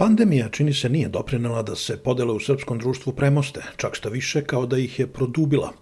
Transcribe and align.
Pandemija 0.00 0.48
čini 0.48 0.72
se 0.72 0.88
nije 0.88 1.08
doprinela 1.08 1.62
da 1.62 1.74
se 1.76 1.96
podele 1.96 2.32
u 2.32 2.40
srpskom 2.40 2.78
društvu 2.78 3.12
premoste, 3.12 3.62
čak 3.76 3.94
šta 3.94 4.08
više 4.08 4.40
kao 4.44 4.66
da 4.66 4.78
ih 4.78 4.98
je 4.98 5.06
produbila. 5.06 5.72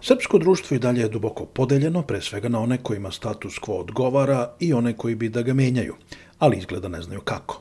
Srpsko 0.00 0.38
društvo 0.38 0.74
i 0.74 0.78
dalje 0.78 1.00
je 1.00 1.08
duboko 1.08 1.46
podeljeno, 1.46 2.02
pre 2.02 2.20
svega 2.20 2.48
na 2.48 2.60
one 2.60 2.78
kojima 2.82 3.10
status 3.10 3.58
quo 3.58 3.80
odgovara 3.80 4.54
i 4.60 4.72
one 4.72 4.92
koji 4.92 5.14
bi 5.14 5.28
da 5.28 5.42
ga 5.42 5.54
menjaju, 5.54 5.94
ali 6.38 6.58
izgleda 6.58 6.88
ne 6.88 7.02
znaju 7.02 7.20
kako. 7.20 7.60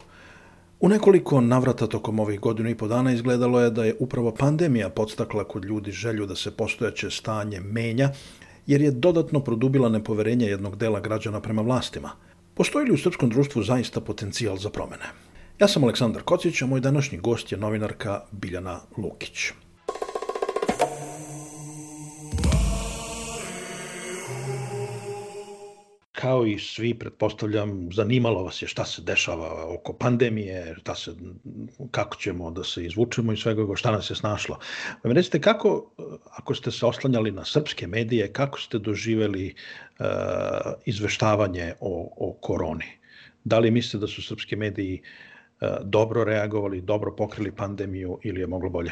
U 0.79 0.89
nekoliko 0.89 1.41
navrata 1.41 1.87
tokom 1.87 2.19
ovih 2.19 2.39
godina 2.39 2.69
i 2.69 2.75
po 2.75 2.87
dana 2.87 3.13
izgledalo 3.13 3.61
je 3.61 3.69
da 3.69 3.85
je 3.85 3.95
upravo 3.99 4.35
pandemija 4.35 4.89
podstakla 4.89 5.43
kod 5.43 5.65
ljudi 5.65 5.91
želju 5.91 6.25
da 6.25 6.35
se 6.35 6.51
postojaće 6.51 7.09
stanje 7.09 7.59
menja, 7.59 8.11
jer 8.67 8.81
je 8.81 8.91
dodatno 8.91 9.39
produbila 9.39 9.89
nepoverenje 9.89 10.45
jednog 10.45 10.75
dela 10.75 10.99
građana 10.99 11.41
prema 11.41 11.61
vlastima. 11.61 12.11
Postoji 12.53 12.85
li 12.85 12.93
u 12.93 12.97
srpskom 12.97 13.29
društvu 13.29 13.63
zaista 13.63 14.01
potencijal 14.01 14.57
za 14.57 14.69
promene? 14.69 15.26
Ja 15.59 15.67
sam 15.67 15.83
Aleksandar 15.83 16.21
Kocić, 16.21 16.61
a 16.61 16.65
moj 16.65 16.79
današnji 16.79 17.17
gost 17.17 17.51
je 17.51 17.57
novinarka 17.57 18.21
Biljana 18.31 18.79
Lukić. 18.97 19.51
kao 26.11 26.45
i 26.45 26.59
svi, 26.59 26.93
pretpostavljam, 26.93 27.89
zanimalo 27.93 28.43
vas 28.43 28.61
je 28.61 28.67
šta 28.67 28.85
se 28.85 29.01
dešava 29.01 29.73
oko 29.73 29.93
pandemije, 29.93 30.75
šta 30.79 30.95
se, 30.95 31.11
kako 31.91 32.15
ćemo 32.15 32.51
da 32.51 32.63
se 32.63 32.85
izvučemo 32.85 33.33
i 33.33 33.37
svega, 33.37 33.75
šta 33.75 33.91
nas 33.91 34.09
je 34.09 34.15
snašlo. 34.15 34.59
Mi 35.03 35.13
recite 35.13 35.41
kako, 35.41 35.91
ako 36.31 36.55
ste 36.55 36.71
se 36.71 36.85
oslanjali 36.85 37.31
na 37.31 37.45
srpske 37.45 37.87
medije, 37.87 38.33
kako 38.33 38.59
ste 38.59 38.79
doživeli 38.79 39.53
uh, 39.53 40.05
izveštavanje 40.85 41.73
o, 41.79 41.93
o 42.17 42.33
koroni? 42.41 42.97
Da 43.43 43.59
li 43.59 43.71
mislite 43.71 43.97
da 43.97 44.07
su 44.07 44.21
srpski 44.21 44.55
mediji 44.55 45.01
uh, 45.01 45.27
dobro 45.83 46.23
reagovali, 46.23 46.81
dobro 46.81 47.15
pokrili 47.15 47.51
pandemiju 47.51 48.19
ili 48.23 48.39
je 48.39 48.47
moglo 48.47 48.69
bolje? 48.69 48.91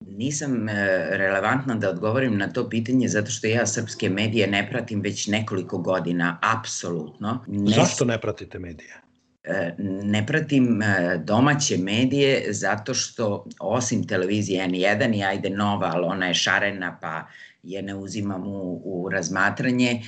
Nisam 0.00 0.68
e, 0.68 0.74
relevantna 1.10 1.74
da 1.74 1.90
odgovorim 1.90 2.38
na 2.38 2.52
to 2.52 2.68
pitanje 2.68 3.08
zato 3.08 3.30
što 3.30 3.46
ja 3.46 3.66
srpske 3.66 4.10
medije 4.10 4.46
ne 4.46 4.68
pratim 4.70 5.00
već 5.00 5.26
nekoliko 5.26 5.78
godina, 5.78 6.38
apsolutno. 6.42 7.44
Ne... 7.46 7.70
Zašto 7.70 8.04
ne 8.04 8.20
pratite 8.20 8.58
medije? 8.58 9.00
E, 9.44 9.74
ne 10.02 10.26
pratim 10.26 10.82
e, 10.82 11.18
domaće 11.24 11.78
medije 11.78 12.52
zato 12.52 12.94
što 12.94 13.44
osim 13.60 14.06
televizije 14.06 14.68
N1 14.68 15.18
i 15.18 15.24
ajde 15.24 15.50
nova, 15.50 15.90
ali 15.94 16.06
ona 16.06 16.26
je 16.26 16.34
šarena 16.34 16.98
pa 17.00 17.26
je 17.66 17.82
ne 17.82 17.94
uzimam 17.94 18.46
u, 18.46 18.80
u 18.84 19.08
razmatranje, 19.08 20.02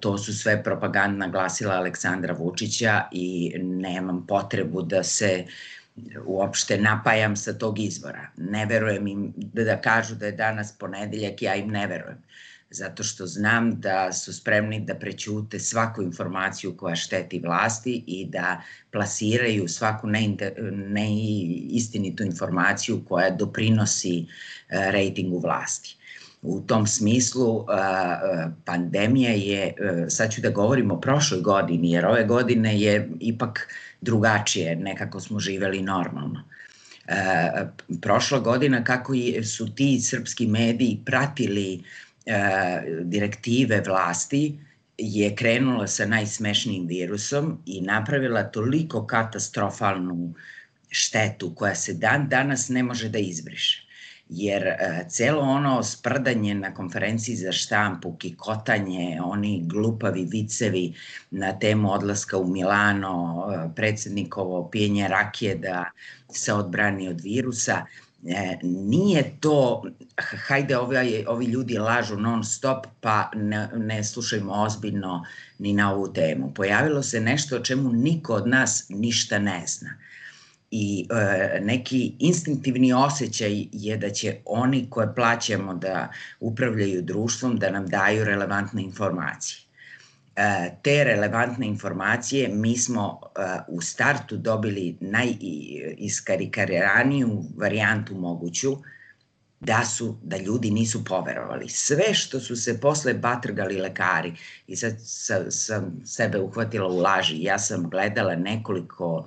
to 0.00 0.18
su 0.18 0.34
sve 0.34 0.62
propagandna 0.64 1.28
glasila 1.28 1.74
Aleksandra 1.74 2.34
Vučića 2.34 3.02
i 3.12 3.52
nemam 3.58 4.26
potrebu 4.26 4.82
da 4.82 5.02
se 5.02 5.44
uopšte 6.24 6.78
napajam 6.78 7.36
sa 7.36 7.52
tog 7.52 7.78
izvora. 7.78 8.26
Ne 8.36 8.66
verujem 8.66 9.06
im 9.06 9.32
da, 9.36 9.64
da 9.64 9.80
kažu 9.80 10.14
da 10.14 10.26
je 10.26 10.32
danas 10.32 10.72
ponedeljak, 10.78 11.42
ja 11.42 11.54
im 11.54 11.68
ne 11.68 11.86
verujem. 11.86 12.22
Zato 12.70 13.02
što 13.02 13.26
znam 13.26 13.80
da 13.80 14.12
su 14.12 14.32
spremni 14.32 14.80
da 14.80 14.94
prećute 14.94 15.58
svaku 15.58 16.02
informaciju 16.02 16.76
koja 16.76 16.96
šteti 16.96 17.38
vlasti 17.38 18.04
i 18.06 18.26
da 18.26 18.62
plasiraju 18.90 19.68
svaku 19.68 20.08
neistinitu 20.72 22.22
informaciju 22.22 23.04
koja 23.08 23.30
doprinosi 23.30 24.18
e, 24.20 24.24
rejtingu 24.90 25.38
vlasti. 25.38 25.96
U 26.42 26.60
tom 26.60 26.86
smislu 26.86 27.66
pandemija 28.64 29.30
je, 29.30 29.74
sad 30.08 30.32
ću 30.32 30.40
da 30.40 30.50
govorim 30.50 30.90
o 30.90 31.00
prošloj 31.00 31.40
godini, 31.40 31.90
jer 31.90 32.06
ove 32.06 32.24
godine 32.24 32.80
je 32.80 33.10
ipak 33.20 33.68
drugačije, 34.00 34.76
nekako 34.76 35.20
smo 35.20 35.40
živeli 35.40 35.82
normalno. 35.82 36.44
Prošla 38.02 38.38
godina 38.38 38.84
kako 38.84 39.12
su 39.44 39.74
ti 39.74 40.00
srpski 40.00 40.46
mediji 40.46 41.02
pratili 41.04 41.82
direktive 43.02 43.82
vlasti 43.86 44.58
je 44.98 45.34
krenula 45.36 45.86
sa 45.86 46.06
najsmešnijim 46.06 46.86
virusom 46.86 47.58
i 47.66 47.80
napravila 47.80 48.42
toliko 48.42 49.06
katastrofalnu 49.06 50.34
štetu 50.90 51.54
koja 51.54 51.74
se 51.74 51.94
dan 51.94 52.28
danas 52.28 52.68
ne 52.68 52.82
može 52.82 53.08
da 53.08 53.18
izbriše 53.18 53.89
jer 54.30 54.66
e, 54.66 55.04
celo 55.08 55.42
ono 55.42 55.82
sprdanje 55.82 56.54
na 56.54 56.74
konferenciji 56.74 57.36
za 57.36 57.52
štampu, 57.52 58.16
kikotanje, 58.16 59.18
oni 59.24 59.62
glupavi 59.66 60.24
vicevi 60.24 60.94
na 61.30 61.58
temu 61.58 61.92
odlaska 61.92 62.38
u 62.38 62.46
Milano, 62.48 63.46
e, 63.54 63.74
predsednikovo 63.76 64.68
pijenje 64.70 65.08
rakije 65.08 65.54
da 65.54 65.84
se 66.28 66.52
odbrani 66.52 67.08
od 67.08 67.20
virusa, 67.20 67.86
e, 68.26 68.58
nije 68.62 69.36
to, 69.40 69.82
hajde 70.46 70.76
ovi, 70.76 71.24
ovi 71.28 71.46
ljudi 71.46 71.78
lažu 71.78 72.16
non 72.16 72.44
stop 72.44 72.86
pa 73.00 73.30
ne, 73.34 73.68
ne 73.76 74.04
slušajmo 74.04 74.52
ozbiljno 74.52 75.24
ni 75.58 75.72
na 75.72 75.92
ovu 75.92 76.12
temu. 76.12 76.54
Pojavilo 76.54 77.02
se 77.02 77.20
nešto 77.20 77.56
o 77.56 77.60
čemu 77.60 77.92
niko 77.92 78.34
od 78.34 78.46
nas 78.46 78.86
ništa 78.88 79.38
ne 79.38 79.62
zna 79.66 79.96
i 80.70 81.06
e, 81.10 81.14
neki 81.60 82.12
instinktivni 82.18 82.92
osjećaj 82.92 83.66
je 83.72 83.96
da 83.96 84.10
će 84.10 84.36
oni 84.44 84.86
koje 84.90 85.14
plaćamo 85.14 85.74
da 85.74 86.08
upravljaju 86.40 87.02
društvom 87.02 87.58
da 87.58 87.70
nam 87.70 87.86
daju 87.86 88.24
relevantne 88.24 88.82
informacije. 88.82 89.58
E, 90.36 90.70
te 90.82 91.04
relevantne 91.04 91.66
informacije 91.66 92.48
mi 92.48 92.76
smo 92.76 93.20
e, 93.22 93.26
u 93.68 93.80
startu 93.80 94.36
dobili 94.36 94.96
najiskarikariraniju 95.00 97.44
varijantu 97.56 98.14
moguću, 98.14 98.76
da 99.60 99.84
su 99.84 100.18
da 100.22 100.36
ljudi 100.36 100.70
nisu 100.70 101.04
poverovali. 101.04 101.68
Sve 101.68 102.14
što 102.14 102.40
su 102.40 102.56
se 102.56 102.80
posle 102.80 103.14
batrgali 103.14 103.76
lekari 103.76 104.32
i 104.66 104.76
sad 104.76 104.94
sam, 104.98 105.50
sam 105.50 106.00
sebe 106.04 106.38
uhvatila 106.38 106.88
u 106.88 106.98
laži. 106.98 107.42
Ja 107.42 107.58
sam 107.58 107.90
gledala 107.90 108.36
nekoliko 108.36 109.16
uh, 109.16 109.24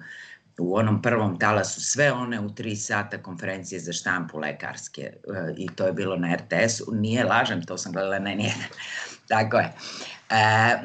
u 0.60 0.78
onom 0.78 1.02
prvom 1.02 1.40
talasu 1.40 1.82
sve 1.82 2.12
one 2.12 2.40
u 2.40 2.56
tri 2.56 2.76
sata 2.76 3.18
konferencije 3.18 3.80
za 3.80 3.94
štampu 3.94 4.40
lekarske 4.40 5.02
e, 5.02 5.14
i 5.58 5.68
to 5.76 5.86
je 5.86 5.94
bilo 5.94 6.16
na 6.16 6.36
RTS-u. 6.36 6.96
Nije 6.96 7.24
lažem, 7.24 7.66
to 7.66 7.78
sam 7.78 7.92
gledala 7.92 8.20
na 8.20 8.36
nijedan. 8.36 8.70
Tako 9.30 9.58
je. 9.58 9.74
E, 10.30 10.80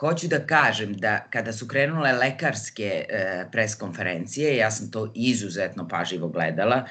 hoću 0.00 0.28
da 0.28 0.46
kažem 0.46 0.92
da 0.92 1.26
kada 1.30 1.52
su 1.52 1.68
krenule 1.68 2.12
lekarske 2.12 3.04
e, 3.08 3.46
preskonferencije, 3.52 4.56
ja 4.56 4.70
sam 4.70 4.90
to 4.90 5.12
izuzetno 5.14 5.88
paživo 5.88 6.28
gledala 6.28 6.84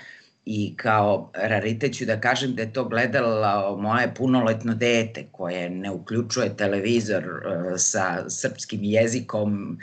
i 0.46 0.78
kao 0.78 1.32
raritet 1.36 1.98
ću 1.98 2.06
da 2.06 2.22
kažem 2.22 2.56
da 2.56 2.62
je 2.62 2.74
to 2.74 2.86
gledala 2.86 3.78
moje 3.78 4.14
punoletno 4.16 4.74
dete 4.74 5.28
koje 5.32 5.70
ne 5.70 5.92
uključuje 5.92 6.58
televizor 6.58 7.24
e, 7.24 7.78
sa 7.78 8.30
srpskim 8.30 8.80
jezikom 8.84 9.80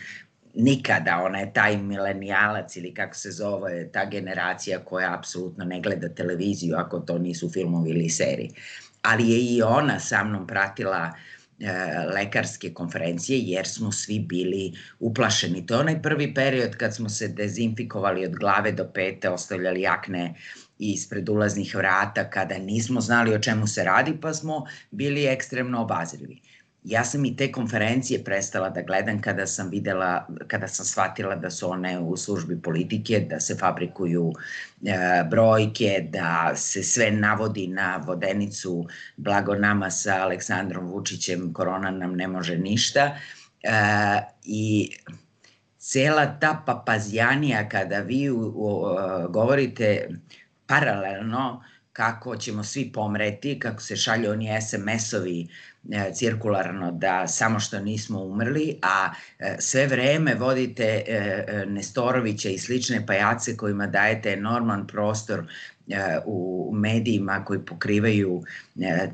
nikada, 0.56 1.22
ona 1.24 1.38
je 1.38 1.52
taj 1.52 1.76
milenijalac 1.76 2.76
ili 2.76 2.94
kako 2.94 3.14
se 3.14 3.30
zove, 3.30 3.88
ta 3.92 4.04
generacija 4.04 4.78
koja 4.78 5.14
apsolutno 5.14 5.64
ne 5.64 5.80
gleda 5.80 6.08
televiziju 6.08 6.76
ako 6.76 6.98
to 6.98 7.18
nisu 7.18 7.50
filmovi 7.50 7.90
ili 7.90 8.08
serije. 8.08 8.50
Ali 9.02 9.30
je 9.30 9.38
i 9.38 9.62
ona 9.62 10.00
sa 10.00 10.24
mnom 10.24 10.46
pratila 10.46 11.12
lekarske 12.14 12.74
konferencije 12.74 13.38
jer 13.38 13.68
smo 13.68 13.92
svi 13.92 14.18
bili 14.18 14.72
uplašeni. 15.00 15.66
To 15.66 15.74
je 15.74 15.80
onaj 15.80 16.02
prvi 16.02 16.34
period 16.34 16.76
kad 16.76 16.94
smo 16.94 17.08
se 17.08 17.28
dezinfikovali 17.28 18.26
od 18.26 18.34
glave 18.34 18.72
do 18.72 18.84
pete, 18.94 19.30
ostavljali 19.30 19.80
jakne 19.80 20.34
ispred 20.78 21.28
ulaznih 21.28 21.74
vrata 21.74 22.30
kada 22.30 22.58
nismo 22.58 23.00
znali 23.00 23.34
o 23.34 23.38
čemu 23.38 23.66
se 23.66 23.84
radi 23.84 24.18
pa 24.20 24.34
smo 24.34 24.66
bili 24.90 25.26
ekstremno 25.26 25.82
obazrivi. 25.82 26.40
Ja 26.86 27.04
sam 27.04 27.24
i 27.24 27.36
te 27.36 27.52
konferencije 27.52 28.24
prestala 28.24 28.68
da 28.70 28.82
gledam 28.82 29.20
kada 29.20 29.46
sam 29.46 29.70
videla, 29.70 30.26
kada 30.46 30.68
sam 30.68 30.86
shvatila 30.86 31.34
da 31.36 31.50
su 31.50 31.70
one 31.70 31.98
u 31.98 32.16
službi 32.16 32.62
politike, 32.62 33.20
da 33.30 33.40
se 33.40 33.56
fabrikuju 33.56 34.32
e, 34.84 35.24
brojke, 35.30 36.06
da 36.10 36.52
se 36.56 36.82
sve 36.82 37.10
navodi 37.10 37.66
na 37.66 37.96
vodenicu 38.06 38.86
blago 39.16 39.54
nama 39.54 39.90
sa 39.90 40.22
Aleksandrom 40.22 40.86
Vučićem, 40.86 41.52
korona 41.52 41.90
nam 41.90 42.14
ne 42.14 42.28
može 42.28 42.58
ništa. 42.58 43.16
E, 43.62 43.70
I 44.44 44.90
cela 45.78 46.38
ta 46.38 46.62
papazjanija 46.66 47.68
kada 47.68 47.98
vi 48.00 48.30
u, 48.30 48.52
u, 48.56 48.86
govorite 49.28 50.08
paralelno 50.66 51.64
kako 51.92 52.36
ćemo 52.36 52.64
svi 52.64 52.92
pomreti, 52.92 53.58
kako 53.58 53.82
se 53.82 53.96
šalju 53.96 54.30
oni 54.30 54.48
SMS-ovi 54.48 55.48
E, 55.48 55.75
cirkularno 56.14 56.92
da 56.92 57.26
samo 57.28 57.60
što 57.60 57.80
nismo 57.80 58.22
umrli, 58.22 58.78
a 58.82 59.10
e, 59.38 59.56
sve 59.58 59.86
vreme 59.86 60.34
vodite 60.34 61.02
e, 61.06 61.64
Nestorovića 61.66 62.48
i 62.48 62.58
slične 62.58 63.06
pajace 63.06 63.56
kojima 63.56 63.86
dajete 63.86 64.30
enorman 64.30 64.86
prostor 64.86 65.42
u 66.24 66.70
medijima 66.74 67.44
koji 67.44 67.60
pokrivaju 67.60 68.42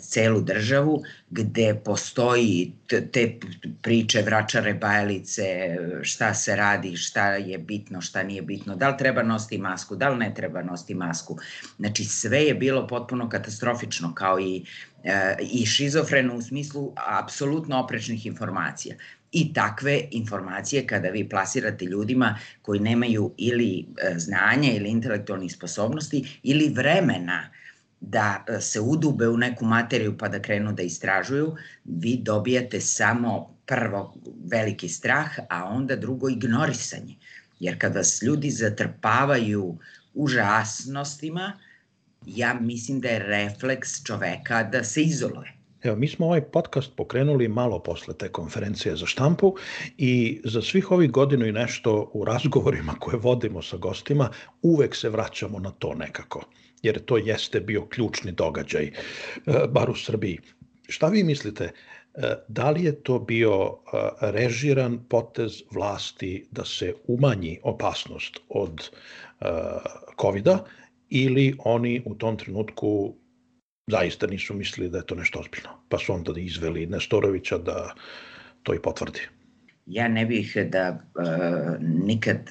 celu 0.01 0.41
državu, 0.41 1.03
gde 1.31 1.81
postoji 1.85 2.73
te 3.13 3.39
priče, 3.83 4.23
vračare, 4.23 4.75
bajalice, 4.75 5.77
šta 6.03 6.35
se 6.35 6.57
radi, 6.57 6.97
šta 6.97 7.29
je 7.35 7.59
bitno, 7.59 8.01
šta 8.01 8.23
nije 8.23 8.43
bitno, 8.43 8.77
da 8.77 8.89
li 8.89 8.99
treba 8.99 9.23
nositi 9.23 9.59
masku, 9.59 9.97
da 9.97 10.09
li 10.09 10.19
ne 10.19 10.33
treba 10.35 10.63
nositi 10.63 10.95
masku. 10.95 11.39
Znači, 11.79 12.05
sve 12.05 12.43
je 12.43 12.55
bilo 12.55 12.87
potpuno 12.87 13.29
katastrofično, 13.29 14.15
kao 14.15 14.41
i 14.41 14.65
i 15.41 15.67
šizofreno 15.67 16.35
u 16.35 16.43
smislu 16.43 16.93
apsolutno 16.97 17.81
oprečnih 17.81 18.27
informacija. 18.27 18.97
I 19.33 19.53
takve 19.53 20.01
informacije 20.11 20.87
kada 20.87 21.09
vi 21.09 21.29
plasirate 21.29 21.85
ljudima 21.85 22.39
koji 22.63 22.81
nemaju 22.81 23.35
ili 23.39 23.79
e, 23.79 24.19
znanja 24.19 24.73
ili 24.73 24.89
intelektualnih 24.89 25.53
sposobnosti 25.53 26.39
ili 26.43 26.69
vremena 26.69 27.51
da 28.01 28.45
e, 28.49 28.61
se 28.61 28.81
udube 28.81 29.29
u 29.29 29.37
neku 29.37 29.65
materiju 29.65 30.19
pa 30.19 30.29
da 30.29 30.43
krenu 30.43 30.73
da 30.73 30.83
istražuju, 30.83 31.57
vi 31.85 32.17
dobijate 32.17 32.81
samo 32.81 33.57
prvo 33.67 34.15
veliki 34.45 34.89
strah, 34.89 35.39
a 35.51 35.65
onda 35.65 35.97
drugo 35.97 36.29
ignorisanje. 36.29 37.17
Jer 37.61 37.79
kada 37.79 37.99
vas 37.99 38.23
ljudi 38.23 38.51
zatrpavaju 38.51 39.79
užasnostima, 40.15 41.53
uh, 41.57 41.72
ja 42.27 42.55
mislim 42.61 43.01
da 43.01 43.09
je 43.09 43.19
refleks 43.19 44.05
čoveka 44.05 44.63
da 44.63 44.85
se 44.85 45.03
izoluje. 45.03 45.63
Evo, 45.83 45.97
mi 45.97 46.09
smo 46.09 46.27
ovaj 46.27 46.41
podcast 46.41 46.97
pokrenuli 46.97 47.49
malo 47.49 47.79
posle 47.79 48.15
te 48.15 48.29
konferencije 48.29 48.97
za 48.97 49.07
štampu 49.07 49.55
i 49.99 50.41
za 50.45 50.63
svih 50.63 50.91
ovih 50.91 51.11
godinu 51.11 51.47
i 51.47 51.53
nešto 51.53 52.11
u 52.15 52.25
razgovorima 52.25 52.95
koje 53.01 53.17
vodimo 53.17 53.63
sa 53.63 53.77
gostima 53.77 54.31
uvek 54.63 54.97
se 54.97 55.09
vraćamo 55.09 55.59
na 55.59 55.71
to 55.71 55.95
nekako, 55.95 56.45
jer 56.83 57.05
to 57.05 57.17
jeste 57.17 57.61
bio 57.61 57.87
ključni 57.87 58.33
događaj, 58.33 58.85
e, 58.85 58.93
bar 59.69 59.91
u 59.91 59.95
Srbiji. 59.95 60.39
Šta 60.89 61.09
vi 61.09 61.25
mislite, 61.25 61.65
e, 61.65 61.73
da 62.49 62.71
li 62.71 62.85
je 62.85 63.03
to 63.03 63.19
bio 63.19 63.53
e, 63.53 63.99
režiran 64.21 64.99
potez 65.09 65.63
vlasti 65.71 66.47
da 66.51 66.65
se 66.65 66.95
umanji 67.07 67.59
opasnost 67.63 68.39
od 68.49 68.91
COVID-a 70.21 70.59
ili 71.15 71.55
oni 71.59 72.03
u 72.05 72.15
tom 72.15 72.37
trenutku 72.37 73.15
zaista 73.91 74.27
nisu 74.27 74.55
mislili 74.55 74.91
da 74.91 74.99
je 74.99 75.07
to 75.07 75.15
nešto 75.15 75.41
ozbiljno, 75.41 75.71
pa 75.89 75.99
su 75.99 76.15
onda 76.15 76.33
izveli 76.37 76.87
Nestorovića 76.87 77.59
da 77.59 77.95
to 78.63 78.75
i 78.75 78.83
potvrdi. 78.83 79.21
Ja 79.87 80.09
ne 80.09 80.27
bih 80.27 80.57
da 80.71 80.91
uh, 80.91 81.77
nikad 81.81 82.51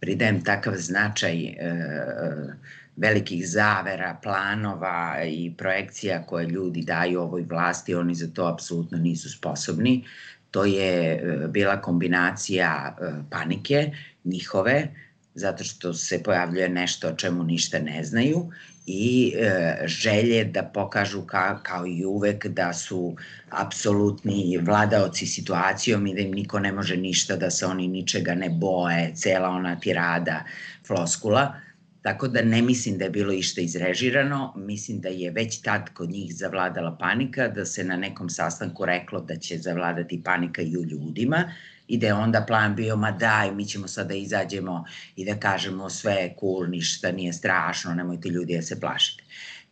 pridajem 0.00 0.44
takav 0.44 0.74
značaj 0.76 1.34
uh, 1.44 2.54
velikih 2.96 3.48
zavera, 3.48 4.16
planova 4.22 5.24
i 5.24 5.54
projekcija 5.58 6.22
koje 6.26 6.46
ljudi 6.46 6.82
daju 6.82 7.20
ovoj 7.20 7.44
vlasti, 7.50 7.94
oni 7.94 8.14
za 8.14 8.28
to 8.34 8.46
apsolutno 8.46 8.98
nisu 8.98 9.30
sposobni. 9.30 10.04
To 10.50 10.64
je 10.64 11.22
uh, 11.22 11.50
bila 11.50 11.80
kombinacija 11.80 12.96
uh, 13.00 13.24
panike 13.30 13.90
njihove, 14.24 14.88
zato 15.36 15.64
što 15.64 15.92
se 15.94 16.22
pojavljuje 16.22 16.68
nešto 16.68 17.08
o 17.08 17.12
čemu 17.12 17.44
ništa 17.44 17.78
ne 17.78 18.04
znaju 18.04 18.50
i 18.86 19.34
e, 19.36 19.76
želje 19.86 20.44
da 20.44 20.62
pokažu 20.62 21.22
ka, 21.22 21.62
kao 21.62 21.86
i 21.86 22.04
uvek 22.04 22.46
da 22.46 22.72
su 22.72 23.16
apsolutni 23.50 24.58
vladaoci 24.62 25.26
situacijom 25.26 26.06
i 26.06 26.14
da 26.14 26.20
im 26.20 26.30
niko 26.30 26.58
ne 26.58 26.72
može 26.72 26.96
ništa, 26.96 27.36
da 27.36 27.50
se 27.50 27.66
oni 27.66 27.88
ničega 27.88 28.34
ne 28.34 28.50
boje, 28.50 29.12
cela 29.14 29.48
ona 29.48 29.80
tirada 29.80 30.44
floskula. 30.86 31.54
Tako 32.02 32.28
da 32.28 32.42
ne 32.42 32.62
mislim 32.62 32.98
da 32.98 33.04
je 33.04 33.10
bilo 33.10 33.32
išta 33.32 33.60
izrežirano, 33.60 34.52
mislim 34.56 35.00
da 35.00 35.08
je 35.08 35.30
već 35.30 35.60
tad 35.62 35.90
kod 35.94 36.10
njih 36.10 36.34
zavladala 36.34 36.96
panika, 37.00 37.48
da 37.48 37.64
se 37.64 37.84
na 37.84 37.96
nekom 37.96 38.30
sastanku 38.30 38.84
reklo 38.84 39.20
da 39.20 39.36
će 39.36 39.58
zavladati 39.58 40.22
panika 40.24 40.62
i 40.62 40.76
u 40.76 40.84
ljudima, 40.84 41.52
i 41.88 41.98
da 41.98 42.06
je 42.06 42.14
onda 42.14 42.44
plan 42.46 42.74
bio, 42.74 42.96
ma 42.96 43.10
daj, 43.10 43.50
mi 43.52 43.64
ćemo 43.64 43.88
sada 43.88 44.08
da 44.08 44.14
izađemo 44.14 44.84
i 45.16 45.24
da 45.24 45.36
kažemo 45.40 45.90
sve 45.90 46.12
je 46.12 46.34
cool, 46.40 46.66
ništa 46.68 47.12
nije 47.12 47.32
strašno, 47.32 47.94
nemojte 47.94 48.28
ljudi 48.28 48.56
da 48.56 48.62
se 48.62 48.80
plašite. 48.80 49.24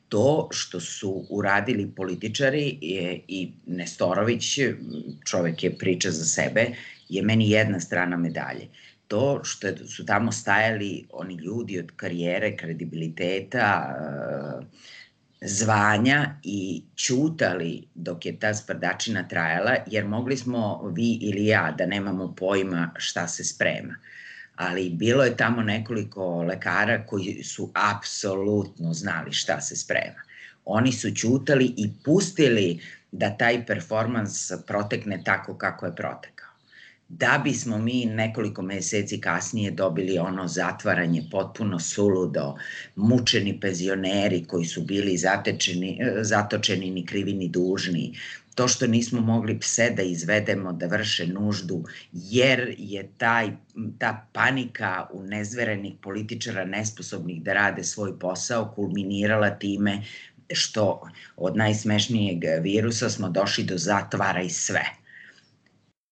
To 0.08 0.48
što 0.52 0.80
su 0.80 1.26
uradili 1.30 1.90
političari 1.96 2.78
je, 2.80 3.20
i 3.28 3.52
Nestorović, 3.66 4.58
čovek 5.24 5.64
je 5.64 5.78
priča 5.78 6.10
za 6.10 6.24
sebe, 6.24 6.66
je 7.08 7.22
meni 7.22 7.50
jedna 7.50 7.80
strana 7.80 8.16
medalje. 8.16 8.68
To 9.08 9.40
što 9.44 9.86
su 9.86 10.06
tamo 10.06 10.32
stajali 10.32 11.06
oni 11.12 11.34
ljudi 11.34 11.78
od 11.78 11.92
karijere, 11.96 12.56
kredibiliteta, 12.56 13.94
zvanja 15.44 16.34
i 16.42 16.82
ćutali 16.96 17.88
dok 17.94 18.26
je 18.26 18.38
ta 18.38 18.54
sprdačina 18.54 19.28
trajala, 19.28 19.76
jer 19.86 20.04
mogli 20.04 20.36
smo 20.36 20.92
vi 20.94 21.18
ili 21.20 21.46
ja 21.46 21.74
da 21.78 21.86
nemamo 21.86 22.34
pojma 22.34 22.90
šta 22.96 23.28
se 23.28 23.44
sprema. 23.44 23.96
Ali 24.56 24.90
bilo 24.90 25.24
je 25.24 25.36
tamo 25.36 25.62
nekoliko 25.62 26.42
lekara 26.42 27.06
koji 27.06 27.42
su 27.44 27.70
apsolutno 27.74 28.92
znali 28.92 29.32
šta 29.32 29.60
se 29.60 29.76
sprema. 29.76 30.22
Oni 30.64 30.92
su 30.92 31.10
ćutali 31.10 31.74
i 31.76 31.90
pustili 32.04 32.80
da 33.12 33.36
taj 33.36 33.66
performans 33.66 34.52
protekne 34.66 35.22
tako 35.24 35.58
kako 35.58 35.86
je 35.86 35.96
protekao 35.96 36.33
da 37.08 37.40
bismo 37.44 37.78
mi 37.78 38.04
nekoliko 38.06 38.62
meseci 38.62 39.20
kasnije 39.20 39.70
dobili 39.70 40.18
ono 40.18 40.48
zatvaranje 40.48 41.22
potpuno 41.30 41.78
suludo, 41.80 42.54
mučeni 42.96 43.60
penzioneri 43.60 44.44
koji 44.44 44.64
su 44.64 44.82
bili 44.82 45.16
zatečeni, 45.16 46.00
zatočeni 46.20 46.90
ni 46.90 47.06
krivi 47.06 47.32
ni 47.34 47.48
dužni, 47.48 48.18
to 48.54 48.68
što 48.68 48.86
nismo 48.86 49.20
mogli 49.20 49.60
pse 49.60 49.90
da 49.90 50.02
izvedemo 50.02 50.72
da 50.72 50.86
vrše 50.86 51.26
nuždu, 51.26 51.84
jer 52.12 52.74
je 52.78 53.08
taj, 53.18 53.50
ta 53.98 54.26
panika 54.32 55.06
u 55.12 55.22
nezverenih 55.22 55.94
političara 56.02 56.64
nesposobnih 56.64 57.42
da 57.42 57.52
rade 57.52 57.84
svoj 57.84 58.18
posao 58.18 58.72
kulminirala 58.74 59.50
time 59.50 60.02
što 60.52 61.08
od 61.36 61.56
najsmešnijeg 61.56 62.44
virusa 62.62 63.10
smo 63.10 63.28
došli 63.28 63.64
do 63.64 63.78
zatvara 63.78 64.42
i 64.42 64.50
sve 64.50 65.03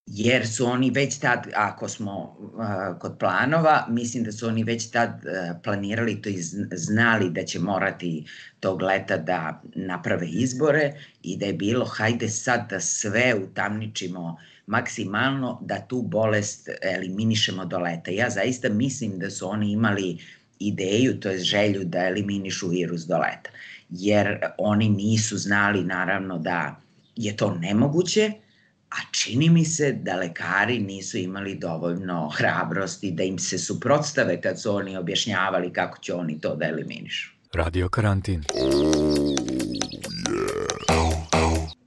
jer 0.05 0.47
su 0.47 0.65
oni 0.65 0.89
već 0.89 1.17
tad, 1.17 1.47
ako 1.55 1.87
smo 1.87 2.37
uh, 2.39 2.99
kod 2.99 3.15
planova, 3.19 3.85
mislim 3.89 4.23
da 4.23 4.31
su 4.31 4.47
oni 4.47 4.63
već 4.63 4.91
tad 4.91 5.09
uh, 5.09 5.55
planirali 5.63 6.21
to 6.21 6.29
i 6.29 6.41
znali 6.71 7.29
da 7.29 7.43
će 7.43 7.59
morati 7.59 8.25
tog 8.59 8.81
leta 8.81 9.17
da 9.17 9.61
naprave 9.75 10.27
izbore 10.27 10.93
i 11.23 11.37
da 11.37 11.45
je 11.45 11.53
bilo 11.53 11.85
hajde 11.85 12.29
sad 12.29 12.69
da 12.69 12.79
sve 12.79 13.35
utamničimo 13.35 14.37
maksimalno 14.67 15.59
da 15.61 15.87
tu 15.87 16.01
bolest 16.01 16.69
eliminišemo 16.81 17.65
do 17.65 17.79
leta. 17.79 18.11
Ja 18.11 18.29
zaista 18.29 18.69
mislim 18.69 19.19
da 19.19 19.29
su 19.29 19.49
oni 19.49 19.71
imali 19.71 20.17
ideju, 20.59 21.19
to 21.19 21.29
je 21.29 21.39
želju 21.39 21.83
da 21.83 22.07
eliminišu 22.07 22.67
virus 22.67 23.01
do 23.01 23.17
leta. 23.17 23.49
Jer 23.89 24.39
oni 24.57 24.89
nisu 24.89 25.37
znali 25.37 25.83
naravno 25.83 26.37
da 26.37 26.81
je 27.15 27.37
to 27.37 27.55
nemoguće, 27.55 28.31
a 28.93 29.01
čini 29.11 29.49
mi 29.49 29.65
se 29.65 29.91
da 29.91 30.15
lekari 30.15 30.79
nisu 30.79 31.17
imali 31.17 31.55
dovoljno 31.55 32.29
hrabrosti 32.29 33.11
da 33.11 33.23
im 33.23 33.39
se 33.39 33.57
suprotstave 33.57 34.41
kad 34.41 34.61
su 34.61 34.75
oni 34.75 34.97
objašnjavali 34.97 35.73
kako 35.73 35.97
će 35.97 36.13
oni 36.13 36.41
to 36.41 36.55
da 36.55 36.65
eliminišu. 36.65 37.31
Radio 37.53 37.89
karantin. 37.89 38.43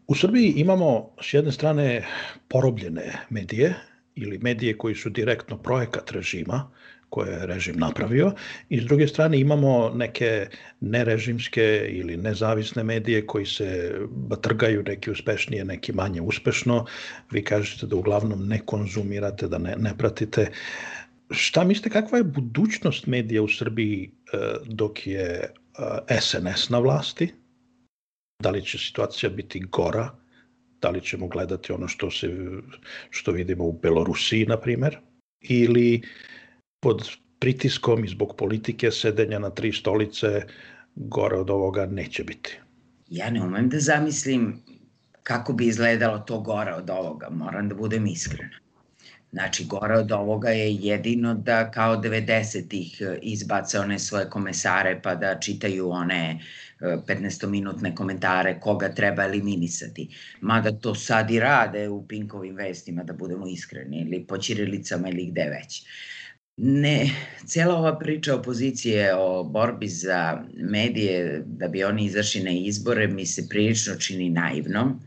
U 0.07 0.15
Srbiji 0.15 0.53
imamo 0.57 1.11
s 1.23 1.35
jedne 1.35 1.53
strane 1.53 2.07
porobljene 2.49 3.13
medije 3.31 3.75
ili 4.15 4.39
medije 4.39 4.79
koji 4.79 4.95
su 4.95 5.11
direktno 5.11 5.59
projekat 5.59 6.11
režima, 6.11 6.71
koje 7.17 7.33
je 7.33 7.47
režim 7.47 7.79
napravio 7.81 8.33
i 8.69 8.81
s 8.81 8.85
druge 8.85 9.07
strane 9.09 9.39
imamo 9.41 9.91
neke 9.95 10.49
nerežimske 10.81 11.87
ili 11.89 12.17
nezavisne 12.17 12.85
medije 12.85 13.23
koji 13.27 13.47
se 13.47 13.95
batrgaju, 14.11 14.83
neki 14.83 15.11
uspešnije, 15.11 15.65
neki 15.65 15.93
manje 15.93 16.21
uspešno. 16.21 16.85
Vi 17.31 17.45
kažete 17.45 17.87
da 17.87 17.97
uglavnom 17.97 18.43
ne 18.49 18.59
konzumirate, 18.67 19.49
da 19.49 19.59
ne, 19.59 19.77
ne 19.79 19.95
pratite. 19.99 20.51
Šta 21.31 21.65
mislite, 21.65 21.91
kakva 21.91 22.19
je 22.19 22.29
budućnost 22.37 23.07
medija 23.07 23.43
u 23.43 23.49
Srbiji 23.49 24.11
e, 24.11 24.39
dok 24.67 25.07
je 25.07 25.55
SNS 26.21 26.69
na 26.69 26.79
vlasti? 26.85 27.33
Da 28.43 28.51
li 28.51 28.65
će 28.65 28.79
situacija 28.79 29.31
biti 29.31 29.65
gora? 29.73 30.11
Da 30.83 30.91
li 30.91 31.01
ćemo 31.01 31.29
gledati 31.29 31.73
ono 31.73 31.89
što, 31.89 32.11
se, 32.11 32.29
što 33.11 33.33
vidimo 33.33 33.65
u 33.65 33.73
Belorusiji, 33.73 34.47
na 34.47 34.61
primer? 34.61 34.99
Ili 35.41 36.03
pod 36.87 37.09
pritiskom 37.39 38.05
i 38.05 38.09
zbog 38.09 38.37
politike 38.39 38.91
sedenja 38.91 39.39
na 39.39 39.51
tri 39.51 39.73
stolice 39.73 40.43
gore 40.95 41.37
od 41.37 41.51
ovoga 41.51 41.87
neće 41.87 42.25
biti? 42.25 42.59
Ja 43.09 43.31
ne 43.31 43.43
umem 43.43 43.69
da 43.69 43.79
zamislim 43.79 44.63
kako 45.23 45.53
bi 45.53 45.67
izgledalo 45.67 46.19
to 46.19 46.41
gore 46.41 46.75
od 46.75 46.91
ovoga, 46.91 47.31
moram 47.31 47.69
da 47.69 47.75
budem 47.75 48.07
iskrena. 48.07 48.59
Znači, 49.33 49.65
gore 49.65 49.99
od 49.99 50.13
ovoga 50.13 50.49
je 50.49 50.75
jedino 50.75 51.35
da 51.35 51.71
kao 51.71 51.97
90-ih 51.97 53.01
e, 53.01 53.19
izbace 53.23 53.79
one 53.81 53.99
svoje 53.99 54.31
komesare 54.31 55.01
pa 55.03 55.15
da 55.15 55.39
čitaju 55.41 55.91
one 55.91 56.41
15-minutne 56.81 57.89
e, 57.89 57.95
komentare 57.95 58.61
koga 58.61 58.95
treba 58.95 59.25
eliminisati. 59.25 60.09
Mada 60.41 60.73
to 60.73 60.95
sad 60.95 61.31
i 61.31 61.41
rade 61.41 61.89
u 61.89 62.07
Pinkovim 62.07 62.57
vestima, 62.57 63.03
da 63.03 63.13
budemo 63.13 63.47
iskreni, 63.47 64.01
ili 64.01 64.27
po 64.27 64.39
Čirilicama 64.39 65.09
ili 65.09 65.27
gde 65.27 65.51
već. 65.51 65.83
Ne, 66.57 67.11
cela 67.47 67.75
ova 67.75 67.99
priča 67.99 68.35
opozicije 68.35 69.15
o 69.15 69.45
borbi 69.45 69.89
za 69.89 70.45
medije 70.55 71.43
da 71.47 71.69
bi 71.69 71.85
oni 71.85 72.05
izašli 72.05 72.43
na 72.43 72.51
izbore 72.51 73.07
mi 73.07 73.27
se 73.27 73.49
prilično 73.49 73.95
čini 73.95 74.31
naivnom, 74.31 75.01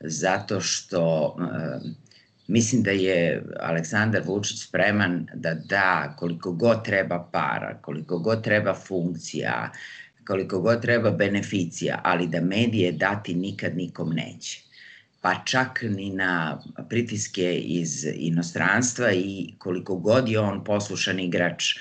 zato 0.00 0.60
što 0.60 1.36
uh, 1.38 1.90
Mislim 2.48 2.82
da 2.82 2.90
je 2.90 3.42
Aleksandar 3.60 4.22
Vučić 4.26 4.62
spreman 4.62 5.26
da 5.34 5.54
da 5.54 6.14
koliko 6.18 6.52
god 6.52 6.84
treba 6.84 7.28
para, 7.32 7.78
koliko 7.82 8.18
god 8.18 8.44
treba 8.44 8.74
funkcija, 8.74 9.72
koliko 10.26 10.60
god 10.60 10.82
treba 10.82 11.10
beneficija, 11.10 12.00
ali 12.04 12.26
da 12.26 12.40
medije 12.40 12.92
dati 12.92 13.34
nikad 13.34 13.76
nikom 13.76 14.10
neće. 14.10 14.67
Pa 15.20 15.34
čak 15.44 15.82
ni 15.82 16.10
na 16.10 16.62
pritiske 16.88 17.54
iz 17.58 18.04
inostranstva 18.14 19.12
i 19.12 19.54
koliko 19.58 19.96
god 19.96 20.28
je 20.28 20.40
on 20.40 20.64
poslušan 20.64 21.20
igrač 21.20 21.74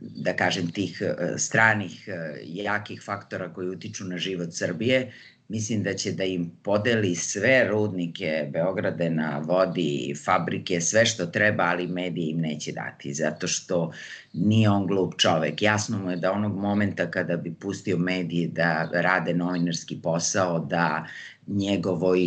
da 0.00 0.36
kažem, 0.36 0.70
tih 0.70 1.02
e, 1.02 1.38
stranih 1.38 2.08
e, 2.08 2.38
jakih 2.44 3.02
faktora 3.04 3.52
koji 3.52 3.68
utiču 3.68 4.04
na 4.04 4.18
život 4.18 4.48
Srbije, 4.52 5.12
mislim 5.48 5.82
da 5.82 5.94
će 5.94 6.12
da 6.12 6.24
im 6.24 6.50
podeli 6.62 7.14
sve 7.14 7.68
rudnike 7.68 8.48
Beograde 8.52 9.10
na 9.10 9.38
vodi, 9.38 10.14
fabrike, 10.24 10.80
sve 10.80 11.06
što 11.06 11.26
treba, 11.26 11.64
ali 11.64 11.86
mediji 11.86 12.30
im 12.30 12.40
neće 12.40 12.72
dati, 12.72 13.14
zato 13.14 13.48
što 13.48 13.92
nije 14.32 14.70
on 14.70 14.86
glup 14.86 15.14
čovek. 15.18 15.62
Jasno 15.62 15.98
mu 15.98 16.10
je 16.10 16.16
da 16.16 16.32
onog 16.32 16.56
momenta 16.56 17.10
kada 17.10 17.36
bi 17.36 17.54
pustio 17.54 17.98
medije 17.98 18.48
da 18.48 18.88
rade 18.92 19.34
novinarski 19.34 19.98
posao, 20.02 20.58
da 20.58 21.06
njegovoj 21.46 22.20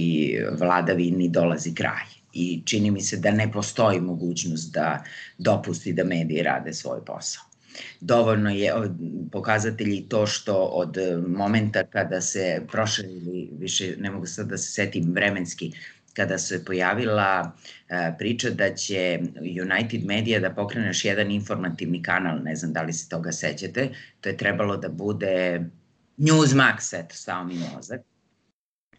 vladavini 0.60 1.30
dolazi 1.30 1.74
kraj. 1.76 2.06
I 2.34 2.62
čini 2.66 2.92
mi 2.92 3.02
se 3.02 3.18
da 3.18 3.32
ne 3.32 3.52
postoji 3.52 4.02
mogućnost 4.02 4.74
da 4.74 5.04
dopusti 5.38 5.94
da 5.94 6.04
mediji 6.04 6.44
rade 6.44 6.74
svoj 6.74 7.06
posao 7.06 7.44
dovoljno 8.02 8.50
je 8.50 8.74
pokazatelji 9.32 10.06
to 10.10 10.28
što 10.28 10.56
od 10.56 10.98
momenta 11.28 11.84
kada 11.84 12.22
se 12.22 12.62
prošle 12.72 13.06
ili 13.06 13.50
više 13.60 13.96
ne 14.00 14.12
mogu 14.12 14.26
sad 14.26 14.48
da 14.48 14.58
se 14.58 14.72
setim 14.72 15.12
vremenski 15.14 15.72
kada 16.14 16.38
se 16.38 16.66
pojavila 16.66 17.52
priča 18.18 18.50
da 18.50 18.74
će 18.76 19.20
United 19.62 20.06
Media 20.06 20.40
da 20.40 20.54
pokrene 20.54 20.88
još 20.88 21.06
jedan 21.06 21.32
informativni 21.32 22.04
kanal, 22.04 22.40
ne 22.44 22.56
znam 22.56 22.74
da 22.74 22.82
li 22.82 22.94
se 22.94 23.10
toga 23.10 23.32
sećate, 23.32 23.90
to 24.22 24.30
je 24.30 24.38
trebalo 24.38 24.78
da 24.78 24.90
bude 24.90 25.66
Newsmax, 26.18 27.00
eto, 27.00 27.16
stao 27.16 27.44
mi 27.44 27.56
mozak 27.74 28.02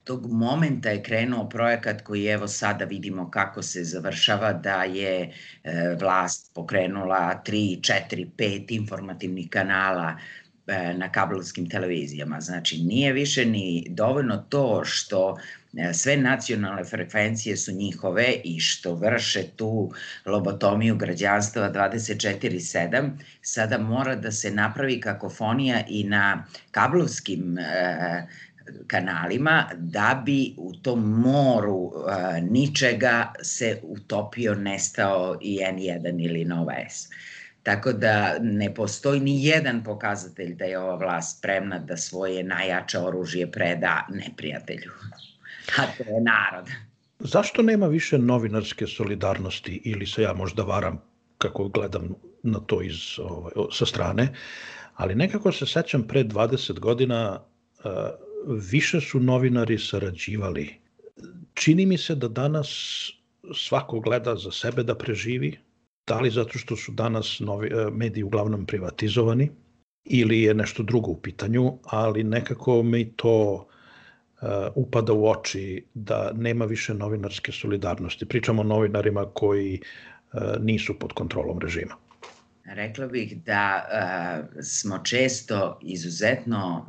tog 0.07 0.27
momenta 0.33 0.91
je 0.91 1.03
krenuo 1.03 1.49
projekat 1.49 2.03
koji 2.03 2.27
evo 2.27 2.49
sada 2.49 2.85
vidimo 2.85 3.31
kako 3.31 3.63
se 3.63 3.85
završava 3.85 4.53
da 4.53 4.85
je 4.85 5.33
e, 5.65 5.97
vlast 6.01 6.55
pokrenula 6.55 7.43
3, 7.47 7.81
4, 8.11 8.27
5 8.39 8.65
informativnih 8.69 9.49
kanala 9.51 10.17
e, 10.67 10.95
na 10.95 11.13
kablovskim 11.13 11.69
televizijama. 11.71 12.41
Znači 12.41 12.79
nije 12.79 13.13
više 13.13 13.45
ni 13.45 13.87
dovoljno 13.91 14.37
to 14.49 14.85
što 14.85 15.39
e, 15.77 15.95
sve 15.95 16.17
nacionalne 16.17 16.85
frekvencije 16.85 17.57
su 17.57 17.73
njihove 17.73 18.35
i 18.45 18.61
što 18.61 18.95
vrše 18.95 19.43
tu 19.57 19.93
lobotomiju 20.27 20.97
građanstva 20.97 21.73
24-7, 21.73 23.11
sada 23.43 23.79
mora 23.79 24.15
da 24.15 24.33
se 24.33 24.51
napravi 24.51 25.01
kakofonija 25.01 25.83
i 25.89 26.05
na 26.05 26.45
kablovskim 26.71 27.59
e, 27.59 28.27
kanalima 28.87 29.65
da 29.75 30.23
bi 30.25 30.55
u 30.57 30.73
tom 30.73 31.21
moru 31.21 31.75
uh, 31.75 31.93
ničega 32.51 33.33
se 33.43 33.81
utopio, 33.83 34.55
nestao 34.55 35.39
i 35.41 35.59
N1 35.59 36.25
ili 36.25 36.45
Nova 36.45 36.75
S. 36.89 37.09
Tako 37.63 37.93
da 37.93 38.39
ne 38.41 38.75
postoji 38.75 39.21
ni 39.21 39.45
jedan 39.45 39.85
pokazatelj 39.85 40.55
da 40.55 40.65
je 40.65 40.79
ova 40.79 40.95
vlast 40.95 41.39
spremna 41.39 41.79
da 41.79 41.97
svoje 41.97 42.43
najjače 42.43 42.99
oružje 42.99 43.51
preda 43.51 44.07
neprijatelju. 44.11 44.91
A 45.79 45.83
to 45.97 46.03
je 46.03 46.21
narod. 46.21 46.69
Zašto 47.19 47.63
nema 47.63 47.87
više 47.87 48.19
novinarske 48.19 48.87
solidarnosti 48.87 49.81
ili 49.85 50.07
se 50.07 50.23
ja 50.23 50.33
možda 50.35 50.63
varam 50.63 51.03
kako 51.39 51.69
gledam 51.69 52.15
na 52.43 52.61
to 52.61 52.83
iz, 52.83 53.19
ovaj, 53.19 53.53
sa 53.73 53.87
strane, 53.87 54.29
ali 54.95 55.15
nekako 55.15 55.53
se 55.53 55.67
sećam 55.67 56.03
pre 56.03 56.25
20 56.25 56.79
godina 56.79 57.41
uh, 57.85 57.91
više 58.47 59.01
su 59.01 59.21
novinari 59.21 59.79
sarađivali. 59.79 60.75
Čini 61.55 61.87
mi 61.87 61.99
se 61.99 62.15
da 62.15 62.29
danas 62.29 62.69
svako 63.55 64.01
gleda 64.01 64.37
za 64.37 64.51
sebe 64.51 64.83
da 64.83 64.95
preživi, 64.95 65.59
da 66.07 66.21
li 66.21 66.31
zato 66.31 66.59
što 66.59 66.77
su 66.77 66.93
danas 66.93 67.41
novi, 67.41 67.69
e, 67.69 67.91
mediji 67.91 68.23
uglavnom 68.23 68.67
privatizovani 68.67 69.51
ili 70.05 70.43
je 70.43 70.55
nešto 70.55 70.83
drugo 70.83 71.11
u 71.11 71.21
pitanju, 71.21 71.79
ali 71.85 72.25
nekako 72.25 72.83
mi 72.83 73.13
to 73.17 73.67
uh, 74.43 74.49
upada 74.75 75.13
u 75.13 75.29
oči 75.29 75.85
da 75.95 76.33
nema 76.35 76.65
više 76.65 76.95
novinarske 76.95 77.53
solidarnosti. 77.53 78.27
Pričamo 78.27 78.63
o 78.63 78.65
novinarima 78.65 79.25
koji 79.35 79.81
uh, 80.33 80.41
nisu 80.61 80.99
pod 80.99 81.13
kontrolom 81.13 81.59
režima. 81.59 81.95
Rekla 82.65 83.07
bih 83.07 83.43
da 83.43 83.87
uh, 83.87 84.63
smo 84.63 84.99
često 84.99 85.79
izuzetno 85.83 86.87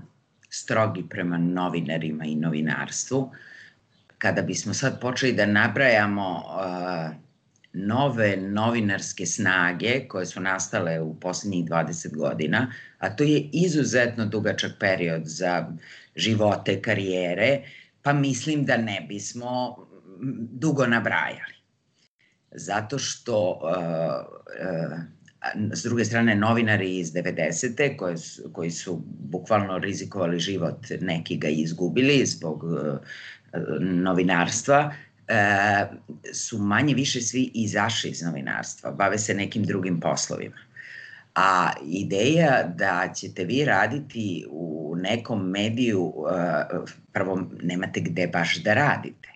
strogi 0.61 1.03
prema 1.09 1.37
novinarima 1.37 2.25
i 2.25 2.35
novinarstvu. 2.35 3.31
Kada 4.17 4.41
bismo 4.41 4.73
sad 4.73 5.01
počeli 5.01 5.33
da 5.33 5.45
nabrajamo 5.45 6.43
nove 7.73 8.37
novinarske 8.37 9.25
snage 9.25 10.07
koje 10.07 10.25
su 10.25 10.41
nastale 10.41 10.99
u 10.99 11.19
poslednjih 11.19 11.65
20 11.65 12.15
godina, 12.15 12.73
a 12.97 13.15
to 13.15 13.23
je 13.23 13.49
izuzetno 13.53 14.25
dugačak 14.25 14.71
period 14.79 15.21
za 15.25 15.67
živote, 16.15 16.81
karijere, 16.81 17.61
pa 18.01 18.13
mislim 18.13 18.65
da 18.65 18.77
ne 18.77 19.05
bismo 19.09 19.77
dugo 20.51 20.87
nabrajali. 20.87 21.57
Zato 22.51 22.99
što 22.99 23.59
s 25.73 25.83
druge 25.83 26.05
strane 26.05 26.35
novinari 26.35 26.97
iz 26.97 27.13
90. 27.13 27.97
Koji 27.97 28.17
su, 28.17 28.53
koji 28.53 28.71
su 28.71 29.01
bukvalno 29.19 29.77
rizikovali 29.77 30.39
život, 30.39 30.85
neki 31.01 31.37
ga 31.37 31.47
izgubili 31.47 32.25
zbog 32.25 32.63
uh, 32.63 32.99
novinarstva, 33.81 34.91
uh, 34.91 35.97
su 36.33 36.57
manje 36.57 36.93
više 36.93 37.21
svi 37.21 37.51
izašli 37.53 38.09
iz 38.09 38.21
novinarstva, 38.21 38.91
bave 38.91 39.17
se 39.17 39.33
nekim 39.33 39.63
drugim 39.63 39.99
poslovima. 39.99 40.57
A 41.35 41.71
ideja 41.85 42.73
da 42.75 43.13
ćete 43.15 43.43
vi 43.43 43.65
raditi 43.65 44.45
u 44.49 44.95
nekom 44.97 45.49
mediju, 45.49 46.01
uh, 46.01 46.29
prvo 47.13 47.47
nemate 47.61 47.99
gde 47.99 48.27
baš 48.27 48.63
da 48.63 48.73
radite, 48.73 49.29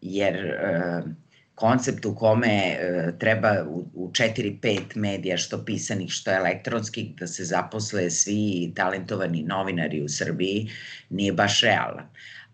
jer 0.00 0.34
uh, 0.34 1.10
koncept 1.56 2.04
u 2.04 2.14
kome 2.14 2.48
e, 2.48 3.12
treba 3.18 3.64
u, 3.68 3.84
u 3.94 4.10
4-5 4.10 4.96
medija, 4.96 5.36
što 5.36 5.64
pisanih, 5.64 6.10
što 6.12 6.30
elektronskih, 6.30 7.14
da 7.16 7.26
se 7.26 7.44
zaposle 7.44 8.10
svi 8.10 8.72
talentovani 8.76 9.42
novinari 9.42 10.02
u 10.02 10.08
Srbiji, 10.08 10.68
nije 11.10 11.32
baš 11.32 11.60
realan. 11.60 12.04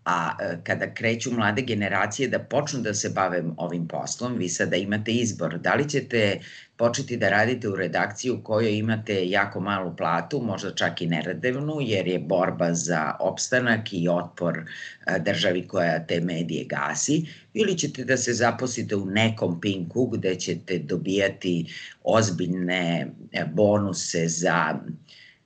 A 0.05 0.37
e, 0.39 0.57
kada 0.63 0.93
kreću 0.93 1.31
mlade 1.31 1.61
generacije 1.61 2.27
da 2.27 2.39
počnu 2.39 2.81
da 2.81 2.93
se 2.93 3.09
bave 3.09 3.43
ovim 3.57 3.87
poslom, 3.87 4.37
vi 4.37 4.49
sada 4.49 4.75
imate 4.75 5.11
izbor. 5.11 5.59
Da 5.59 5.75
li 5.75 5.89
ćete 5.89 6.39
početi 6.83 7.17
da 7.17 7.29
radite 7.29 7.69
u 7.69 7.75
redakciji 7.75 8.31
u 8.31 8.41
kojoj 8.43 8.77
imate 8.77 9.29
jako 9.29 9.59
malu 9.59 9.95
platu, 9.97 10.41
možda 10.41 10.71
čak 10.75 11.01
i 11.01 11.07
neradevnu, 11.07 11.77
jer 11.81 12.07
je 12.07 12.19
borba 12.19 12.73
za 12.73 13.15
opstanak 13.19 13.93
i 13.93 14.07
otpor 14.09 14.57
e, 14.59 15.19
državi 15.19 15.67
koja 15.67 16.05
te 16.07 16.19
medije 16.19 16.65
gasi, 16.65 17.25
ili 17.53 17.77
ćete 17.77 18.03
da 18.03 18.17
se 18.17 18.33
zaposlite 18.33 18.95
u 18.95 19.05
nekom 19.05 19.61
pinku 19.61 20.07
gde 20.07 20.35
ćete 20.35 20.77
dobijati 20.79 21.65
ozbiljne 22.03 23.07
e, 23.31 23.45
bonuse 23.45 24.27
za 24.27 24.79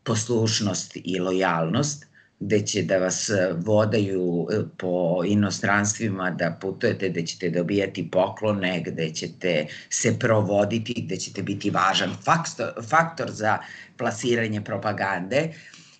poslušnost 0.03 0.97
i 1.03 1.19
lojalnost, 1.19 2.07
gde 2.39 2.59
će 2.65 2.83
da 2.83 2.97
vas 2.97 3.29
e, 3.29 3.53
vodaju 3.57 4.47
e, 4.51 4.59
po 4.77 5.23
inostranstvima, 5.25 6.31
da 6.31 6.57
putujete, 6.61 7.09
gde 7.09 7.25
ćete 7.25 7.49
dobijati 7.49 8.11
poklone, 8.11 8.83
gde 8.85 9.09
ćete 9.09 9.65
se 9.89 10.19
provoditi, 10.19 11.01
gde 11.01 11.17
ćete 11.17 11.41
biti 11.43 11.69
važan 11.69 12.13
faktor, 12.23 12.73
faktor 12.89 13.31
za 13.31 13.57
plasiranje 13.97 14.61
propagande. 14.61 15.49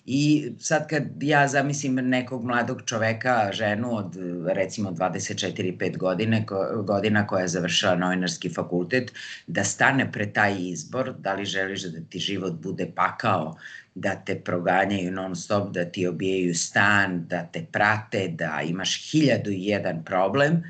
I 0.10 0.52
sad 0.60 0.88
kad 0.88 1.04
ja 1.22 1.48
zamislim 1.48 1.96
nekog 1.96 2.44
mladog 2.44 2.82
čoveka, 2.86 3.50
ženu 3.54 3.96
od 3.96 4.16
recimo 4.48 4.92
24-5 4.92 5.98
godine, 5.98 6.46
godina 6.84 7.28
koja 7.28 7.42
je 7.42 7.48
završila 7.48 7.96
novinarski 7.96 8.50
fakultet, 8.50 9.12
da 9.48 9.64
stane 9.64 10.12
pre 10.12 10.34
taj 10.34 10.56
izbor, 10.60 11.14
da 11.20 11.34
li 11.34 11.46
želiš 11.46 11.84
da 11.84 12.00
ti 12.10 12.20
život 12.20 12.54
bude 12.54 12.92
pakao, 12.96 13.58
da 14.00 14.16
te 14.16 14.36
proganjaju 14.36 15.12
non 15.12 15.36
stop, 15.36 15.74
da 15.74 15.86
ti 15.86 16.08
obijaju 16.08 16.56
stan, 16.56 17.26
da 17.28 17.44
te 17.44 17.66
prate, 17.72 18.28
da 18.28 18.62
imaš 18.66 19.12
hiljadu 19.12 19.52
i 19.52 19.66
jedan 19.66 20.04
problem 20.04 20.64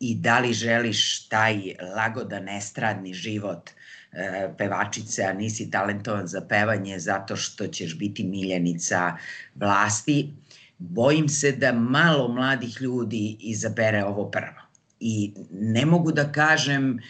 i 0.00 0.14
da 0.14 0.38
li 0.38 0.52
želiš 0.52 1.28
taj 1.28 1.74
lagodan 1.96 2.48
estradni 2.48 3.14
život 3.14 3.70
e, 3.70 4.48
pevačice, 4.58 5.22
a 5.22 5.32
nisi 5.32 5.70
talentovan 5.70 6.26
za 6.26 6.40
pevanje 6.40 6.98
zato 6.98 7.36
što 7.36 7.66
ćeš 7.66 7.98
biti 7.98 8.24
miljenica 8.24 9.16
vlasti, 9.54 10.32
bojim 10.78 11.28
se 11.28 11.52
da 11.52 11.72
malo 11.72 12.28
mladih 12.28 12.80
ljudi 12.80 13.36
izabere 13.40 14.04
ovo 14.04 14.30
prvo. 14.30 14.59
I 15.00 15.34
ne 15.50 15.86
mogu 15.86 16.12
da 16.12 16.32
kažem 16.32 16.98
e, 16.98 17.00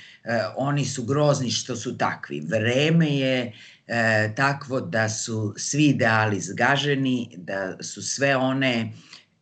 oni 0.56 0.84
su 0.84 1.04
grozni 1.04 1.50
što 1.50 1.76
su 1.76 1.98
takvi. 1.98 2.40
Vreme 2.40 3.16
je 3.16 3.52
e, 3.86 4.32
takvo 4.36 4.80
da 4.80 5.08
su 5.08 5.54
svi 5.56 5.86
ideali 5.86 6.40
zgaženi, 6.40 7.36
da 7.36 7.82
su 7.82 8.02
sve 8.02 8.36
one 8.36 8.92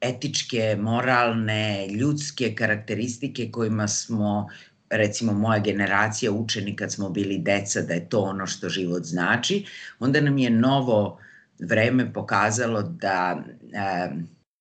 etičke, 0.01 0.77
moralne, 0.81 1.89
ljudske 1.89 2.55
karakteristike 2.55 3.51
kojima 3.51 3.89
smo 3.89 4.49
recimo 4.91 5.33
moja 5.33 5.59
generacija 5.59 6.33
učeni 6.33 6.77
kad 6.77 6.93
smo 6.93 7.11
bili 7.11 7.39
deca 7.39 7.83
da 7.83 7.95
je 7.95 8.09
to 8.09 8.21
ono 8.21 8.47
što 8.47 8.69
život 8.69 9.05
znači, 9.05 9.67
onda 9.99 10.21
nam 10.21 10.39
je 10.39 10.51
novo 10.51 11.19
vreme 11.59 12.13
pokazalo 12.13 12.83
da 12.83 13.45
e, 13.73 14.11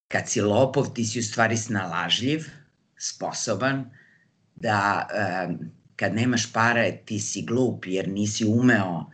kad 0.07 0.29
si 0.29 0.41
lopov 0.41 0.93
ti 0.93 1.05
si 1.05 1.19
u 1.19 1.23
stvari 1.23 1.57
snalažljiv, 1.57 2.45
sposoban, 2.97 3.85
da 4.55 5.07
kad 5.95 6.15
nemaš 6.15 6.53
pare 6.53 7.01
ti 7.05 7.19
si 7.19 7.41
glup 7.41 7.85
jer 7.85 8.07
nisi 8.07 8.45
umeo 8.45 9.05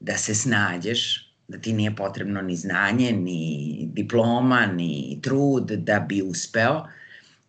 da 0.00 0.16
se 0.16 0.34
snađeš, 0.34 1.30
da 1.48 1.58
ti 1.58 1.72
nije 1.72 1.96
potrebno 1.96 2.42
ni 2.42 2.56
znanje, 2.56 3.12
ni 3.12 3.88
diploma, 3.92 4.66
ni 4.66 5.18
trud 5.22 5.70
da 5.70 6.00
bi 6.00 6.22
uspeo. 6.22 6.86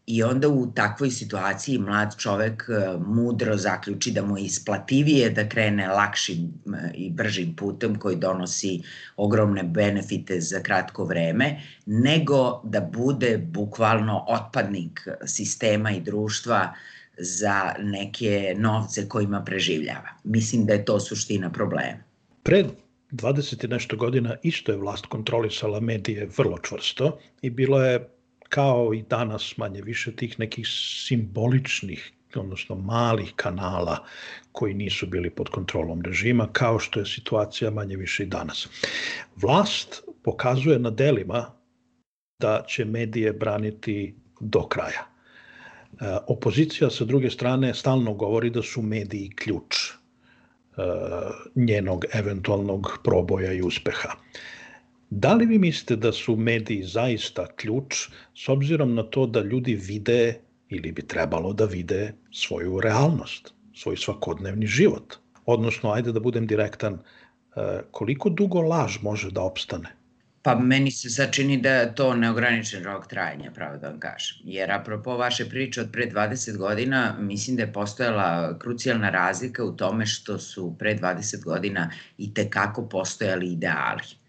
I 0.07 0.23
onda 0.23 0.49
u 0.49 0.71
takvoj 0.75 1.11
situaciji 1.11 1.79
mlad 1.79 2.15
čovek 2.17 2.63
e, 2.69 2.97
mudro 2.97 3.57
zaključi 3.57 4.11
da 4.11 4.21
mu 4.25 4.37
je 4.37 4.43
isplativije 4.45 5.29
da 5.29 5.49
krene 5.49 5.87
lakšim 5.87 6.37
e, 6.45 6.91
i 6.93 7.09
bržim 7.09 7.55
putem 7.55 7.95
koji 7.99 8.15
donosi 8.15 8.81
ogromne 9.17 9.63
benefite 9.63 10.41
za 10.41 10.59
kratko 10.59 11.05
vreme, 11.05 11.61
nego 11.85 12.61
da 12.63 12.81
bude 12.81 13.37
bukvalno 13.37 14.25
otpadnik 14.27 15.07
sistema 15.25 15.91
i 15.91 16.01
društva 16.01 16.73
za 17.17 17.73
neke 17.79 18.55
novce 18.57 19.09
kojima 19.09 19.43
preživljava. 19.43 20.09
Mislim 20.23 20.65
da 20.65 20.73
je 20.73 20.85
to 20.85 20.99
suština 20.99 21.49
problema. 21.49 21.97
Pre 22.43 22.65
20 23.11 23.65
i 23.65 23.67
nešto 23.67 23.95
godina 23.95 24.35
isto 24.43 24.71
je 24.71 24.77
vlast 24.77 25.05
kontrolisala 25.05 25.79
medije 25.79 26.29
vrlo 26.37 26.59
čvrsto 26.59 27.19
i 27.41 27.49
bilo 27.49 27.83
je 27.83 28.14
kao 28.49 28.93
i 28.93 29.01
danas 29.09 29.57
manje 29.57 29.81
više 29.81 30.15
tih 30.15 30.39
nekih 30.39 30.67
simboličnih 31.07 32.11
odnosno 32.35 32.75
malih 32.75 33.33
kanala 33.35 34.05
koji 34.51 34.73
nisu 34.73 35.07
bili 35.07 35.29
pod 35.29 35.49
kontrolom 35.49 36.01
režima, 36.01 36.47
kao 36.51 36.79
što 36.79 36.99
je 36.99 37.05
situacija 37.05 37.71
manje 37.71 37.95
više 37.95 38.23
i 38.23 38.25
danas. 38.25 38.67
Vlast 39.35 40.03
pokazuje 40.23 40.79
na 40.79 40.89
delima 40.89 41.51
da 42.39 42.65
će 42.67 42.85
medije 42.85 43.33
braniti 43.33 44.15
do 44.39 44.67
kraja. 44.67 45.05
E, 45.05 46.17
opozicija 46.27 46.89
sa 46.89 47.05
druge 47.05 47.29
strane 47.29 47.73
stalno 47.73 48.13
govori 48.13 48.49
da 48.49 48.61
su 48.61 48.81
mediji 48.81 49.29
ključ 49.35 49.75
E, 50.77 50.81
njenog 51.55 52.05
eventualnog 52.13 52.99
proboja 53.03 53.53
i 53.53 53.61
uspeha. 53.61 54.09
Da 55.09 55.33
li 55.33 55.45
vi 55.45 55.59
mislite 55.59 55.95
da 55.95 56.11
su 56.11 56.35
mediji 56.35 56.83
zaista 56.83 57.45
ključ 57.55 57.95
s 58.35 58.49
obzirom 58.49 58.95
na 58.95 59.03
to 59.03 59.25
da 59.25 59.41
ljudi 59.41 59.75
vide 59.75 60.39
ili 60.69 60.91
bi 60.91 61.07
trebalo 61.07 61.53
da 61.53 61.65
vide 61.65 62.13
svoju 62.31 62.79
realnost, 62.79 63.53
svoj 63.73 63.97
svakodnevni 63.97 64.67
život? 64.67 65.15
Odnosno, 65.45 65.91
ajde 65.91 66.11
da 66.11 66.19
budem 66.19 66.47
direktan, 66.47 66.93
e, 66.93 67.81
koliko 67.91 68.29
dugo 68.29 68.61
laž 68.61 68.97
može 69.01 69.31
da 69.31 69.41
opstane? 69.41 69.95
Pa 70.41 70.55
meni 70.55 70.91
se 70.91 71.09
sad 71.09 71.31
čini 71.31 71.57
da 71.61 71.69
je 71.69 71.95
to 71.95 72.15
neograničen 72.15 72.83
rok 72.83 73.07
trajanja, 73.07 73.51
pravo 73.51 73.77
da 73.77 73.89
vam 73.89 73.99
kažem. 73.99 74.37
Jer 74.43 74.71
apropo 74.71 75.17
vaše 75.17 75.49
priče 75.49 75.81
od 75.81 75.91
pre 75.91 76.09
20 76.09 76.57
godina, 76.57 77.15
mislim 77.19 77.57
da 77.57 77.63
je 77.63 77.73
postojala 77.73 78.59
krucijalna 78.59 79.09
razlika 79.09 79.63
u 79.63 79.71
tome 79.71 80.05
što 80.05 80.39
su 80.39 80.75
pre 80.79 80.97
20 80.97 81.43
godina 81.43 81.91
i 82.17 82.33
tekako 82.33 82.89
postojali 82.89 83.51
ideali. 83.51 84.24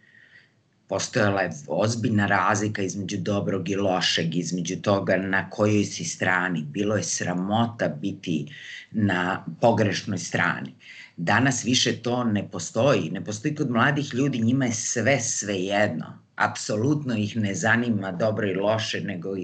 Postojala 0.88 1.42
je 1.42 1.50
ozbiljna 1.66 2.26
razlika 2.26 2.82
između 2.82 3.16
dobrog 3.16 3.68
i 3.68 3.76
lošeg, 3.76 4.36
između 4.36 4.76
toga 4.82 5.16
na 5.16 5.50
kojoj 5.50 5.84
si 5.84 6.04
strani. 6.04 6.62
Bilo 6.62 6.96
je 6.96 7.02
sramota 7.02 7.88
biti 7.88 8.52
na 8.90 9.44
pogrešnoj 9.60 10.18
strani. 10.18 10.74
Danas 11.16 11.64
više 11.64 11.96
to 12.02 12.24
ne 12.24 12.48
postoji. 12.50 13.10
Ne 13.10 13.24
postoji 13.24 13.54
kod 13.54 13.70
mladih 13.70 14.14
ljudi, 14.14 14.38
njima 14.42 14.64
je 14.64 14.72
sve 14.72 15.20
sve 15.20 15.54
jedno 15.54 16.25
apsolutno 16.36 17.16
ih 17.16 17.36
ne 17.36 17.54
zanima 17.54 18.12
dobro 18.12 18.48
i 18.48 18.54
loše, 18.54 19.00
nego 19.00 19.36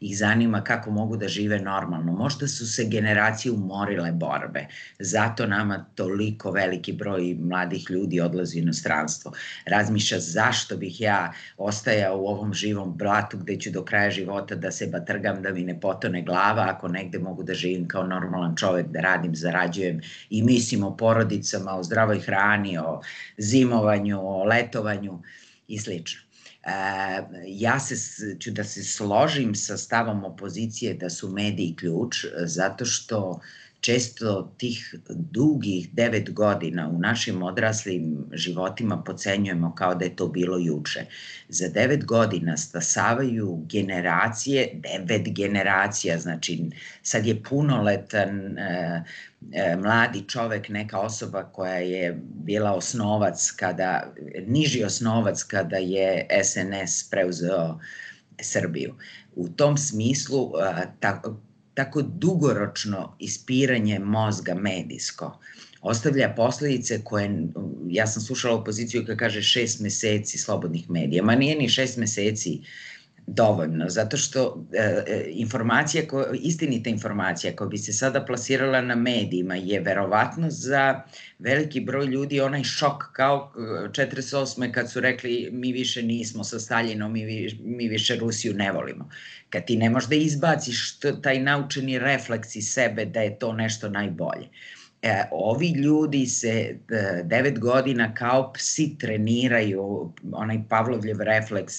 ih 0.00 0.18
zanima 0.18 0.64
kako 0.64 0.90
mogu 0.90 1.16
da 1.16 1.28
žive 1.28 1.58
normalno. 1.60 2.12
Možda 2.12 2.48
su 2.48 2.66
se 2.72 2.84
generacije 2.84 3.52
umorile 3.52 4.12
borbe, 4.12 4.66
zato 4.98 5.46
nama 5.46 5.84
toliko 5.94 6.50
veliki 6.50 6.92
broj 6.92 7.36
mladih 7.40 7.86
ljudi 7.90 8.20
odlazi 8.20 8.58
u 8.58 8.62
inostranstvo. 8.62 9.32
Razmišlja 9.66 10.18
zašto 10.20 10.76
bih 10.76 11.00
ja 11.00 11.32
ostajao 11.56 12.18
u 12.18 12.26
ovom 12.26 12.54
živom 12.54 12.96
blatu 12.96 13.38
gde 13.38 13.60
ću 13.60 13.70
do 13.70 13.84
kraja 13.84 14.10
života 14.10 14.54
da 14.54 14.70
se 14.70 14.86
batrgam, 14.86 15.42
da 15.42 15.50
mi 15.50 15.64
ne 15.64 15.80
potone 15.80 16.22
glava, 16.22 16.66
ako 16.68 16.88
negde 16.88 17.18
mogu 17.18 17.42
da 17.42 17.54
živim 17.54 17.88
kao 17.88 18.06
normalan 18.06 18.56
čovek, 18.56 18.86
da 18.86 19.00
radim, 19.00 19.36
zarađujem 19.36 20.00
i 20.30 20.42
mislim 20.42 20.84
o 20.84 20.96
porodicama, 20.96 21.74
o 21.74 21.82
zdravoj 21.82 22.20
hrani, 22.20 22.78
o 22.78 23.00
zimovanju, 23.38 24.20
o 24.20 24.44
letovanju 24.44 25.22
i 25.68 25.78
slično. 25.78 26.25
E, 26.66 26.72
ja 27.46 27.80
se, 27.80 27.96
ću 28.40 28.50
da 28.50 28.64
se 28.64 28.84
složim 28.84 29.54
sa 29.54 29.76
stavom 29.76 30.24
opozicije 30.24 30.94
da 30.94 31.10
su 31.10 31.28
mediji 31.28 31.76
ključ, 31.76 32.24
zato 32.44 32.84
što 32.84 33.40
često 33.80 34.54
tih 34.58 34.94
dugih 35.08 35.88
devet 35.92 36.32
godina 36.32 36.88
u 36.88 36.98
našim 36.98 37.42
odraslim 37.42 38.26
životima 38.32 39.02
pocenjujemo 39.02 39.74
kao 39.74 39.94
da 39.94 40.04
je 40.04 40.16
to 40.16 40.28
bilo 40.28 40.58
juče. 40.58 41.06
Za 41.48 41.68
devet 41.68 42.04
godina 42.04 42.56
stasavaju 42.56 43.64
generacije, 43.68 44.80
devet 44.82 45.34
generacija, 45.34 46.18
znači 46.18 46.70
sad 47.02 47.26
je 47.26 47.42
punoletan 47.42 48.58
e, 48.58 49.04
e, 49.52 49.76
mladi 49.76 50.24
čovek, 50.28 50.68
neka 50.68 50.98
osoba 50.98 51.42
koja 51.42 51.76
je 51.76 52.18
bila 52.34 52.72
osnovac 52.72 53.50
kada, 53.50 54.12
niži 54.46 54.84
osnovac 54.84 55.42
kada 55.42 55.76
je 55.76 56.26
SNS 56.42 57.10
preuzeo 57.10 57.78
Srbiju. 58.40 58.94
U 59.34 59.48
tom 59.48 59.76
smislu, 59.76 60.52
ta, 61.00 61.22
tako 61.76 62.02
dugoročno 62.02 63.16
ispiranje 63.18 63.98
mozga 63.98 64.54
medijsko. 64.54 65.38
Ostavlja 65.82 66.32
posledice 66.36 67.00
koje, 67.04 67.48
ja 67.88 68.06
sam 68.06 68.22
slušala 68.22 68.56
opoziciju 68.56 69.04
koja 69.06 69.16
kaže 69.16 69.42
šest 69.42 69.80
meseci 69.80 70.38
slobodnih 70.38 70.90
medija, 70.90 71.22
ma 71.22 71.34
nije 71.34 71.58
ni 71.58 71.68
šest 71.68 71.96
meseci, 71.96 72.60
dovoljno, 73.26 73.88
zato 73.88 74.16
što 74.16 74.66
e, 74.72 75.04
e, 75.06 75.24
informacija, 75.30 76.02
ko, 76.08 76.26
istinita 76.32 76.90
informacija 76.90 77.56
koja 77.56 77.68
bi 77.68 77.78
se 77.78 77.92
sada 77.92 78.24
plasirala 78.24 78.80
na 78.80 78.94
medijima 78.94 79.54
je 79.54 79.80
verovatno 79.80 80.50
za 80.50 81.02
veliki 81.38 81.80
broj 81.80 82.06
ljudi 82.06 82.40
onaj 82.40 82.64
šok 82.64 83.02
kao 83.12 83.52
48. 83.56 84.72
kad 84.72 84.90
su 84.90 85.00
rekli 85.00 85.48
mi 85.52 85.72
više 85.72 86.02
nismo 86.02 86.44
sa 86.44 86.60
Staljinom, 86.60 87.12
mi, 87.12 87.24
vi, 87.24 87.58
mi 87.64 87.88
više 87.88 88.16
Rusiju 88.16 88.54
ne 88.54 88.72
volimo. 88.72 89.10
Kad 89.50 89.64
ti 89.64 89.76
ne 89.76 89.90
možeš 89.90 90.08
da 90.08 90.16
izbaciš 90.16 90.98
taj 91.22 91.40
naučeni 91.40 91.98
refleks 91.98 92.56
iz 92.56 92.72
sebe 92.72 93.04
da 93.04 93.20
je 93.20 93.38
to 93.38 93.52
nešto 93.52 93.88
najbolje. 93.88 94.48
E, 95.02 95.24
ovi 95.30 95.68
ljudi 95.68 96.26
se 96.26 96.50
e, 96.50 96.76
devet 97.24 97.58
godina 97.58 98.14
kao 98.14 98.52
psi 98.52 98.96
treniraju 98.98 100.12
onaj 100.32 100.58
Pavlovljev 100.68 101.20
refleks 101.20 101.74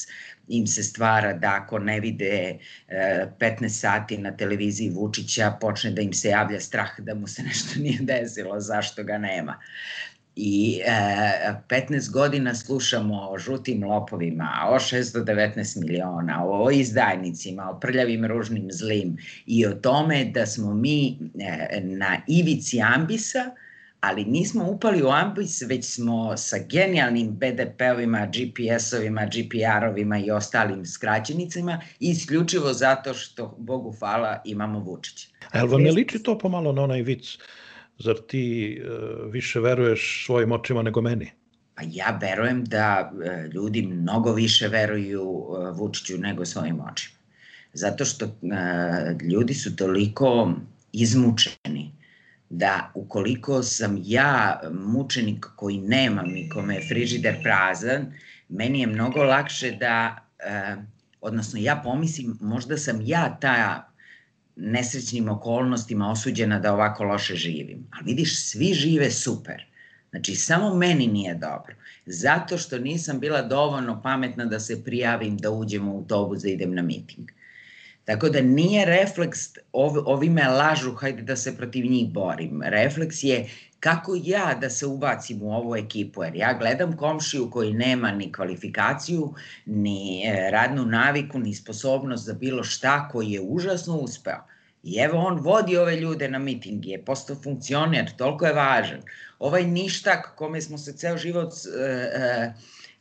im 0.47 0.67
se 0.67 0.83
stvara 0.83 1.33
da 1.33 1.59
ako 1.61 1.79
ne 1.79 1.99
vide 1.99 2.57
15 2.89 3.65
e, 3.65 3.69
sati 3.69 4.17
na 4.17 4.31
televiziji 4.37 4.89
Vučića, 4.89 5.51
počne 5.61 5.91
da 5.91 6.01
im 6.01 6.13
se 6.13 6.29
javlja 6.29 6.59
strah 6.59 6.99
da 6.99 7.15
mu 7.15 7.27
se 7.27 7.43
nešto 7.49 7.79
nije 7.79 7.99
desilo, 8.01 8.59
zašto 8.59 9.03
ga 9.03 9.17
nema. 9.17 9.59
I 10.35 10.81
e, 10.85 11.53
15 11.69 12.11
godina 12.11 12.55
slušamo 12.55 13.29
o 13.29 13.37
žutim 13.37 13.83
lopovima, 13.83 14.67
o 14.69 14.75
619 14.75 15.79
miliona, 15.79 16.45
o 16.45 16.71
izdajnicima, 16.71 17.69
o 17.69 17.79
prljavim 17.79 18.25
ružnim 18.25 18.67
zlim 18.71 19.17
i 19.45 19.65
o 19.65 19.73
tome 19.73 20.25
da 20.25 20.45
smo 20.45 20.73
mi 20.73 21.17
e, 21.39 21.81
na 21.81 22.17
ivici 22.27 22.81
ambisa, 22.81 23.51
ali 24.01 24.25
nismo 24.25 24.69
upali 24.69 25.03
u 25.03 25.07
ambis, 25.07 25.61
već 25.61 25.85
smo 25.85 26.37
sa 26.37 26.57
genijalnim 26.69 27.37
BDP-ovima, 27.39 28.27
GPS-ovima, 28.27 29.25
GPR-ovima 29.25 30.25
i 30.25 30.31
ostalim 30.31 30.85
skraćenicama 30.85 31.81
isključivo 31.99 32.73
zato 32.73 33.13
što, 33.13 33.55
Bogu 33.57 33.95
hvala, 33.99 34.41
imamo 34.45 34.79
Vučića. 34.79 35.27
A 35.51 35.57
jel 35.57 35.67
vam 35.67 35.81
ne 35.81 35.91
liči 35.91 36.23
to 36.23 36.37
pomalo 36.37 36.71
na 36.71 36.83
onaj 36.83 37.01
vic? 37.01 37.37
Zar 37.99 38.15
ti 38.27 38.77
uh, 38.81 39.33
više 39.33 39.59
veruješ 39.59 40.25
svojim 40.25 40.51
očima 40.51 40.81
nego 40.81 41.01
meni? 41.01 41.31
Pa 41.75 41.83
ja 41.85 42.19
verujem 42.21 42.65
da 42.65 43.11
uh, 43.13 43.53
ljudi 43.53 43.81
mnogo 43.81 44.33
više 44.33 44.67
veruju 44.67 45.23
uh, 45.23 45.77
Vučiću 45.77 46.17
nego 46.17 46.45
svojim 46.45 46.79
očima. 46.91 47.17
Zato 47.73 48.05
što 48.05 48.25
uh, 48.25 48.31
ljudi 49.31 49.53
su 49.53 49.75
toliko 49.75 50.53
izmučeni 50.93 51.96
da 52.49 52.91
ukoliko 52.93 53.63
sam 53.63 54.01
ja 54.03 54.61
mučenik 54.73 55.45
koji 55.55 55.77
nemam 55.77 56.37
i 56.37 56.49
kome 56.49 56.75
je 56.75 56.87
frižider 56.87 57.43
prazan, 57.43 58.13
meni 58.49 58.79
je 58.79 58.87
mnogo 58.87 59.23
lakše 59.23 59.71
da, 59.71 60.17
e, 60.39 60.75
odnosno 61.21 61.59
ja 61.59 61.81
pomislim, 61.83 62.37
možda 62.41 62.77
sam 62.77 63.01
ja 63.01 63.37
ta 63.41 63.87
nesrećnim 64.55 65.29
okolnostima 65.29 66.11
osuđena 66.11 66.59
da 66.59 66.73
ovako 66.73 67.03
loše 67.03 67.35
živim. 67.35 67.87
Ali 67.91 68.05
vidiš, 68.05 68.49
svi 68.49 68.73
žive 68.73 69.11
super. 69.11 69.65
Znači, 70.09 70.35
samo 70.35 70.75
meni 70.75 71.07
nije 71.07 71.35
dobro. 71.35 71.75
Zato 72.05 72.57
što 72.57 72.77
nisam 72.77 73.19
bila 73.19 73.41
dovoljno 73.41 74.01
pametna 74.01 74.45
da 74.45 74.59
se 74.59 74.83
prijavim 74.83 75.37
da 75.37 75.51
uđem 75.51 75.87
u 75.87 75.97
autobus 75.97 76.41
da 76.41 76.49
idem 76.49 76.75
na 76.75 76.81
miting. 76.81 77.31
Tako 78.07 78.29
da 78.29 78.41
nije 78.41 78.85
refleks, 78.85 79.39
ov, 79.73 79.97
ovi 80.05 80.29
me 80.29 80.47
lažu, 80.47 80.93
hajde 80.95 81.21
da 81.27 81.35
se 81.35 81.51
protiv 81.57 81.85
njih 81.85 82.11
borim. 82.13 82.61
Refleks 82.63 83.23
je 83.23 83.49
kako 83.79 84.15
ja 84.23 84.53
da 84.61 84.69
se 84.69 84.85
ubacim 84.85 85.41
u 85.43 85.51
ovu 85.53 85.75
ekipu, 85.75 86.23
jer 86.23 86.35
ja 86.35 86.53
gledam 86.59 86.97
komšiju 86.97 87.49
koji 87.51 87.73
nema 87.73 88.11
ni 88.11 88.31
kvalifikaciju, 88.31 89.33
ni 89.65 90.23
e, 90.25 90.51
radnu 90.51 90.85
naviku, 90.85 91.39
ni 91.39 91.55
sposobnost 91.55 92.25
za 92.25 92.33
bilo 92.33 92.63
šta, 92.63 93.09
koji 93.11 93.31
je 93.31 93.41
užasno 93.41 93.97
uspeo. 93.97 94.39
I 94.83 94.95
evo 94.99 95.17
on 95.19 95.39
vodi 95.39 95.77
ove 95.77 95.95
ljude 95.95 96.29
na 96.29 96.39
miting, 96.39 96.85
je 96.85 97.01
postao 97.05 97.35
funkcioner, 97.43 98.11
toliko 98.17 98.45
je 98.45 98.53
važan. 98.53 99.01
Ovaj 99.39 99.63
ništak 99.63 100.31
kome 100.35 100.61
smo 100.61 100.77
se 100.77 100.93
ceo 100.93 101.17
život 101.17 101.51
uh, 101.51 101.73
uh, 101.73 102.53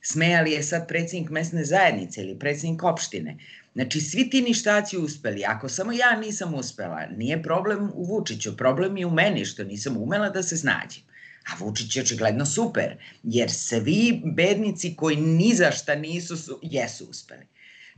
smejali 0.03 0.53
je 0.53 0.63
sad 0.63 0.89
predsjednik 0.89 1.31
mesne 1.31 1.65
zajednice 1.65 2.21
ili 2.21 2.39
predsjednik 2.39 2.83
opštine. 2.83 3.37
Znači, 3.77 4.01
svi 4.01 4.31
ti 4.31 4.43
ništaci 4.43 4.99
uspeli. 4.99 5.45
Ako 5.45 5.69
samo 5.69 5.93
ja 5.93 6.17
nisam 6.21 6.55
uspela, 6.55 7.07
nije 7.17 7.43
problem 7.43 7.91
u 7.95 8.05
Vučiću, 8.05 8.57
problem 8.57 8.97
je 8.97 9.07
u 9.07 9.11
meni 9.11 9.45
što 9.45 9.65
nisam 9.65 9.97
umela 9.97 10.31
da 10.31 10.43
se 10.43 10.57
snađem. 10.57 11.03
A 11.51 11.57
Vučić 11.59 11.97
je 11.97 12.03
očigledno 12.03 12.47
super, 12.47 12.97
jer 13.23 13.51
svi 13.51 14.23
bednici 14.25 14.95
koji 14.97 15.17
ni 15.17 15.55
za 15.55 15.71
šta 15.71 15.95
nisu, 15.95 16.37
su, 16.37 16.59
jesu 16.63 17.07
uspeli. 17.11 17.45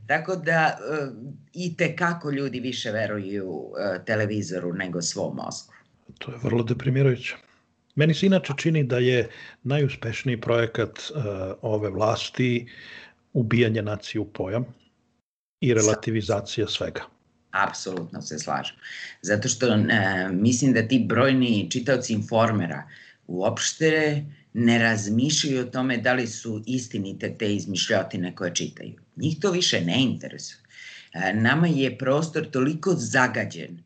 Tako 0.07 0.35
da 0.35 0.77
uh, 0.79 1.15
i 1.53 1.77
te 1.77 1.95
kako 1.95 2.31
ljudi 2.31 2.59
više 2.59 2.91
veruju 2.91 3.49
uh, 3.49 3.71
televizoru 4.05 4.73
nego 4.73 5.01
svom 5.01 5.35
mozgu. 5.35 5.73
To 6.17 6.31
je 6.31 6.37
vrlo 6.43 6.63
deprimirajuće. 6.63 7.35
Meni 7.95 8.13
se 8.13 8.25
inače 8.25 8.53
čini 8.57 8.83
da 8.83 8.97
je 8.97 9.29
najuspešniji 9.63 10.41
projekat 10.41 10.99
uh, 10.99 11.23
ove 11.61 11.89
vlasti 11.89 12.67
ubijanje 13.33 13.81
nacije 13.81 14.21
u 14.21 14.25
pojam 14.25 14.65
i 15.61 15.73
relativizacija 15.73 16.67
svega. 16.67 17.01
Apsolutno 17.51 18.21
se 18.21 18.39
slažem. 18.39 18.75
Zato 19.21 19.47
što 19.47 19.73
e, 19.73 19.79
mislim 20.31 20.73
da 20.73 20.87
ti 20.87 21.05
brojni 21.07 21.67
čitaoci 21.71 22.13
informera 22.13 22.87
uopšte 23.27 24.25
ne 24.53 24.79
razmišljaju 24.79 25.61
o 25.61 25.69
tome 25.69 25.97
da 25.97 26.13
li 26.13 26.27
su 26.27 26.63
istinite 26.65 27.35
te 27.37 27.55
izmišljotine 27.55 28.35
koje 28.35 28.55
čitaju. 28.55 28.93
Njih 29.15 29.37
to 29.41 29.51
više 29.51 29.81
ne 29.81 30.03
interesuje. 30.03 30.57
E, 31.13 31.33
nama 31.33 31.67
je 31.67 31.97
prostor 31.97 32.49
toliko 32.51 32.93
zagađen 32.93 33.83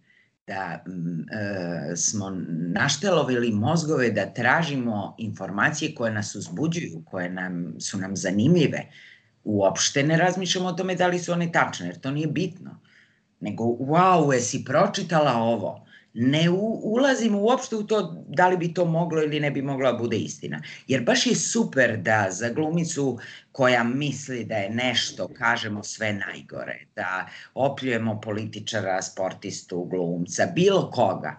da 0.48 0.84
e, 0.84 1.96
smo 1.96 2.30
naštelovili 2.74 3.52
mozgove 3.52 4.12
da 4.12 4.34
tražimo 4.34 5.16
informacije 5.18 5.96
koje 5.96 6.12
nas 6.12 6.36
uzbuđuju, 6.36 7.04
koje 7.06 7.30
nam, 7.30 7.76
su 7.80 7.98
nam 7.98 8.16
zanimljive, 8.16 8.90
uopšte 9.43 10.03
ne 10.03 10.17
razmišljamo 10.17 10.69
o 10.69 10.73
tome 10.73 10.95
da 10.95 11.08
li 11.08 11.19
su 11.19 11.32
one 11.32 11.51
tačne, 11.51 11.88
jer 11.88 11.99
to 11.99 12.12
nije 12.12 12.27
bitno. 12.27 12.79
Nego, 13.39 13.63
wow, 13.63 14.34
jesi 14.34 14.65
pročitala 14.65 15.34
ovo? 15.34 15.86
Ne 16.13 16.49
u, 16.49 16.79
ulazimo 16.84 17.39
uopšte 17.41 17.75
u 17.75 17.84
to 17.84 18.23
da 18.27 18.47
li 18.47 18.58
bi 18.58 18.73
to 18.73 18.86
moglo 18.86 19.23
ili 19.23 19.39
ne 19.39 19.51
bi 19.51 19.62
mogla 19.62 19.91
da 19.91 19.97
bude 19.97 20.17
istina. 20.17 20.62
Jer 20.88 21.03
baš 21.03 21.27
je 21.27 21.36
super 21.36 21.97
da 21.97 22.27
za 22.32 22.49
glumicu 22.49 23.19
koja 23.51 23.84
misli 23.84 24.45
da 24.45 24.56
je 24.56 24.69
nešto, 24.69 25.27
kažemo 25.27 25.84
sve 25.84 26.13
najgore, 26.13 26.86
da 26.95 27.27
opljujemo 27.53 28.21
političara, 28.21 29.01
sportistu, 29.01 29.84
glumca, 29.84 30.47
bilo 30.56 30.91
koga. 30.91 31.38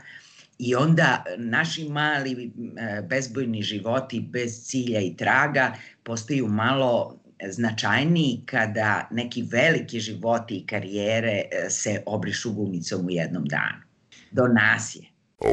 I 0.58 0.74
onda 0.74 1.24
naši 1.36 1.88
mali 1.88 2.52
e, 2.76 3.02
bezbojni 3.02 3.62
životi 3.62 4.20
bez 4.20 4.64
cilja 4.64 5.00
i 5.00 5.16
traga 5.16 5.72
postaju 6.02 6.48
malo 6.48 7.23
značajniji 7.48 8.42
kada 8.46 9.08
neki 9.10 9.42
veliki 9.42 10.00
životi 10.00 10.56
i 10.56 10.66
karijere 10.66 11.42
e, 11.50 11.70
se 11.70 12.02
obrišu 12.06 12.52
gumicom 12.52 13.06
u 13.06 13.10
jednom 13.10 13.44
danu. 13.44 13.82
Do 14.30 14.48
nas 14.48 14.96
je. 14.96 15.02
Oh, 15.38 15.52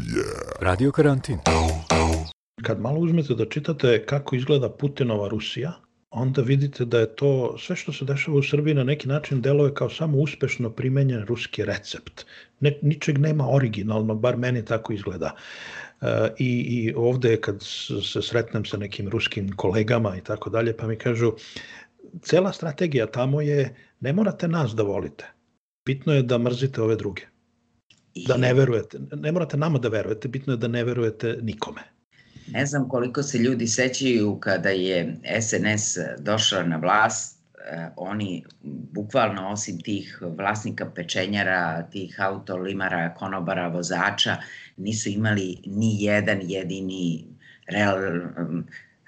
yeah. 0.00 0.40
Radio 0.60 0.92
karantin. 0.92 1.38
Kad 2.62 2.80
malo 2.80 3.00
uzmete 3.00 3.34
da 3.34 3.48
čitate 3.48 4.06
kako 4.06 4.36
izgleda 4.36 4.68
Putinova 4.68 5.28
Rusija, 5.28 5.72
onda 6.10 6.42
vidite 6.42 6.84
da 6.84 6.98
je 7.00 7.16
to 7.16 7.58
sve 7.58 7.76
što 7.76 7.92
se 7.92 8.04
dešava 8.04 8.38
u 8.38 8.42
Srbiji 8.42 8.74
na 8.74 8.84
neki 8.84 9.08
način 9.08 9.40
deluje 9.40 9.74
kao 9.74 9.90
samo 9.90 10.18
uspešno 10.18 10.70
primenjen 10.70 11.24
ruski 11.26 11.64
recept. 11.64 12.24
Ne, 12.60 12.78
ničeg 12.82 13.18
nema 13.18 13.48
originalnog, 13.50 14.20
bar 14.20 14.36
meni 14.36 14.64
tako 14.64 14.92
izgleda. 14.92 15.34
I, 16.38 16.46
i 16.48 16.94
ovde 16.96 17.36
kad 17.40 17.62
se 18.02 18.22
sretnem 18.22 18.64
sa 18.64 18.76
nekim 18.76 19.08
ruskim 19.08 19.50
kolegama 19.56 20.16
i 20.16 20.20
tako 20.24 20.50
dalje, 20.50 20.76
pa 20.76 20.86
mi 20.86 20.96
kažu, 20.96 21.32
cela 22.22 22.52
strategija 22.52 23.06
tamo 23.06 23.40
je, 23.40 23.74
ne 24.00 24.12
morate 24.12 24.48
nas 24.48 24.74
da 24.74 24.82
volite, 24.82 25.24
bitno 25.84 26.14
je 26.14 26.22
da 26.22 26.38
mrzite 26.38 26.82
ove 26.82 26.96
druge. 26.96 27.22
Da 28.26 28.36
ne 28.36 28.54
verujete, 28.54 28.98
ne 29.16 29.32
morate 29.32 29.56
nama 29.56 29.78
da 29.78 29.88
verujete, 29.88 30.28
bitno 30.28 30.52
je 30.52 30.56
da 30.56 30.68
ne 30.68 30.84
verujete 30.84 31.38
nikome. 31.42 31.82
Ne 32.52 32.66
znam 32.66 32.88
koliko 32.88 33.22
se 33.22 33.38
ljudi 33.38 33.66
sećaju 33.66 34.36
kada 34.40 34.68
je 34.70 35.16
SNS 35.40 35.98
došla 36.18 36.62
na 36.62 36.76
vlast, 36.76 37.38
eh, 37.72 37.88
oni 37.96 38.44
bukvalno 38.92 39.48
osim 39.48 39.80
tih 39.80 40.18
vlasnika 40.22 40.90
pečenjara, 40.94 41.82
tih 41.82 42.16
autolimara, 42.20 43.14
konobara, 43.14 43.68
vozača, 43.68 44.36
nisu 44.80 45.08
imali 45.08 45.56
ni 45.66 46.04
jedan 46.04 46.38
jedini 46.42 47.24
real, 47.66 47.96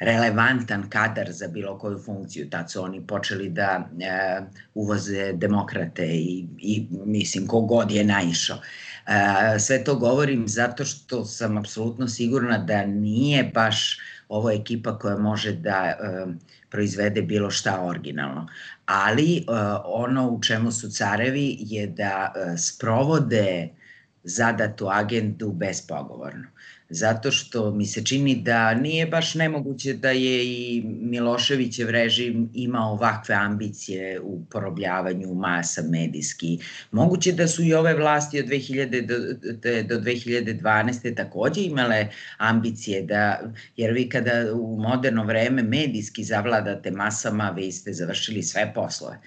relevantan 0.00 0.90
kadar 0.90 1.32
za 1.32 1.48
bilo 1.48 1.78
koju 1.78 1.98
funkciju. 1.98 2.50
Tad 2.50 2.70
su 2.70 2.82
oni 2.82 3.06
počeli 3.06 3.48
da 3.48 3.88
e, 4.00 4.40
uvoze 4.74 5.32
demokrate 5.32 6.06
i, 6.06 6.46
i 6.58 6.86
mislim 6.90 7.46
kogod 7.46 7.90
je 7.90 8.04
naišao. 8.04 8.56
E, 8.56 9.58
sve 9.58 9.84
to 9.84 9.96
govorim 9.96 10.48
zato 10.48 10.84
što 10.84 11.24
sam 11.24 11.56
apsolutno 11.56 12.08
sigurna 12.08 12.58
da 12.58 12.86
nije 12.86 13.50
baš 13.54 13.98
ovo 14.28 14.50
ekipa 14.50 14.98
koja 14.98 15.16
može 15.16 15.52
da 15.52 15.96
proizvede 16.70 17.22
bilo 17.22 17.50
šta 17.50 17.84
originalno. 17.84 18.46
Ali 18.86 19.44
ono 19.84 20.30
u 20.30 20.42
čemu 20.42 20.72
su 20.72 20.90
carevi 20.90 21.56
je 21.60 21.86
da 21.86 22.32
sprovode 22.58 23.68
zadatu 24.24 24.88
agendu 24.88 25.52
bespogovorno 25.52 26.46
zato 26.92 27.30
što 27.30 27.70
mi 27.70 27.86
se 27.86 28.04
čini 28.04 28.34
da 28.34 28.74
nije 28.74 29.06
baš 29.06 29.34
nemoguće 29.34 29.92
da 29.94 30.10
je 30.10 30.44
i 30.46 30.82
Miloševićev 30.84 31.90
režim 31.90 32.50
imao 32.54 32.92
ovakve 32.92 33.34
ambicije 33.34 34.20
u 34.20 34.44
porobljavanju 34.50 35.34
masa 35.34 35.82
medijski. 35.82 36.58
Moguće 36.90 37.32
da 37.32 37.48
su 37.48 37.62
i 37.62 37.74
ove 37.74 37.94
vlasti 37.94 38.40
od 38.40 38.46
2000 38.46 39.06
do, 39.06 39.18
do 39.94 40.00
2012. 40.00 41.16
takođe 41.16 41.62
imale 41.62 42.08
ambicije 42.38 43.02
da, 43.02 43.40
jer 43.76 43.92
vi 43.92 44.08
kada 44.08 44.54
u 44.54 44.76
moderno 44.80 45.24
vreme 45.24 45.62
medijski 45.62 46.24
zavladate 46.24 46.90
masama, 46.90 47.50
vi 47.50 47.72
ste 47.72 47.92
završili 47.92 48.42
sve 48.42 48.72
poslove. 48.74 49.18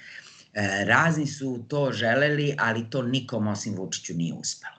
E, 0.54 0.86
razni 0.86 1.28
su 1.28 1.66
to 1.68 1.92
želeli, 1.92 2.56
ali 2.58 2.90
to 2.90 3.02
nikom 3.02 3.48
osim 3.48 3.76
Vučiću 3.76 4.14
nije 4.14 4.34
uspelo. 4.34 4.75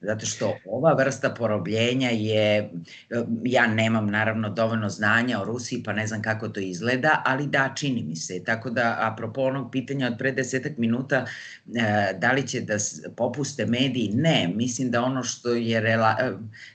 Zato 0.00 0.26
što 0.26 0.56
ova 0.64 0.92
vrsta 0.92 1.30
porobljenja 1.30 2.10
je, 2.10 2.70
ja 3.44 3.66
nemam 3.66 4.06
naravno 4.06 4.48
dovoljno 4.48 4.88
znanja 4.88 5.40
o 5.40 5.44
Rusiji, 5.44 5.82
pa 5.82 5.92
ne 5.92 6.06
znam 6.06 6.22
kako 6.22 6.48
to 6.48 6.60
izgleda, 6.60 7.22
ali 7.24 7.46
da, 7.46 7.72
čini 7.76 8.02
mi 8.02 8.16
se. 8.16 8.44
Tako 8.44 8.70
da, 8.70 8.96
apropo 9.00 9.42
onog 9.42 9.72
pitanja 9.72 10.06
od 10.06 10.18
pre 10.18 10.32
desetak 10.32 10.78
minuta, 10.78 11.26
e, 11.74 12.12
da 12.18 12.32
li 12.32 12.46
će 12.46 12.60
da 12.60 12.76
popuste 13.16 13.66
mediji? 13.66 14.10
Ne, 14.14 14.52
mislim 14.54 14.90
da 14.90 15.02
ono 15.02 15.22
što 15.22 15.52
je 15.52 15.98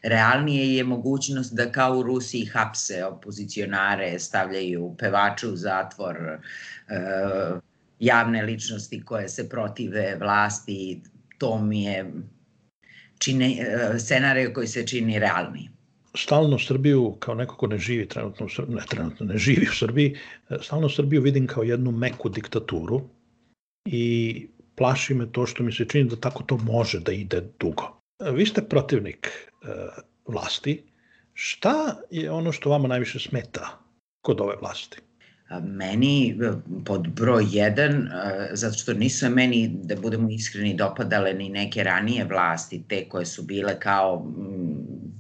realnije 0.04 0.76
je 0.76 0.84
mogućnost 0.84 1.54
da 1.54 1.72
kao 1.72 1.98
u 1.98 2.04
Rusiji 2.04 2.46
hapse 2.46 3.06
opozicionare, 3.06 4.20
stavljaju 4.20 4.96
pevače 4.98 5.48
u 5.48 5.56
zatvor, 5.56 6.18
e, 6.18 6.40
javne 8.00 8.44
ličnosti 8.44 9.06
koje 9.06 9.30
se 9.30 9.50
protive 9.50 10.16
vlasti, 10.20 11.02
to 11.38 11.60
mi 11.62 11.84
je 11.84 12.12
čine, 13.20 13.52
e, 13.60 14.00
scenariju 14.00 14.54
koji 14.54 14.68
se 14.68 14.88
čini 14.88 15.20
realni. 15.20 15.70
Stalno 16.18 16.60
Srbiju, 16.60 17.16
kao 17.20 17.36
neko 17.36 17.56
ko 17.56 17.68
ne 17.68 17.78
živi 17.78 18.08
trenutno 18.08 18.48
ne 18.68 18.84
trenutno 18.90 19.26
ne 19.26 19.38
živi 19.38 19.68
u 19.70 19.76
Srbiji, 19.76 20.16
e, 20.50 20.58
stalno 20.62 20.90
Srbiju 20.90 21.22
vidim 21.22 21.48
kao 21.48 21.64
jednu 21.64 21.92
meku 21.92 22.30
diktaturu 22.30 23.02
i 23.86 24.48
plaši 24.76 25.14
me 25.14 25.32
to 25.32 25.46
što 25.46 25.64
mi 25.64 25.72
se 25.72 25.86
čini 25.86 26.10
da 26.10 26.16
tako 26.16 26.44
to 26.44 26.58
može 26.58 27.00
da 27.00 27.12
ide 27.12 27.42
dugo. 27.60 28.00
E, 28.20 28.32
vi 28.32 28.46
ste 28.46 28.62
protivnik 28.62 29.32
vlasti. 30.28 30.84
Šta 31.34 32.02
je 32.12 32.32
ono 32.32 32.52
što 32.52 32.70
vama 32.70 32.88
najviše 32.88 33.20
smeta 33.20 33.80
kod 34.22 34.42
ove 34.42 34.56
vlasti? 34.62 34.98
Meni 35.64 36.40
pod 36.86 37.08
broj 37.08 37.46
jedan, 37.52 38.10
zato 38.52 38.78
što 38.78 38.94
nisu 38.94 39.30
meni, 39.30 39.68
da 39.84 39.96
budemo 39.96 40.30
iskreni, 40.30 40.74
dopadale 40.74 41.34
ni 41.34 41.50
neke 41.50 41.84
ranije 41.84 42.26
vlasti, 42.26 42.84
te 42.90 43.10
koje 43.10 43.26
su 43.26 43.44
bile 43.44 43.80
kao 43.80 44.34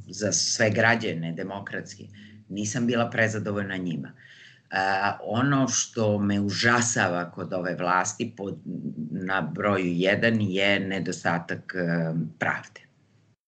za 0.07 0.31
sve 0.31 0.69
građane 0.69 1.33
demokratski, 1.33 2.07
nisam 2.49 2.87
bila 2.87 3.09
prezadovoljna 3.09 3.77
njima. 3.77 4.11
Ono 5.23 5.67
što 5.67 6.19
me 6.19 6.39
užasava 6.39 7.31
kod 7.31 7.53
ove 7.53 7.75
vlasti 7.75 8.33
pod, 8.37 8.57
na 9.11 9.41
broju 9.41 9.85
jedan 9.85 10.41
je 10.41 10.79
nedostatak 10.79 11.73
pravde, 12.39 12.81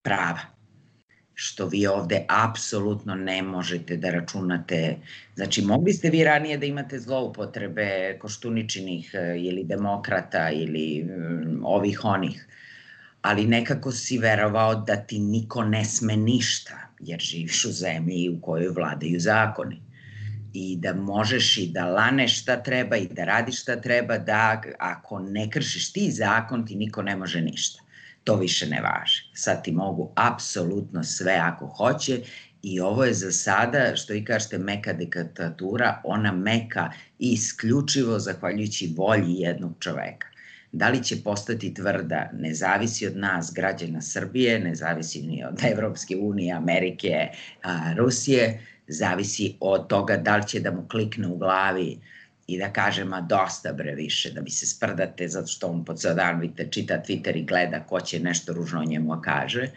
prava 0.02 0.57
što 1.40 1.68
vi 1.68 1.88
ovde 1.88 2.26
apsolutno 2.30 3.16
ne 3.16 3.42
možete 3.44 3.98
da 3.98 4.10
računate. 4.10 4.98
Znači, 5.36 5.62
mogli 5.62 5.94
ste 5.94 6.10
vi 6.10 6.24
ranije 6.24 6.58
da 6.58 6.66
imate 6.66 7.00
zloupotrebe 7.00 8.18
koštuničinih 8.20 9.12
e, 9.14 9.36
ili 9.40 9.64
demokrata 9.64 10.50
ili 10.50 11.04
um, 11.04 11.62
ovih 11.64 12.06
onih, 12.06 12.48
ali 13.22 13.46
nekako 13.46 13.92
si 13.92 14.18
verovao 14.18 14.76
da 14.76 14.96
ti 14.96 15.20
niko 15.20 15.64
ne 15.64 15.86
sme 15.86 16.18
ništa, 16.18 16.80
jer 17.00 17.20
živiš 17.20 17.66
u 17.66 17.72
zemlji 17.72 18.30
u 18.30 18.42
kojoj 18.42 18.74
vladaju 18.74 19.20
zakoni 19.20 19.82
i 20.54 20.76
da 20.82 20.94
možeš 20.94 21.58
i 21.58 21.68
da 21.68 21.86
laneš 21.86 22.42
šta 22.42 22.64
treba 22.64 22.98
i 22.98 23.08
da 23.08 23.26
radiš 23.26 23.62
šta 23.62 23.82
treba, 23.82 24.18
da 24.18 24.62
ako 24.80 25.20
ne 25.20 25.50
kršiš 25.50 25.94
ti 25.94 26.12
zakon, 26.12 26.66
ti 26.66 26.76
niko 26.76 27.02
ne 27.02 27.16
može 27.16 27.42
ništa 27.42 27.87
to 28.28 28.36
više 28.36 28.68
ne 28.68 28.82
važi. 28.82 29.22
Sad 29.34 29.64
ti 29.64 29.72
mogu 29.72 30.12
apsolutno 30.16 31.04
sve 31.04 31.34
ako 31.34 31.66
hoće 31.66 32.22
i 32.62 32.80
ovo 32.80 33.04
je 33.04 33.14
za 33.14 33.32
sada, 33.32 33.96
što 33.96 34.14
i 34.14 34.26
kažete, 34.26 34.58
meka 34.58 34.94
diktatura, 34.94 36.02
ona 36.04 36.32
meka 36.32 36.92
isključivo 37.20 38.20
zahvaljujući 38.20 38.94
volji 38.98 39.34
jednog 39.34 39.76
čoveka. 39.80 40.28
Da 40.72 40.90
li 40.90 41.04
će 41.04 41.24
postati 41.24 41.74
tvrda, 41.74 42.30
ne 42.34 42.54
zavisi 42.54 43.08
od 43.08 43.18
nas, 43.18 43.52
građana 43.56 44.02
Srbije, 44.02 44.60
ne 44.60 44.76
zavisi 44.76 45.22
ni 45.22 45.44
od 45.46 45.64
Evropske 45.72 46.18
unije, 46.18 46.54
Amerike, 46.54 47.30
a, 47.64 47.94
Rusije, 47.98 48.60
zavisi 48.88 49.56
od 49.60 49.88
toga 49.88 50.18
da 50.18 50.38
li 50.38 50.48
će 50.48 50.60
da 50.60 50.72
mu 50.72 50.88
klikne 50.88 51.28
u 51.28 51.38
glavi 51.38 51.92
uh, 51.92 52.17
i 52.48 52.58
da 52.58 52.70
kaže, 52.74 53.04
ma 53.06 53.22
dosta 53.22 53.74
bre 53.74 53.96
više, 53.96 54.32
da 54.32 54.42
bi 54.42 54.52
se 54.52 54.66
sprdate 54.66 55.28
zato 55.28 55.48
što 55.48 55.68
on 55.68 55.86
po 55.86 55.94
ceo 55.94 56.14
dan 56.14 56.40
vidite, 56.40 56.68
čita 56.72 57.02
Twitter 57.08 57.38
i 57.38 57.44
gleda 57.44 57.84
ko 57.84 58.02
će 58.02 58.20
nešto 58.20 58.54
ružno 58.54 58.80
o 58.82 58.86
njemu 58.86 59.14
a 59.14 59.22
kaže, 59.22 59.68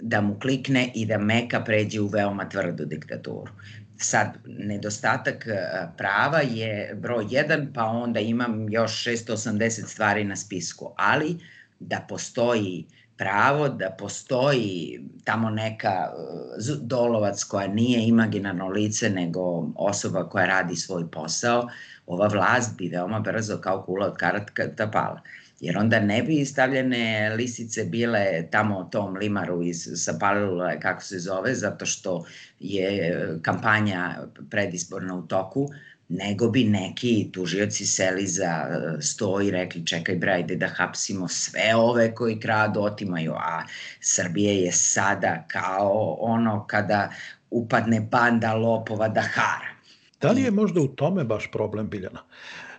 da 0.00 0.20
mu 0.20 0.38
klikne 0.40 0.90
i 0.94 1.06
da 1.06 1.18
Meka 1.18 1.60
pređe 1.64 2.00
u 2.00 2.06
veoma 2.06 2.48
tvrdu 2.48 2.84
diktaturu. 2.84 3.52
Sad, 3.96 4.38
nedostatak 4.46 5.46
e, 5.46 5.56
prava 5.96 6.40
je 6.40 6.94
broj 6.94 7.24
1, 7.24 7.72
pa 7.74 7.84
onda 7.84 8.20
imam 8.20 8.68
još 8.72 9.04
680 9.04 9.86
stvari 9.86 10.24
na 10.24 10.36
spisku, 10.36 10.92
ali 10.96 11.38
da 11.80 12.06
postoji 12.08 12.86
pravo 13.16 13.68
da 13.68 13.90
postoji 13.98 15.00
tamo 15.24 15.50
neka 15.50 15.88
e, 15.88 16.72
dolovac 16.80 17.44
koja 17.44 17.66
nije 17.66 18.08
imaginarno 18.08 18.68
lice 18.68 19.10
nego 19.10 19.68
osoba 19.74 20.28
koja 20.28 20.46
radi 20.46 20.76
svoj 20.76 21.10
posao, 21.10 21.68
ova 22.06 22.26
vlast 22.28 22.76
bi 22.76 22.88
veoma 22.88 23.20
brzo 23.20 23.58
kao 23.58 23.82
kula 23.82 24.06
od 24.06 24.16
karata 24.16 24.86
pala. 24.92 25.20
Jer 25.60 25.78
onda 25.78 26.00
ne 26.00 26.22
bi 26.22 26.44
stavljene 26.44 27.34
lisice 27.36 27.84
bile 27.84 28.48
tamo 28.50 28.88
tom 28.92 29.16
limaru 29.16 29.62
iz 29.62 29.88
Sapalila, 29.94 30.80
kako 30.80 31.02
se 31.02 31.18
zove, 31.18 31.54
zato 31.54 31.86
što 31.86 32.24
je 32.60 33.38
kampanja 33.42 34.14
predizborna 34.50 35.14
u 35.14 35.22
toku, 35.22 35.68
nego 36.08 36.48
bi 36.50 36.64
neki 36.64 37.30
tužioci 37.32 37.86
seli 37.86 38.26
za 38.26 38.46
e, 38.46 39.02
sto 39.02 39.40
i 39.40 39.50
rekli 39.50 39.86
čekaj 39.86 40.16
bre, 40.16 40.32
ajde 40.32 40.56
da 40.56 40.68
hapsimo 40.68 41.28
sve 41.28 41.74
ove 41.76 42.14
koji 42.14 42.40
kradu, 42.40 42.80
otimaju, 42.80 43.32
a 43.32 43.62
Srbije 44.00 44.62
je 44.62 44.72
sada 44.72 45.44
kao 45.48 46.16
ono 46.20 46.66
kada 46.66 47.10
upadne 47.50 48.00
banda 48.00 48.54
lopova 48.54 49.08
da 49.08 49.20
hara. 49.20 49.74
Da 50.20 50.30
li 50.30 50.42
je 50.42 50.50
možda 50.50 50.80
u 50.80 50.88
tome 50.88 51.24
baš 51.24 51.50
problem 51.52 51.88
Biljana? 51.88 52.22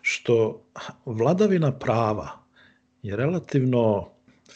Što 0.02 0.64
vladavina 1.06 1.72
prava 1.72 2.30
je 3.04 3.16
relativno 3.16 4.10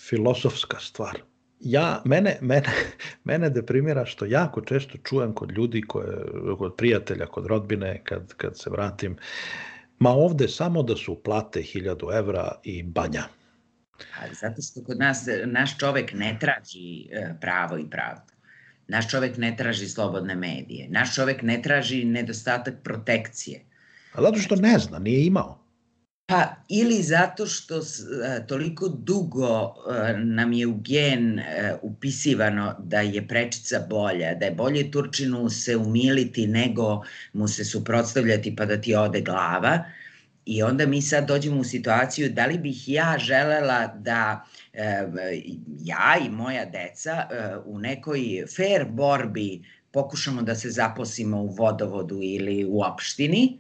filosofska 0.10 0.78
stvar 0.80 1.22
ja, 1.63 2.02
mene, 2.06 2.38
mene, 2.41 2.69
mene 3.30 3.50
deprimira 3.50 4.06
što 4.06 4.26
jako 4.26 4.62
često 4.62 4.97
čujem 5.04 5.34
kod 5.34 5.52
ljudi, 5.52 5.82
koje, 5.82 6.17
kod 6.58 6.76
prijatelja, 6.78 7.26
kod 7.26 7.45
rodbine, 7.45 8.02
kad, 8.04 8.34
kad 8.34 8.60
se 8.60 8.69
vratim, 8.69 9.17
ma 10.00 10.10
ovde 10.10 10.47
samo 10.47 10.84
da 10.84 10.95
su 10.95 11.21
plate 11.24 11.60
1000 11.60 12.17
evra 12.17 12.52
i 12.63 12.84
banja. 12.84 13.24
Ali 14.21 14.36
zato 14.36 14.62
što 14.62 14.84
kod 14.84 15.00
nas, 15.00 15.28
naš 15.45 15.78
čovek 15.78 16.13
ne 16.13 16.38
traži 16.39 17.08
e, 17.12 17.34
pravo 17.41 17.78
i 17.78 17.89
pravdu. 17.89 18.34
Naš 18.88 19.10
čovek 19.12 19.38
ne 19.38 19.56
traži 19.58 19.88
slobodne 19.88 20.36
medije. 20.36 20.88
Naš 20.89 21.15
čovek 21.15 21.41
ne 21.41 21.62
traži 21.62 22.06
nedostatak 22.06 22.74
protekcije. 22.84 23.62
A 24.13 24.21
zato 24.21 24.39
što 24.39 24.56
ne 24.56 24.80
zna, 24.80 25.00
nije 25.00 25.26
imao. 25.26 25.61
Pa 26.32 26.56
ili 26.70 27.04
zato 27.04 27.46
što 27.46 27.78
e, 27.78 27.82
toliko 28.48 28.88
dugo 28.88 29.48
e, 29.56 30.17
nam 30.17 30.54
je 30.54 30.67
u 30.67 30.78
gen 30.78 31.39
e, 31.39 31.74
upisivano 31.82 32.76
da 32.80 33.02
je 33.02 33.28
prečica 33.28 33.86
bolja, 33.89 34.34
da 34.34 34.46
je 34.46 34.52
bolje 34.52 34.91
Turčinu 34.91 35.50
se 35.50 35.78
umiliti 35.78 36.48
nego 36.48 37.04
mu 37.34 37.48
se 37.48 37.65
suprotstavljati 37.65 38.56
pa 38.56 38.65
da 38.65 38.82
ti 38.82 38.96
ode 38.96 39.22
glava. 39.22 39.84
I 40.46 40.63
onda 40.63 40.86
mi 40.86 41.02
sad 41.02 41.28
dođemo 41.28 41.60
u 41.60 41.63
situaciju 41.63 42.30
da 42.30 42.46
li 42.46 42.58
bih 42.58 42.89
ja 42.89 43.15
želela 43.20 43.88
da 43.88 44.46
ja 45.80 46.17
i 46.26 46.30
moja 46.30 46.65
deca 46.65 47.28
u 47.65 47.80
nekoj 47.80 48.46
fair 48.56 48.86
borbi 48.89 49.62
pokušamo 49.91 50.41
da 50.41 50.56
se 50.56 50.70
zaposlimo 50.70 51.41
u 51.41 51.48
vodovodu 51.48 52.20
ili 52.22 52.65
u 52.65 52.82
opštini, 52.82 53.60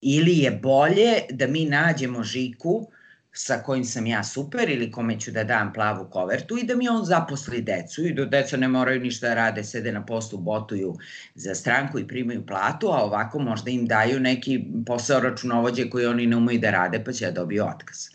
ili 0.00 0.38
je 0.38 0.50
bolje 0.50 1.22
da 1.30 1.46
mi 1.46 1.64
nađemo 1.64 2.22
Žiku 2.22 2.88
sa 3.32 3.62
kojim 3.62 3.84
sam 3.84 4.06
ja 4.06 4.24
super 4.24 4.70
ili 4.70 4.90
kome 4.90 5.20
ću 5.20 5.30
da 5.30 5.44
dam 5.44 5.72
plavu 5.72 6.08
kovertu 6.10 6.58
i 6.58 6.64
da 6.64 6.76
mi 6.76 6.88
on 6.88 7.04
zaposli 7.04 7.60
decu 7.62 8.06
i 8.06 8.12
da 8.14 8.24
deca 8.24 8.56
ne 8.56 8.68
moraju 8.68 9.00
ništa 9.00 9.28
da 9.28 9.34
rade, 9.34 9.64
sede 9.64 9.92
na 9.92 10.06
postu, 10.06 10.38
botuju 10.38 10.96
za 11.34 11.54
stranku 11.54 11.98
i 11.98 12.06
primaju 12.06 12.46
platu, 12.46 12.88
a 12.88 13.02
ovako 13.04 13.38
možda 13.38 13.70
im 13.70 13.86
daju 13.86 14.20
neki 14.20 14.64
posao 14.86 15.20
računovođe 15.20 15.90
koji 15.90 16.06
oni 16.06 16.26
ne 16.26 16.36
umeju 16.36 16.60
da 16.60 16.70
rade 16.70 17.04
pa 17.04 17.12
će 17.12 17.26
da 17.26 17.32
dobiju 17.32 17.64
otkaz. 17.64 18.08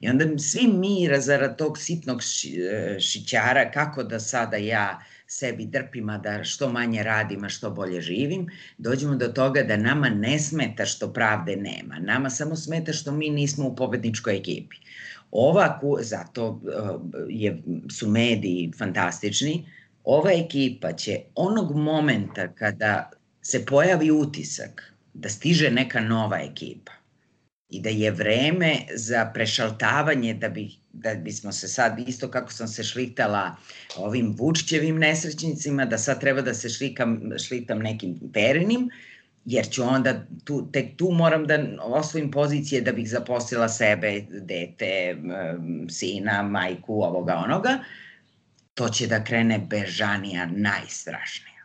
I 0.00 0.08
onda 0.08 0.38
svi 0.38 0.66
mi 0.66 1.08
razara 1.08 1.48
tog 1.56 1.78
sitnog 1.78 2.20
e, 2.20 3.00
šićara 3.00 3.70
kako 3.70 4.02
da 4.02 4.20
sada 4.20 4.56
ja 4.56 5.00
sebi 5.28 5.66
drpim, 5.66 6.08
a 6.10 6.18
da 6.18 6.44
što 6.44 6.68
manje 6.72 7.02
radim, 7.02 7.44
a 7.44 7.48
što 7.48 7.70
bolje 7.70 8.00
živim, 8.00 8.46
dođemo 8.78 9.16
do 9.16 9.28
toga 9.28 9.62
da 9.62 9.76
nama 9.76 10.08
ne 10.08 10.38
smeta 10.38 10.86
što 10.86 11.12
pravde 11.12 11.56
nema. 11.56 11.98
Nama 11.98 12.30
samo 12.30 12.56
smeta 12.56 12.92
što 12.92 13.12
mi 13.12 13.30
nismo 13.30 13.66
u 13.68 13.76
pobedničkoj 13.76 14.36
ekipi. 14.36 14.76
Ova, 15.30 15.80
zato 16.00 16.60
e, 16.64 16.78
je, 17.28 17.62
su 17.90 18.08
mediji 18.08 18.72
fantastični, 18.78 19.64
ova 20.04 20.32
ekipa 20.32 20.92
će 20.92 21.20
onog 21.34 21.76
momenta 21.76 22.48
kada 22.48 23.10
se 23.42 23.66
pojavi 23.66 24.10
utisak 24.10 24.94
da 25.14 25.28
stiže 25.28 25.70
neka 25.70 26.00
nova 26.00 26.38
ekipa, 26.40 26.92
i 27.68 27.80
da 27.80 27.88
je 27.88 28.10
vreme 28.10 28.76
za 28.94 29.30
prešaltavanje 29.34 30.34
da 30.34 30.48
bi 30.48 30.70
da 31.00 31.14
bismo 31.14 31.52
se 31.52 31.68
sad 31.68 31.98
isto 32.08 32.30
kako 32.30 32.52
sam 32.52 32.68
se 32.68 32.84
šlitala 32.84 33.56
ovim 33.96 34.34
Vučićevim 34.38 34.98
nesrećnicima 34.98 35.84
da 35.84 35.98
sad 35.98 36.20
treba 36.20 36.42
da 36.42 36.54
se 36.54 36.68
šlikam 36.68 37.20
šlitam 37.46 37.78
nekim 37.78 38.20
perinim 38.32 38.90
jer 39.44 39.68
ću 39.70 39.82
onda 39.82 40.22
tu, 40.44 40.68
tek 40.72 40.96
tu 40.96 41.10
moram 41.10 41.46
da 41.46 41.58
osvojim 41.80 42.30
pozicije 42.30 42.80
da 42.80 42.92
bih 42.92 43.10
zaposlila 43.10 43.68
sebe, 43.68 44.20
dete, 44.30 45.16
sina, 45.90 46.42
majku, 46.42 47.02
ovoga, 47.02 47.36
onoga, 47.44 47.78
to 48.74 48.88
će 48.88 49.06
da 49.06 49.24
krene 49.24 49.58
bežanija 49.58 50.46
najstrašnija. 50.46 51.64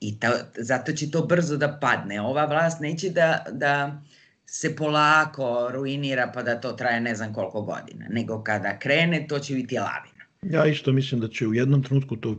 I 0.00 0.20
ta, 0.20 0.32
zato 0.56 0.92
će 0.92 1.10
to 1.10 1.22
brzo 1.22 1.56
da 1.56 1.78
padne. 1.80 2.20
Ova 2.20 2.44
vlast 2.44 2.80
neće 2.80 3.10
da, 3.10 3.44
da 3.52 4.02
se 4.50 4.76
polako 4.76 5.70
ruinira 5.72 6.30
pa 6.34 6.42
da 6.42 6.60
to 6.60 6.72
traje 6.72 7.00
ne 7.00 7.14
znam 7.14 7.32
koliko 7.34 7.62
godina, 7.62 8.06
nego 8.10 8.42
kada 8.42 8.78
krene 8.78 9.26
to 9.28 9.38
će 9.38 9.54
biti 9.54 9.78
lavina. 9.78 10.24
Ja 10.42 10.66
isto 10.66 10.92
mislim 10.92 11.20
da 11.20 11.28
će 11.28 11.46
u 11.46 11.54
jednom 11.54 11.82
trenutku 11.82 12.16
to 12.16 12.36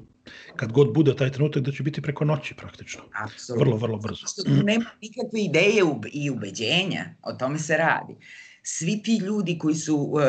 kad 0.55 0.71
god 0.71 0.93
bude 0.93 1.15
taj 1.15 1.31
trenutak 1.31 1.63
da 1.63 1.71
će 1.71 1.83
biti 1.83 2.01
preko 2.01 2.25
noći 2.25 2.55
praktično. 2.55 3.01
Apsolutno. 3.25 3.65
Vrlo, 3.65 3.77
vrlo 3.77 3.97
brzo. 3.97 4.25
Tu 4.45 4.63
nema 4.63 4.85
nikakve 5.01 5.41
ideje 5.41 5.83
i 6.13 6.29
ubeđenja, 6.29 7.05
o 7.23 7.33
tome 7.33 7.59
se 7.59 7.77
radi. 7.77 8.15
Svi 8.63 9.03
ti 9.03 9.17
ljudi 9.17 9.57
koji 9.57 9.75
su 9.75 9.95
uh, 9.95 10.21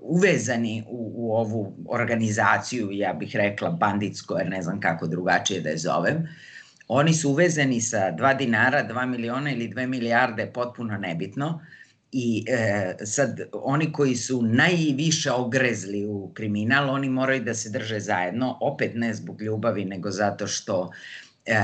uvezani 0.00 0.84
u, 0.88 1.12
u 1.14 1.36
ovu 1.36 1.76
organizaciju, 1.88 2.88
ja 2.92 3.12
bih 3.12 3.36
rekla 3.36 3.70
banditsko, 3.70 4.38
jer 4.38 4.48
ne 4.48 4.62
znam 4.62 4.80
kako 4.80 5.06
drugačije 5.06 5.60
da 5.60 5.68
je 5.68 5.78
zovem, 5.78 6.16
uh, 6.16 6.28
Oni 6.88 7.14
su 7.14 7.30
uvezeni 7.30 7.80
sa 7.80 8.12
2 8.18 8.36
dinara, 8.38 8.84
2 8.88 9.06
miliona 9.06 9.52
ili 9.52 9.68
2 9.68 9.86
milijarde, 9.86 10.50
potpuno 10.54 10.98
nebitno. 10.98 11.60
I 12.12 12.44
e, 12.48 12.94
sad 13.04 13.40
oni 13.52 13.92
koji 13.92 14.16
su 14.16 14.42
najviše 14.42 15.32
ogrezli 15.32 16.06
u 16.06 16.30
kriminal, 16.34 16.90
oni 16.90 17.08
moraju 17.08 17.44
da 17.44 17.54
se 17.54 17.70
drže 17.70 18.00
zajedno, 18.00 18.58
opet 18.60 18.92
ne 18.94 19.14
zbog 19.14 19.42
ljubavi, 19.42 19.84
nego 19.84 20.10
zato 20.10 20.46
što 20.46 20.90
e, 21.46 21.58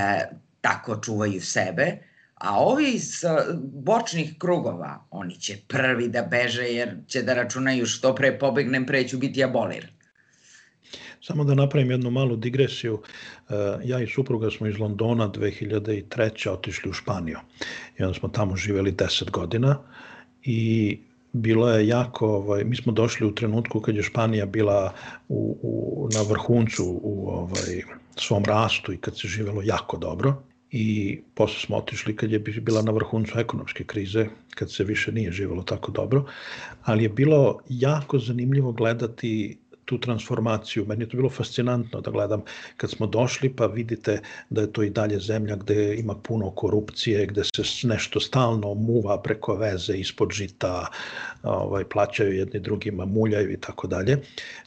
tako 0.60 0.96
čuvaju 0.96 1.40
sebe. 1.40 1.98
A 2.34 2.58
ovi 2.58 2.90
iz 2.90 3.24
bočnih 3.62 4.34
krugova, 4.38 5.06
oni 5.10 5.40
će 5.40 5.56
prvi 5.68 6.08
da 6.08 6.22
beže 6.22 6.64
jer 6.64 6.96
će 7.06 7.22
da 7.22 7.34
računaju 7.34 7.86
što 7.86 8.14
pre 8.14 8.38
pobegnem, 8.38 8.86
pre 8.86 9.08
ću 9.08 9.18
biti 9.18 9.44
aboliran. 9.44 9.93
Samo 11.26 11.44
da 11.44 11.54
napravim 11.54 11.90
jednu 11.90 12.10
malu 12.10 12.36
digresiju. 12.36 12.98
E, 13.48 13.54
ja 13.84 14.00
i 14.00 14.06
supruga 14.06 14.50
smo 14.50 14.66
iz 14.66 14.78
Londona 14.78 15.28
2003. 15.28 16.50
otišli 16.50 16.90
u 16.90 16.92
Španiju. 16.92 17.38
I 17.98 18.02
onda 18.02 18.18
smo 18.18 18.28
tamo 18.28 18.56
živeli 18.56 18.92
10 18.92 19.30
godina 19.30 19.78
i 20.42 20.98
bilo 21.32 21.70
je 21.70 21.88
jako, 21.88 22.26
ovaj, 22.26 22.64
mi 22.64 22.76
smo 22.76 22.92
došli 22.92 23.26
u 23.26 23.34
trenutku 23.34 23.80
kad 23.80 23.96
je 23.96 24.02
Španija 24.02 24.46
bila 24.46 24.92
u, 25.28 25.58
u, 25.62 26.08
na 26.14 26.22
vrhuncu 26.22 26.84
u 27.02 27.28
ovaj, 27.28 27.82
svom 28.16 28.44
rastu 28.44 28.92
i 28.92 28.96
kad 28.96 29.18
se 29.18 29.28
živelo 29.28 29.62
jako 29.62 29.96
dobro 29.96 30.42
i 30.70 31.20
posle 31.34 31.60
smo 31.60 31.76
otišli 31.76 32.16
kad 32.16 32.32
je 32.32 32.38
bila 32.38 32.82
na 32.82 32.92
vrhuncu 32.92 33.38
ekonomske 33.38 33.84
krize, 33.84 34.26
kad 34.54 34.72
se 34.72 34.84
više 34.84 35.12
nije 35.12 35.32
živelo 35.32 35.62
tako 35.62 35.92
dobro, 35.92 36.24
ali 36.82 37.02
je 37.02 37.08
bilo 37.08 37.58
jako 37.68 38.18
zanimljivo 38.18 38.72
gledati 38.72 39.58
tu 39.84 39.98
transformaciju. 39.98 40.86
Meni 40.86 41.04
je 41.04 41.08
to 41.08 41.16
bilo 41.16 41.30
fascinantno 41.30 42.00
da 42.00 42.10
gledam 42.10 42.42
kad 42.76 42.90
smo 42.90 43.06
došli 43.06 43.52
pa 43.56 43.66
vidite 43.66 44.20
da 44.50 44.60
je 44.60 44.72
to 44.72 44.82
i 44.82 44.90
dalje 44.90 45.18
zemlja 45.18 45.56
gde 45.56 45.94
ima 45.94 46.14
puno 46.14 46.50
korupcije, 46.50 47.26
gde 47.26 47.44
se 47.44 47.86
nešto 47.86 48.20
stalno 48.20 48.74
muva 48.74 49.22
preko 49.22 49.54
veze 49.54 49.96
ispod 49.96 50.32
žita, 50.32 50.86
ovaj, 51.42 51.84
plaćaju 51.84 52.32
jedni 52.32 52.60
drugima, 52.60 53.04
muljaju 53.04 53.52
i 53.52 53.60
tako 53.60 53.86
dalje. 53.86 54.18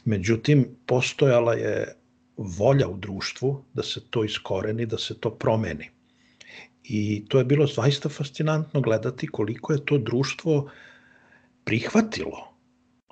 Međutim, 0.04 0.68
postojala 0.86 1.54
je 1.54 1.94
volja 2.36 2.88
u 2.88 2.96
društvu 2.96 3.64
da 3.74 3.82
se 3.82 4.00
to 4.10 4.24
iskoreni, 4.24 4.86
da 4.86 4.98
se 4.98 5.14
to 5.20 5.30
promeni. 5.30 5.90
I 6.84 7.24
to 7.28 7.38
je 7.38 7.44
bilo 7.44 7.66
zaista 7.66 8.08
fascinantno 8.08 8.80
gledati 8.80 9.26
koliko 9.26 9.72
je 9.72 9.84
to 9.84 9.98
društvo 9.98 10.70
prihvatilo 11.64 12.57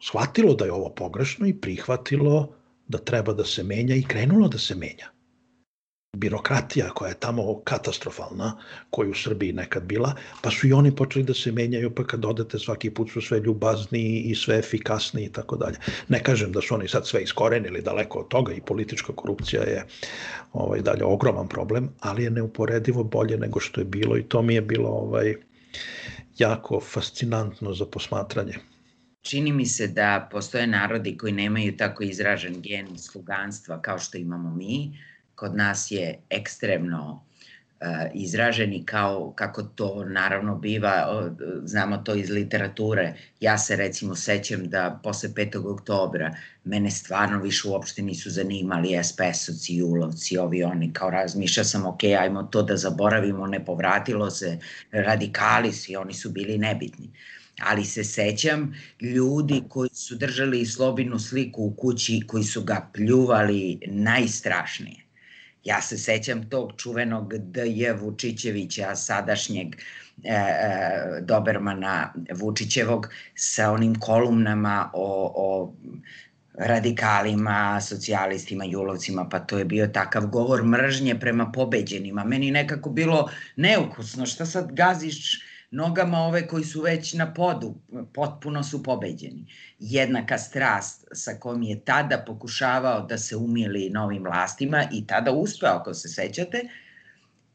shvatilo 0.03 0.55
da 0.55 0.65
je 0.65 0.73
ovo 0.73 0.89
pogrešno 0.91 1.47
i 1.47 1.61
prihvatilo 1.61 2.55
da 2.89 2.99
treba 2.99 3.33
da 3.33 3.45
se 3.45 3.63
menja 3.63 3.95
i 3.95 4.03
krenulo 4.03 4.49
da 4.49 4.59
se 4.59 4.75
menja. 4.75 5.17
Birokratija 6.17 6.91
koja 6.91 7.09
je 7.09 7.21
tamo 7.21 7.61
katastrofalna, 7.65 8.57
koju 8.91 9.11
u 9.11 9.15
Srbiji 9.15 9.53
nekad 9.53 9.83
bila, 9.83 10.15
pa 10.43 10.51
su 10.51 10.67
i 10.67 10.73
oni 10.73 10.95
počeli 10.97 11.25
da 11.25 11.35
se 11.35 11.53
menjaju, 11.53 11.91
pa 11.95 12.05
kad 12.05 12.25
odete 12.25 12.59
svaki 12.59 12.91
put 12.91 13.11
su 13.11 13.21
sve 13.21 13.41
ljubazniji 13.41 14.21
i 14.21 14.35
sve 14.35 14.59
efikasniji 14.59 15.25
i 15.27 15.33
tako 15.33 15.57
dalje. 15.57 15.77
Ne 16.09 16.23
kažem 16.23 16.53
da 16.53 16.61
su 16.61 16.75
oni 16.75 16.89
sad 16.89 17.07
sve 17.07 17.23
iskorenili 17.23 17.83
daleko 17.83 18.19
od 18.19 18.29
toga 18.29 18.53
i 18.53 18.61
politička 18.61 19.13
korupcija 19.13 19.63
je 19.63 19.85
ovaj, 20.53 20.81
dalje 20.81 21.05
ogroman 21.05 21.49
problem, 21.49 21.91
ali 22.01 22.25
je 22.25 22.31
neuporedivo 22.31 23.05
bolje 23.05 23.37
nego 23.37 23.61
što 23.61 23.81
je 23.81 23.85
bilo 23.85 24.17
i 24.17 24.23
to 24.23 24.43
mi 24.43 24.55
je 24.55 24.63
bilo 24.63 24.89
ovaj, 24.89 25.35
jako 26.39 26.81
fascinantno 26.81 27.75
za 27.75 27.87
posmatranje 27.87 28.55
čini 29.27 29.53
mi 29.53 29.67
se 29.67 29.87
da 29.89 30.29
postoje 30.31 30.67
narodi 30.67 31.17
koji 31.19 31.33
nemaju 31.33 31.77
tako 31.77 32.03
izražen 32.03 32.61
gen 32.61 32.99
sluganstva 32.99 33.83
kao 33.83 33.99
što 33.99 34.19
imamo 34.19 34.51
mi. 34.51 34.99
Kod 35.35 35.57
nas 35.57 35.91
je 35.91 36.19
ekstremno 36.31 37.13
uh, 37.13 37.87
izraženi 38.15 38.85
kao 38.87 39.33
kako 39.37 39.63
to 39.63 40.05
naravno 40.05 40.57
biva, 40.57 41.31
znamo 41.65 41.97
to 41.97 42.15
iz 42.15 42.31
literature. 42.31 43.15
Ja 43.41 43.59
se 43.59 43.77
recimo 43.77 44.15
sećam 44.15 44.69
da 44.69 45.01
posle 45.03 45.29
5. 45.29 45.73
oktobra 45.73 46.35
mene 46.65 46.91
stvarno 46.91 47.39
više 47.43 47.69
uopšte 47.69 48.03
nisu 48.03 48.31
zanimali 48.31 48.89
SPS-ovci, 48.89 49.79
Julovci, 49.79 50.39
ovi 50.39 50.63
oni, 50.63 50.93
kao 50.93 51.11
razmišlja 51.11 51.65
sam, 51.65 51.87
ok, 51.87 52.05
ajmo 52.05 52.43
to 52.43 52.63
da 52.63 52.77
zaboravimo, 52.77 53.47
ne 53.47 53.65
povratilo 53.65 54.31
se, 54.31 54.59
radikali 54.93 55.73
svi, 55.73 55.97
oni 55.97 56.15
su 56.15 56.31
bili 56.31 56.59
nebitni. 56.59 57.07
Uh, 57.07 57.36
ali 57.63 57.85
se 57.85 58.05
sećam 58.05 58.75
ljudi 59.01 59.63
koji 59.69 59.91
su 59.93 60.15
držali 60.15 60.67
slobinu 60.67 61.19
sliku 61.19 61.63
u 61.63 61.75
kući 61.75 62.23
koji 62.27 62.45
su 62.45 62.63
ga 62.65 62.91
pljuvali 62.95 63.79
najstrašnije. 63.87 65.07
Ja 65.65 65.83
se 65.83 65.99
sećam 65.99 66.49
tog 66.49 66.73
čuvenog 66.77 67.35
D.J. 67.39 67.93
Vučićevića, 67.93 68.97
sadašnjeg 68.97 69.75
e, 69.75 70.33
e, 70.33 71.21
Dobermana 71.21 72.13
Vučićevog, 72.35 73.09
sa 73.35 73.71
onim 73.73 73.95
kolumnama 73.95 74.91
o, 74.93 75.33
o 75.37 75.75
radikalima, 76.59 77.81
socijalistima, 77.81 78.65
julovcima, 78.65 79.29
pa 79.29 79.39
to 79.39 79.59
je 79.59 79.65
bio 79.65 79.87
takav 79.87 80.27
govor 80.27 80.65
mržnje 80.65 81.19
prema 81.21 81.53
pobeđenima. 81.53 82.25
Meni 82.25 82.51
nekako 82.51 82.91
bilo 82.91 83.31
neukusno, 83.57 84.27
šta 84.27 84.47
sad 84.47 84.73
gaziš 84.73 85.46
nogama 85.71 86.19
ove 86.19 86.47
koji 86.49 86.65
su 86.65 86.81
već 86.81 87.15
na 87.15 87.35
podu, 87.35 87.75
potpuno 88.15 88.63
su 88.63 88.83
pobeđeni. 88.83 89.47
Jednaka 89.79 90.39
strast 90.39 91.05
sa 91.13 91.35
kojom 91.41 91.63
je 91.63 91.81
tada 91.85 92.25
pokušavao 92.27 93.07
da 93.07 93.19
se 93.19 93.37
umili 93.37 93.91
novim 93.91 94.23
vlastima 94.23 94.85
i 94.93 95.07
tada 95.07 95.33
uspeo, 95.33 95.71
ako 95.71 95.95
se 95.95 96.09
sećate, 96.09 96.69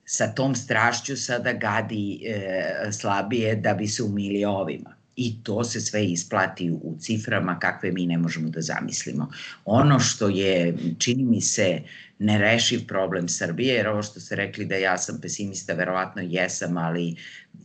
sa 0.06 0.28
tom 0.28 0.56
strašću 0.56 1.18
sada 1.18 1.54
gadi 1.54 2.24
e, 2.26 2.92
slabije 2.92 3.56
da 3.56 3.74
bi 3.74 3.88
se 3.88 4.04
umili 4.04 4.46
ovima. 4.46 5.01
I 5.22 5.44
to 5.44 5.64
se 5.64 5.82
sve 5.82 6.06
isplati 6.06 6.72
u 6.72 6.96
ciframa 7.00 7.60
kakve 7.60 7.92
mi 7.92 8.06
ne 8.06 8.18
možemo 8.18 8.50
da 8.50 8.62
zamislimo. 8.62 9.30
Ono 9.66 10.00
što 10.00 10.30
je, 10.30 10.78
čini 11.00 11.24
mi 11.24 11.42
se, 11.42 11.82
nerešiv 12.22 12.88
problem 12.88 13.30
Srbije, 13.30 13.76
jer 13.76 13.88
ovo 13.88 14.04
što 14.04 14.20
ste 14.20 14.36
rekli 14.36 14.66
da 14.66 14.76
ja 14.76 14.98
sam 14.98 15.20
pesimista, 15.22 15.74
verovatno 15.74 16.22
jesam, 16.22 16.78
ali 16.78 17.16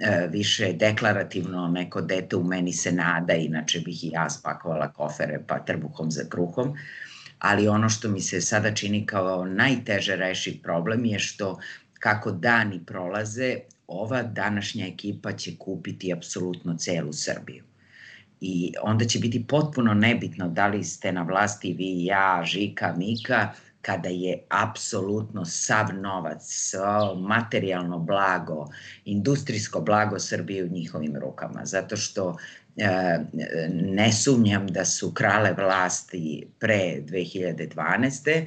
e, 0.00 0.28
više 0.32 0.72
deklarativno 0.72 1.68
neko 1.68 2.00
dete 2.00 2.36
u 2.36 2.44
meni 2.44 2.72
se 2.72 2.92
nada, 2.92 3.34
inače 3.34 3.80
bih 3.80 4.04
i 4.04 4.10
ja 4.12 4.30
spakovala 4.30 4.92
kofere 4.92 5.40
pa 5.46 5.58
trbuhom 5.58 6.10
za 6.10 6.24
kruhom, 6.30 6.72
ali 7.38 7.68
ono 7.68 7.88
što 7.88 8.08
mi 8.08 8.20
se 8.20 8.40
sada 8.40 8.74
čini 8.74 9.06
kao 9.06 9.44
najteže 9.44 10.16
rešiv 10.16 10.62
problem 10.62 11.04
je 11.04 11.18
što 11.18 11.58
kako 11.98 12.30
dani 12.32 12.80
prolaze, 12.86 13.56
ova 13.88 14.22
današnja 14.22 14.86
ekipa 14.86 15.32
će 15.32 15.56
kupiti 15.58 16.12
apsolutno 16.12 16.76
celu 16.76 17.12
Srbiju. 17.12 17.64
I 18.40 18.72
onda 18.82 19.04
će 19.04 19.18
biti 19.18 19.46
potpuno 19.46 19.94
nebitno 19.94 20.48
da 20.48 20.66
li 20.66 20.84
ste 20.84 21.12
na 21.12 21.22
vlasti 21.22 21.72
vi, 21.72 22.04
ja, 22.04 22.42
Žika, 22.44 22.94
Mika, 22.96 23.52
kada 23.82 24.08
je 24.08 24.38
apsolutno 24.48 25.44
sav 25.44 25.94
novac, 25.94 26.42
svo 26.42 27.14
materijalno 27.14 27.98
blago, 27.98 28.68
industrijsko 29.04 29.80
blago 29.80 30.18
Srbije 30.18 30.64
u 30.64 30.68
njihovim 30.68 31.16
rukama. 31.16 31.64
Zato 31.64 31.96
što 31.96 32.36
e, 32.76 33.18
ne 33.72 34.12
sumnjam 34.12 34.66
da 34.66 34.84
su 34.84 35.14
krale 35.14 35.52
vlasti 35.52 36.46
pre 36.58 37.02
2012. 37.06 38.46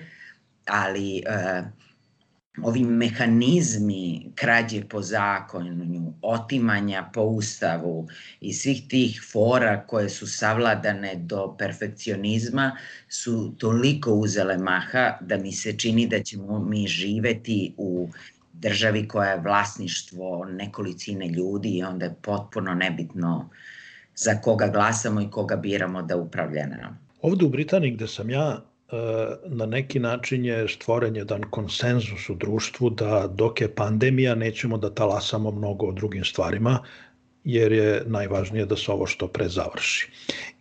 ali 0.65 1.17
e, 1.17 1.63
ovi 2.64 2.84
mehanizmi 2.84 4.32
krađe 4.36 4.84
po 4.89 5.01
zakonu, 5.01 6.14
otimanja 6.22 7.10
po 7.14 7.22
ustavu 7.22 8.07
i 8.41 8.53
svih 8.53 8.88
tih 8.88 9.22
fora 9.32 9.84
koje 9.88 10.10
su 10.10 10.28
savladane 10.28 11.16
do 11.16 11.55
perfekcionizma 11.57 12.78
su 13.10 13.53
toliko 13.57 14.14
uzele 14.14 14.57
maha 14.57 15.18
da 15.22 15.38
mi 15.38 15.51
se 15.51 15.78
čini 15.78 16.07
da 16.07 16.24
ćemo 16.24 16.60
mi 16.60 16.88
živeti 16.88 17.74
u 17.78 18.10
državi 18.53 19.07
koja 19.07 19.30
je 19.30 19.41
vlasništvo 19.41 20.45
nekolicine 20.45 21.28
ljudi 21.28 21.70
i 21.70 21.84
onda 21.84 22.05
je 22.05 22.16
potpuno 22.22 22.74
nebitno 22.74 23.49
za 24.16 24.36
koga 24.41 24.68
glasamo 24.68 25.22
i 25.22 25.30
koga 25.32 25.55
biramo 25.55 26.01
da 26.01 26.18
upravlja 26.18 26.68
nam. 26.68 26.99
Ovde 27.22 27.45
u 27.45 27.49
Britaniji 27.49 27.91
gde 27.91 28.07
sam 28.07 28.30
ja, 28.30 28.62
na 29.45 29.65
neki 29.65 29.99
način 29.99 30.45
je 30.45 30.67
stvoren 30.67 31.15
jedan 31.15 31.41
konsenzus 31.51 32.29
u 32.29 32.35
društvu 32.35 32.89
da 32.89 33.27
dok 33.27 33.61
je 33.61 33.75
pandemija 33.75 34.35
nećemo 34.35 34.77
da 34.77 34.93
talasamo 34.93 35.51
mnogo 35.51 35.85
o 35.85 35.91
drugim 35.91 36.25
stvarima, 36.25 36.83
jer 37.43 37.71
je 37.71 38.03
najvažnije 38.05 38.65
da 38.65 38.75
se 38.75 38.91
ovo 38.91 39.07
što 39.07 39.27
pre 39.27 39.47
završi. 39.49 40.09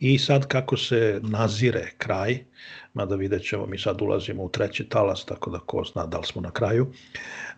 I 0.01 0.19
sad 0.19 0.47
kako 0.47 0.77
se 0.77 1.21
nazire 1.23 1.91
kraj, 1.99 2.39
mada 2.95 3.17
vidjet 3.17 3.43
ćemo, 3.43 3.67
mi 3.67 3.79
sad 3.79 4.03
ulazimo 4.03 4.45
u 4.45 4.49
treći 4.49 4.89
talas, 4.89 5.25
tako 5.25 5.51
da 5.51 5.59
ko 5.59 5.85
zna 5.85 6.07
da 6.07 6.19
li 6.19 6.27
smo 6.27 6.41
na 6.41 6.51
kraju, 6.51 6.87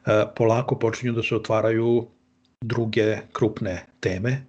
e, 0.06 0.24
polako 0.36 0.78
počinju 0.78 1.12
da 1.12 1.22
se 1.22 1.36
otvaraju 1.36 2.06
druge 2.60 3.16
krupne 3.32 3.86
teme. 4.00 4.44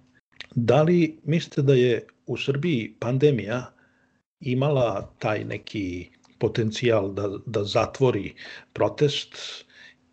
Da 0.54 0.82
li 0.82 1.18
mislite 1.24 1.62
da 1.62 1.74
je 1.74 2.06
u 2.26 2.36
Srbiji 2.36 2.94
pandemija 3.00 3.72
imala 4.42 5.14
taj 5.18 5.44
neki 5.44 6.10
potencijal 6.38 7.12
da, 7.14 7.28
da 7.46 7.64
zatvori 7.64 8.34
protest, 8.72 9.36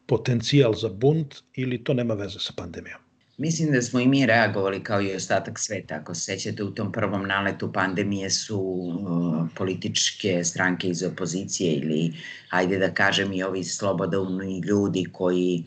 potencijal 0.06 0.74
za 0.74 0.90
bunt 0.90 1.36
ili 1.54 1.84
to 1.84 1.94
nema 1.94 2.14
veze 2.14 2.40
sa 2.40 2.54
pandemijom? 2.56 3.00
Mislim 3.40 3.72
da 3.72 3.82
smo 3.82 4.00
i 4.00 4.08
mi 4.08 4.26
reagovali 4.26 4.84
kao 4.84 5.02
i 5.02 5.16
ostatak 5.16 5.60
sveta. 5.60 5.96
Ako 5.96 6.16
se 6.16 6.22
sećate, 6.22 6.64
u 6.64 6.72
tom 6.72 6.92
prvom 6.92 7.28
naletu 7.28 7.72
pandemije 7.74 8.30
su 8.30 8.60
uh, 8.60 9.48
političke 9.56 10.44
stranke 10.44 10.88
iz 10.88 11.04
opozicije 11.04 11.74
ili, 11.74 12.14
ajde 12.50 12.78
da 12.78 12.94
kažem, 12.94 13.34
i 13.34 13.44
ovi 13.44 13.64
slobodovni 13.64 14.60
ljudi 14.60 15.06
koji 15.12 15.64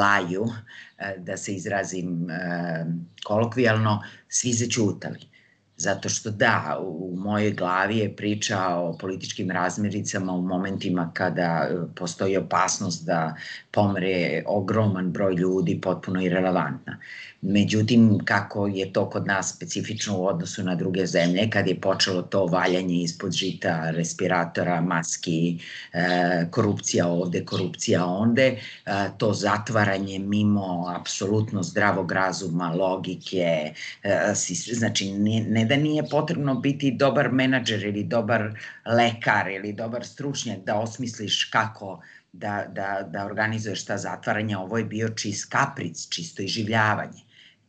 laju, 0.00 0.42
uh, 0.42 0.52
da 1.18 1.36
se 1.36 1.54
izrazim 1.54 2.24
uh, 2.24 2.30
kolokvijalno, 3.24 4.02
svi 4.28 4.52
začutali. 4.52 5.31
Zato 5.82 6.08
što 6.08 6.30
da, 6.30 6.78
u 6.82 7.14
mojoj 7.16 7.52
glavi 7.52 7.98
je 7.98 8.16
priča 8.16 8.58
o 8.68 8.96
političkim 8.98 9.50
razmiricama 9.50 10.32
u 10.32 10.42
momentima 10.42 11.10
kada 11.14 11.68
e, 11.70 11.74
postoji 11.94 12.36
opasnost 12.36 13.06
da 13.06 13.34
pomre 13.70 14.42
ogroman 14.46 15.10
broj 15.12 15.34
ljudi 15.34 15.80
potpuno 15.80 16.22
irelevantna. 16.22 16.98
Međutim, 17.42 18.18
kako 18.24 18.66
je 18.66 18.92
to 18.92 19.10
kod 19.10 19.26
nas 19.26 19.54
specifično 19.56 20.18
u 20.18 20.26
odnosu 20.26 20.62
na 20.62 20.74
druge 20.74 21.06
zemlje, 21.06 21.50
kad 21.50 21.66
je 21.66 21.80
počelo 21.80 22.22
to 22.22 22.46
valjanje 22.46 23.02
ispod 23.02 23.32
žita, 23.32 23.90
respiratora, 23.90 24.80
maski, 24.80 25.58
e, 25.92 26.46
korupcija 26.50 27.06
ovde, 27.08 27.44
korupcija 27.44 28.06
onde, 28.06 28.46
e, 28.46 28.58
to 29.18 29.32
zatvaranje 29.32 30.18
mimo 30.18 30.94
apsolutno 31.00 31.62
zdravog 31.62 32.12
razuma, 32.12 32.74
logike, 32.74 33.72
znači 34.72 35.12
ne, 35.12 35.44
ne 35.48 35.64
da 35.72 35.76
nije 35.76 36.02
potrebno 36.10 36.54
biti 36.60 36.90
dobar 36.90 37.32
menadžer 37.32 37.84
ili 37.84 38.04
dobar 38.04 38.50
lekar 38.86 39.50
ili 39.50 39.72
dobar 39.72 40.04
stručnjak 40.04 40.64
da 40.66 40.74
osmisliš 40.78 41.44
kako 41.44 42.00
da, 42.32 42.64
da, 42.72 43.08
da 43.10 43.24
organizuješ 43.24 43.84
ta 43.84 43.96
zatvaranja, 43.98 44.58
ovo 44.60 44.78
je 44.78 44.84
bio 44.84 45.08
čist 45.08 45.50
kapric, 45.52 46.08
čisto 46.08 46.42
iživljavanje. 46.42 47.22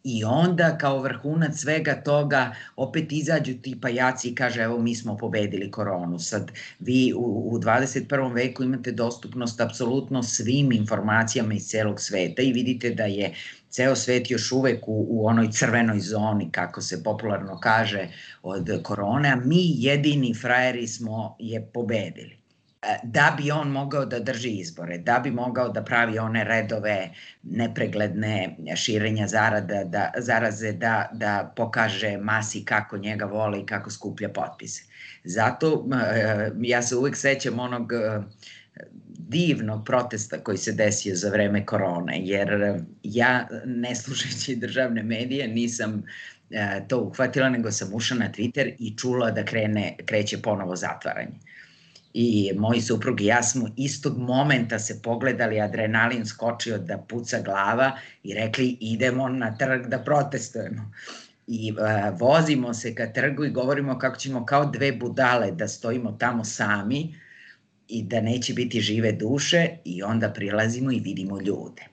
I 0.04 0.24
onda 0.24 0.78
kao 0.78 1.01
vrhunac 1.01 1.56
svega 1.56 1.95
toga 2.04 2.56
opet 2.76 3.12
izađu 3.12 3.54
ti 3.62 3.78
pajaci 3.82 4.30
i 4.30 4.36
kaže 4.36 4.62
evo 4.62 4.80
mi 4.80 4.95
smo 4.95 5.18
pobedili 5.18 5.72
koronu. 5.72 6.20
Sad 6.20 6.51
vi 6.80 7.14
u, 7.16 7.54
u 7.54 7.60
21. 7.60 8.34
veku 8.34 8.64
imate 8.64 8.91
dostupnost 8.91 9.62
apsolutno 9.62 10.24
svim 10.24 10.72
informacijama 10.72 11.54
iz 11.54 11.68
celog 11.68 12.01
sveta 12.01 12.41
i 12.41 12.54
vidite 12.54 12.89
da 12.89 13.06
je 13.06 13.34
ceo 13.74 13.96
svet 13.96 14.32
još 14.32 14.52
uvek 14.52 14.88
u, 14.88 15.06
u 15.10 15.28
onoj 15.28 15.52
crvenoj 15.52 16.00
zoni, 16.00 16.52
kako 16.52 16.82
se 16.82 17.04
popularno 17.04 17.60
kaže, 17.60 18.08
od 18.44 18.70
korone, 18.84 19.30
a 19.30 19.36
mi 19.36 19.64
jedini 19.84 20.34
frajeri 20.34 20.88
smo 20.88 21.36
je 21.40 21.66
pobedili 21.74 22.43
da 23.04 23.36
bi 23.38 23.52
on 23.52 23.68
mogao 23.68 24.06
da 24.06 24.20
drži 24.20 24.50
izbore, 24.50 24.98
da 24.98 25.20
bi 25.20 25.32
mogao 25.32 25.70
da 25.70 25.84
pravi 25.84 26.20
one 26.20 26.44
redove 26.44 27.10
nepregledne 27.44 28.56
širenja 28.76 29.28
zarada, 29.28 29.84
da, 29.84 30.12
zaraze, 30.18 30.72
da, 30.72 31.10
da 31.14 31.54
pokaže 31.56 32.18
masi 32.18 32.66
kako 32.66 32.98
njega 32.98 33.26
vole 33.26 33.60
i 33.60 33.66
kako 33.66 33.92
skuplja 33.92 34.30
potpise. 34.30 34.84
Zato 35.24 35.86
ja 36.62 36.82
se 36.82 36.96
uvek 36.96 37.16
sećam 37.16 37.60
onog 37.60 37.92
divnog 39.08 39.86
protesta 39.86 40.38
koji 40.38 40.58
se 40.58 40.72
desio 40.72 41.16
za 41.16 41.30
vreme 41.30 41.66
korone, 41.66 42.20
jer 42.22 42.80
ja, 43.04 43.48
ne 43.66 43.96
slušajući 43.96 44.56
državne 44.56 45.04
medije, 45.04 45.48
nisam 45.48 46.04
to 46.88 47.02
uhvatila, 47.02 47.50
nego 47.50 47.72
sam 47.72 47.94
ušla 47.94 48.18
na 48.18 48.30
Twitter 48.32 48.76
i 48.80 48.98
čula 48.98 49.32
da 49.32 49.46
krene, 49.46 49.96
kreće 50.06 50.42
ponovo 50.42 50.76
zatvaranje 50.76 51.40
i 52.14 52.51
moj 52.55 52.82
suprug 52.82 53.22
i 53.22 53.26
ja 53.26 53.43
smo 53.43 53.70
istog 53.78 54.18
momenta 54.18 54.80
se 54.80 55.01
pogledali, 55.01 55.61
adrenalin 55.61 56.26
skočio 56.26 56.78
da 56.78 56.97
puca 56.97 57.41
glava 57.41 57.91
i 58.24 58.34
rekli 58.34 58.78
idemo 58.80 59.30
na 59.30 59.57
trg 59.57 59.88
da 59.88 59.99
protestujemo. 59.99 60.91
I 61.47 61.72
uh, 61.72 62.20
vozimo 62.20 62.74
se 62.74 62.95
ka 62.95 63.07
trgu 63.14 63.45
i 63.45 63.51
govorimo 63.51 63.97
kako 63.99 64.18
ćemo 64.18 64.45
kao 64.45 64.66
dve 64.66 64.91
budale 64.91 65.51
da 65.51 65.68
stojimo 65.68 66.11
tamo 66.11 66.43
sami 66.43 67.16
i 67.88 68.03
da 68.03 68.22
neće 68.22 68.53
biti 68.53 68.82
žive 68.82 69.11
duše 69.11 69.70
i 69.86 70.03
onda 70.03 70.30
prilazimo 70.30 70.91
i 70.91 70.99
vidimo 70.99 71.39
ljude. 71.41 71.84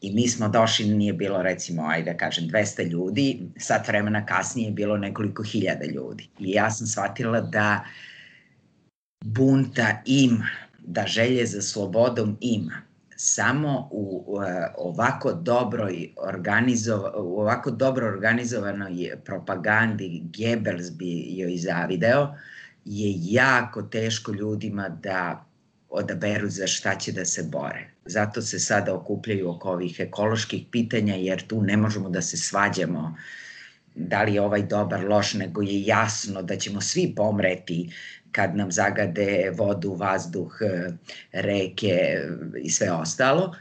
I 0.00 0.12
mi 0.12 0.28
smo 0.28 0.48
došli, 0.48 0.86
nije 0.86 1.12
bilo 1.12 1.42
recimo, 1.42 1.86
ajde 1.86 2.12
da 2.12 2.16
kažem, 2.16 2.48
200 2.48 2.88
ljudi, 2.88 3.40
sat 3.56 3.88
vremena 3.88 4.26
kasnije 4.26 4.66
je 4.66 4.72
bilo 4.72 4.96
nekoliko 4.96 5.42
hiljada 5.42 5.84
ljudi. 5.84 6.28
I 6.38 6.50
ja 6.50 6.70
sam 6.70 6.86
shvatila 6.86 7.40
da 7.40 7.84
uh, 7.84 8.11
bunta 9.24 10.02
ima, 10.06 10.48
da 10.78 11.06
želje 11.06 11.46
za 11.46 11.62
slobodom 11.62 12.36
ima. 12.40 12.82
Samo 13.16 13.88
u 13.92 14.36
ovako 14.76 15.32
dobroj 15.32 16.12
organizova, 16.16 17.12
u 17.16 17.40
ovako 17.40 17.70
dobro 17.70 18.06
organizovanoj 18.06 19.12
propagandi 19.24 20.22
Goebbels 20.38 20.90
bi 20.90 21.36
joj 21.36 21.56
zavideo, 21.56 22.34
je 22.84 23.14
jako 23.16 23.82
teško 23.82 24.32
ljudima 24.32 24.88
da 24.88 25.44
odaberu 25.88 26.48
za 26.48 26.66
šta 26.66 26.94
će 26.94 27.12
da 27.12 27.24
se 27.24 27.42
bore. 27.42 27.90
Zato 28.04 28.42
se 28.42 28.58
sada 28.58 28.94
okupljaju 28.94 29.50
oko 29.50 29.70
ovih 29.70 30.00
ekoloških 30.00 30.66
pitanja, 30.70 31.14
jer 31.14 31.46
tu 31.46 31.62
ne 31.62 31.76
možemo 31.76 32.10
da 32.10 32.22
se 32.22 32.36
svađamo 32.36 33.16
da 33.94 34.22
li 34.22 34.34
je 34.34 34.40
ovaj 34.40 34.62
dobar, 34.62 35.04
loš, 35.08 35.34
nego 35.34 35.62
je 35.62 35.82
jasno 35.82 36.42
da 36.42 36.56
ćemo 36.56 36.80
svi 36.80 37.12
pomreti 37.16 37.90
kad 38.32 38.56
nam 38.56 38.72
zagade 38.72 39.52
vodu, 39.56 39.94
vazduh, 39.94 40.52
e, 40.60 40.90
reke 41.32 42.18
i 42.62 42.70
sve 42.70 42.92
ostalo. 42.92 43.54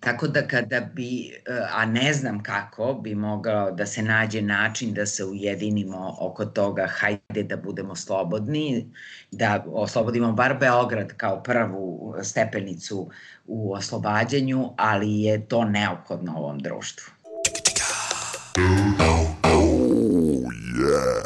Tako 0.00 0.28
da 0.28 0.46
kada 0.46 0.80
bi, 0.80 1.32
a 1.72 1.86
ne 1.86 2.12
znam 2.12 2.42
kako, 2.42 2.94
bi 2.94 3.14
mogao 3.14 3.70
da 3.70 3.86
se 3.86 4.02
nađe 4.02 4.42
način 4.42 4.94
da 4.94 5.06
se 5.06 5.24
ujedinimo 5.24 6.16
oko 6.20 6.44
toga, 6.44 6.86
hajde 6.86 7.42
da 7.42 7.56
budemo 7.56 7.96
slobodni, 7.96 8.92
da 9.30 9.64
oslobodimo 9.72 10.32
bar 10.32 10.56
Beograd 10.60 11.12
kao 11.16 11.42
prvu 11.42 12.14
stepenicu 12.22 13.10
u 13.46 13.72
oslobađanju, 13.72 14.70
ali 14.76 15.20
je 15.20 15.46
to 15.46 15.64
neophodno 15.64 16.32
ovom 16.36 16.58
društvu. 16.58 17.12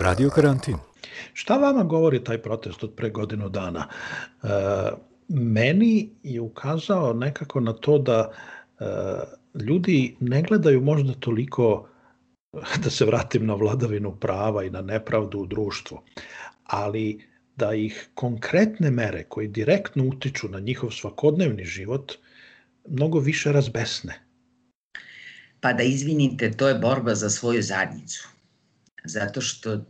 Radio 0.01 0.31
karantin. 0.31 0.92
Šta 1.33 1.57
vama 1.57 1.85
govori 1.85 2.25
taj 2.25 2.43
protest 2.43 2.85
od 2.85 2.95
pre 2.97 3.11
godinu 3.11 3.49
dana? 3.49 3.89
E, 4.43 4.47
meni 5.29 6.11
je 6.23 6.41
ukazao 6.41 7.13
nekako 7.13 7.61
na 7.61 7.73
to 7.73 7.99
da 7.99 8.33
e, 8.81 8.85
ljudi 9.65 10.17
ne 10.21 10.43
gledaju 10.43 10.81
možda 10.81 11.13
toliko 11.13 11.89
da 12.85 12.91
se 12.91 13.05
vratim 13.05 13.47
na 13.47 13.55
vladavinu 13.55 14.17
prava 14.21 14.65
i 14.65 14.71
na 14.71 14.83
nepravdu 14.83 15.39
u 15.39 15.47
društvu, 15.47 16.01
ali 16.65 17.25
da 17.57 17.75
ih 17.75 18.09
konkretne 18.15 18.91
mere 18.91 19.25
koji 19.25 19.49
direktno 19.49 20.05
utiču 20.05 20.49
na 20.49 20.61
njihov 20.61 20.91
svakodnevni 20.91 21.65
život 21.65 22.13
mnogo 22.89 23.19
više 23.19 23.53
razbesne. 23.53 24.21
Pa 25.61 25.73
da 25.73 25.83
izvinite, 25.83 26.51
to 26.51 26.69
je 26.69 26.75
borba 26.75 27.15
za 27.15 27.31
svoju 27.31 27.63
zadnjicu 27.63 28.32
zato 29.05 29.41
što 29.41 29.75
e, 29.75 29.81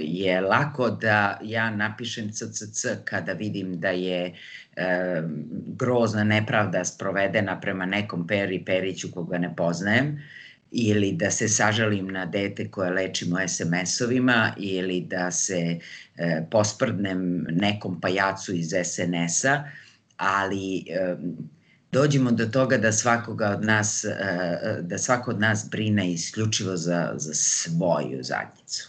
je 0.00 0.40
lako 0.40 0.90
da 0.90 1.38
ja 1.42 1.70
napišem 1.70 2.30
CCC 2.32 2.86
kada 3.04 3.32
vidim 3.32 3.80
da 3.80 3.88
je 3.88 4.34
e, 4.76 5.22
grozna 5.66 6.24
nepravda 6.24 6.84
sprovedena 6.84 7.60
prema 7.60 7.86
nekom 7.86 8.26
Peri 8.26 8.64
Periću 8.64 9.10
koga 9.12 9.38
ne 9.38 9.56
poznajem 9.56 10.22
ili 10.70 11.12
da 11.12 11.30
se 11.30 11.48
sažalim 11.48 12.08
na 12.08 12.26
dete 12.26 12.70
koje 12.70 12.90
lečimo 12.90 13.36
SMS-ovima 13.48 14.52
ili 14.56 15.00
da 15.00 15.30
se 15.30 15.78
e, 16.16 16.42
posprdnem 16.50 17.46
nekom 17.50 18.00
pajacu 18.00 18.54
iz 18.54 18.72
SNS-a, 18.84 19.64
ali 20.16 20.84
e, 20.88 21.16
dođemo 21.92 22.30
do 22.30 22.46
toga 22.46 22.78
da 22.78 22.92
svakoga 22.92 23.50
od 23.50 23.64
nas, 23.64 24.04
e, 24.04 24.08
e, 24.08 24.82
da 24.82 24.98
svako 24.98 25.30
od 25.30 25.40
nas 25.40 25.68
brine 25.70 26.12
isključivo 26.12 26.76
za, 26.76 27.12
za 27.16 27.34
svoju 27.34 28.22
zadnjicu. 28.22 28.88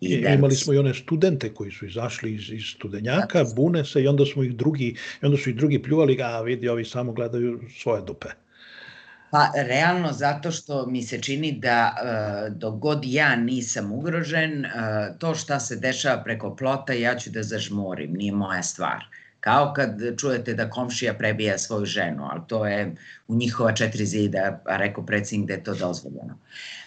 I, 0.00 0.06
I 0.06 0.22
da... 0.22 0.28
imali 0.28 0.54
smo 0.54 0.72
i 0.72 0.78
one 0.78 0.94
studente 0.94 1.54
koji 1.54 1.70
su 1.70 1.86
izašli 1.86 2.34
iz, 2.34 2.50
iz 2.50 2.64
studenjaka, 2.76 3.44
da. 3.44 3.54
bune 3.54 3.84
se 3.84 4.02
i 4.02 4.08
onda 4.08 4.26
smo 4.26 4.42
ih 4.42 4.56
drugi, 4.56 4.96
i 5.22 5.26
onda 5.26 5.38
su 5.38 5.50
ih 5.50 5.56
drugi 5.56 5.82
pljuvali, 5.82 6.22
a 6.22 6.40
vidi, 6.40 6.68
ovi 6.68 6.84
samo 6.84 7.12
gledaju 7.12 7.60
svoje 7.78 8.02
dupe. 8.02 8.28
Pa 9.30 9.52
realno 9.54 10.12
zato 10.12 10.50
što 10.50 10.86
mi 10.86 11.02
se 11.02 11.22
čini 11.22 11.52
da 11.52 11.94
e, 11.96 12.50
dok 12.50 12.74
god 12.74 13.04
ja 13.04 13.36
nisam 13.36 13.92
ugrožen, 13.92 14.64
e, 14.64 14.70
to 15.18 15.34
šta 15.34 15.60
se 15.60 15.76
dešava 15.76 16.22
preko 16.24 16.56
plota 16.56 16.92
ja 16.92 17.14
ću 17.16 17.30
da 17.30 17.42
zažmorim, 17.42 18.12
nije 18.12 18.32
moja 18.32 18.62
stvar. 18.62 19.04
Kao 19.40 19.72
kad 19.76 20.00
čujete 20.18 20.54
da 20.54 20.70
komšija 20.70 21.14
prebija 21.14 21.58
svoju 21.58 21.84
ženu, 21.84 22.28
ali 22.30 22.40
to 22.46 22.66
je 22.66 22.94
u 23.28 23.34
njihova 23.34 23.72
četiri 23.72 24.06
zida, 24.06 24.60
a 24.64 24.76
rekao 24.76 25.06
predsjednik 25.06 25.48
da 25.48 25.54
je 25.54 25.64
to 25.64 25.74
dozvoljeno. 25.74 26.38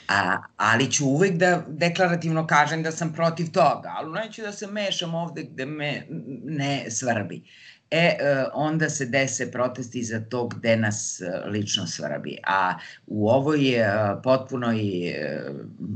A, 0.08 0.38
ali 0.58 0.92
ću 0.92 1.06
uvek 1.06 1.34
da 1.34 1.64
deklarativno 1.68 2.48
kažem 2.48 2.84
da 2.84 2.92
sam 2.92 3.14
protiv 3.14 3.52
toga, 3.52 3.94
ali 3.98 4.12
neću 4.12 4.42
da 4.42 4.52
se 4.52 4.68
mešam 4.68 5.16
ovde 5.16 5.44
gde 5.44 5.66
me 5.66 6.06
ne 6.44 6.86
svrbi. 6.90 7.44
E, 7.92 7.98
e 7.98 8.46
onda 8.54 8.90
se 8.90 9.06
dese 9.06 9.52
protesti 9.52 10.04
za 10.04 10.20
to 10.30 10.48
gde 10.48 10.76
nas 10.76 11.22
e, 11.22 11.50
lično 11.50 11.88
svrbi. 11.88 12.38
A 12.48 12.74
u 13.08 13.30
ovoj 13.30 13.70
e, 13.70 13.86
potpunoj 14.24 14.80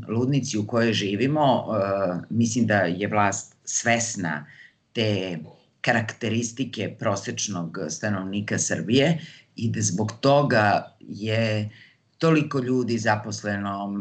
ludnici 0.07 0.57
u 0.57 0.67
kojoj 0.67 0.93
živimo, 0.93 1.65
mislim 2.29 2.67
da 2.67 2.79
je 2.79 3.07
vlast 3.07 3.55
svesna 3.63 4.45
te 4.93 5.37
karakteristike 5.87 6.95
prosečnog 6.99 7.77
stanovnika 7.89 8.57
Srbije 8.59 9.17
i 9.55 9.69
da 9.71 9.81
zbog 9.81 10.11
toga 10.21 10.95
je 10.99 11.69
toliko 12.17 12.59
ljudi 12.59 12.97
zaposleno. 12.97 13.93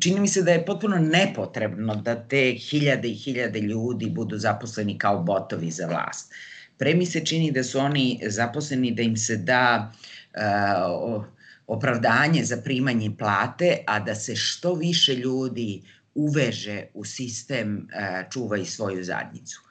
Čini 0.00 0.20
mi 0.20 0.28
se 0.28 0.42
da 0.42 0.52
je 0.52 0.64
potpuno 0.66 0.96
nepotrebno 0.96 1.96
da 1.96 2.14
te 2.28 2.54
hiljade 2.70 3.08
i 3.08 3.14
hiljade 3.14 3.60
ljudi 3.60 4.10
budu 4.10 4.38
zaposleni 4.38 4.98
kao 4.98 5.22
botovi 5.22 5.70
za 5.70 5.86
vlast. 5.86 6.32
Pre 6.78 6.94
mi 6.94 7.06
se 7.06 7.24
čini 7.24 7.52
da 7.52 7.64
su 7.64 7.78
oni 7.78 8.20
zaposleni 8.26 8.94
da 8.94 9.02
im 9.02 9.16
se 9.16 9.36
da 9.36 9.92
uh, 9.92 11.24
opravdanje 11.66 12.44
za 12.44 12.56
primanje 12.64 13.10
plate, 13.18 13.78
a 13.86 14.00
da 14.00 14.14
se 14.14 14.36
što 14.36 14.74
više 14.74 15.14
ljudi 15.14 15.82
uveže 16.14 16.84
u 16.94 17.04
sistem 17.04 17.76
uh, 17.76 18.30
čuva 18.30 18.56
i 18.56 18.64
svoju 18.64 19.04
zadnjicu 19.04 19.67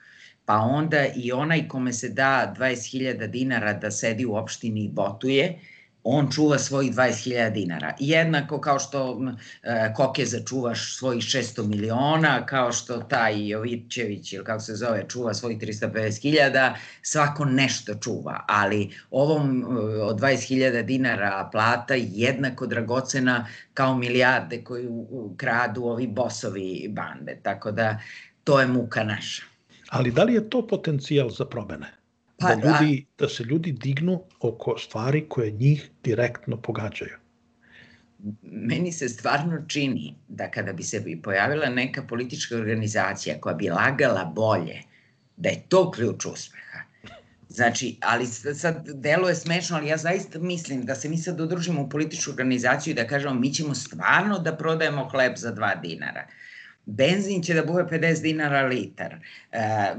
pa 0.48 0.56
onda 0.56 1.06
i 1.16 1.32
onaj 1.32 1.68
kome 1.68 1.94
se 1.94 2.10
da 2.10 2.54
20.000 2.58 3.28
dinara 3.28 3.74
da 3.74 3.92
sedi 3.92 4.26
u 4.26 4.36
opštini 4.36 4.84
i 4.84 4.90
botuje, 4.90 5.60
on 6.04 6.30
čuva 6.32 6.60
svojih 6.60 6.94
20.000 6.94 7.50
dinara. 7.54 7.94
Jednako 8.00 8.62
kao 8.62 8.80
što 8.80 9.22
e, 9.64 9.94
Koke 9.96 10.26
začuvaš 10.26 10.98
svojih 10.98 11.24
600 11.24 11.68
miliona, 11.68 12.46
kao 12.46 12.72
što 12.72 12.98
taj 12.98 13.48
Jovićević 13.48 14.34
ili 14.34 14.46
kako 14.46 14.60
se 14.60 14.76
zove 14.76 15.06
čuva 15.10 15.34
svojih 15.34 15.58
350.000, 15.60 16.74
svako 17.02 17.46
nešto 17.46 17.96
čuva, 17.96 18.46
ali 18.48 18.90
ovom 19.12 19.62
e, 19.62 19.66
od 20.02 20.20
20.000 20.20 20.82
dinara 20.84 21.50
plata 21.52 21.94
jednako 21.98 22.68
dragocena 22.68 23.48
kao 23.74 23.98
milijarde 23.98 24.64
koju 24.64 25.08
kradu 25.38 25.84
ovi 25.84 26.08
bosovi 26.08 26.88
bande. 26.90 27.40
Tako 27.44 27.72
da 27.72 28.00
to 28.44 28.60
je 28.60 28.68
muka 28.68 29.04
naša. 29.04 29.57
Ali 29.90 30.12
da 30.12 30.24
li 30.24 30.34
je 30.34 30.50
to 30.50 30.68
potencijal 30.68 31.30
za 31.30 31.46
promene? 31.46 31.88
Pa, 32.40 32.56
da, 32.56 32.80
ljudi, 32.80 33.06
da 33.18 33.30
se 33.30 33.44
ljudi 33.44 33.72
dignu 33.72 34.24
oko 34.40 34.78
stvari 34.78 35.26
koje 35.30 35.52
njih 35.52 35.90
direktno 36.04 36.62
pogađaju. 36.62 37.18
Meni 38.42 38.92
se 38.92 39.10
stvarno 39.10 39.66
čini 39.68 40.16
da 40.28 40.52
kada 40.52 40.74
bi 40.74 40.84
se 40.84 41.04
pojavila 41.24 41.70
neka 41.70 42.04
politička 42.04 42.56
organizacija 42.56 43.42
koja 43.42 43.56
bi 43.56 43.70
lagala 43.70 44.26
bolje, 44.26 44.82
da 45.38 45.50
je 45.50 45.64
to 45.70 45.92
ključ 45.92 46.26
uspeha. 46.26 46.80
Znači, 47.50 47.98
ali 48.02 48.26
sad 48.28 48.90
delo 48.94 49.30
je 49.30 49.36
smešno, 49.36 49.78
ali 49.78 49.88
ja 49.88 49.98
zaista 49.98 50.40
mislim 50.40 50.86
da 50.86 50.96
se 50.96 51.10
mi 51.10 51.18
sad 51.18 51.42
udružimo 51.42 51.82
u 51.82 51.90
političku 51.90 52.32
organizaciju 52.32 52.92
i 52.92 52.96
da 52.96 53.08
kažemo 53.08 53.34
mi 53.34 53.54
ćemo 53.54 53.76
stvarno 53.76 54.40
da 54.40 54.56
prodajemo 54.56 55.10
hleb 55.10 55.34
za 55.36 55.52
dva 55.52 55.76
dinara 55.76 56.28
benzin 56.88 57.44
će 57.44 57.54
da 57.54 57.64
bude 57.66 57.84
50 57.84 58.22
dinara 58.22 58.62
litar. 58.62 59.16
E, 59.52 59.60
e, 59.60 59.96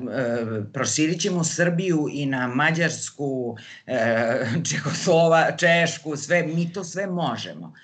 proširit 0.73 1.21
ćemo 1.21 1.45
Srbiju 1.45 2.09
i 2.13 2.27
na 2.27 2.47
Mađarsku, 2.47 3.57
e, 3.87 4.47
Čekoslova, 4.71 5.57
Češku, 5.57 6.17
sve, 6.17 6.43
mi 6.43 6.73
to 6.73 6.85
sve 6.85 7.07
možemo. 7.07 7.75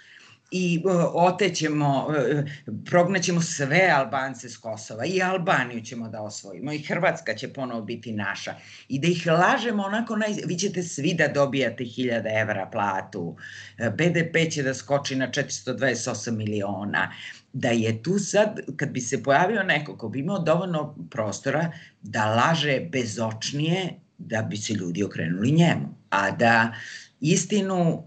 I 0.51 0.83
e, 0.87 0.91
otećemo, 1.13 2.15
e, 2.19 2.45
prognaćemo 2.91 3.41
sve 3.41 3.91
Albance 3.97 4.49
s 4.49 4.57
Kosova 4.57 5.05
i 5.07 5.23
Albaniju 5.23 5.81
ćemo 5.81 6.09
da 6.09 6.23
osvojimo 6.23 6.73
i 6.73 6.83
Hrvatska 6.83 7.35
će 7.35 7.53
ponovo 7.53 7.83
biti 7.83 8.13
naša. 8.13 8.55
I 8.89 8.99
da 8.99 9.09
ih 9.09 9.27
lažemo 9.27 9.83
onako, 9.83 10.17
naj... 10.17 10.35
vi 10.47 10.59
ćete 10.59 10.83
svi 10.83 11.15
da 11.15 11.29
dobijate 11.29 11.85
1000 11.85 12.41
evra 12.41 12.69
platu, 12.73 13.37
e, 13.79 13.91
BDP 13.91 14.53
će 14.53 14.63
da 14.63 14.75
skoči 14.75 15.17
na 15.17 15.29
428 15.31 16.31
miliona, 16.31 17.13
da 17.55 17.69
je 17.69 18.03
tu 18.03 18.19
sad, 18.19 18.61
kad 18.77 18.89
bi 18.89 19.01
se 19.01 19.23
pojavio 19.23 19.63
neko 19.63 19.97
ko 19.97 20.09
bi 20.09 20.19
imao 20.19 20.39
dovoljno 20.39 20.97
prostora 21.11 21.73
da 22.03 22.35
laže 22.35 22.81
bezočnije, 22.93 23.91
da 24.19 24.43
bi 24.43 24.57
se 24.57 24.73
ljudi 24.73 25.05
okrenuli 25.05 25.51
njemu. 25.51 25.95
A 26.11 26.31
da 26.31 26.75
istinu 27.21 27.93
uh, 27.93 28.05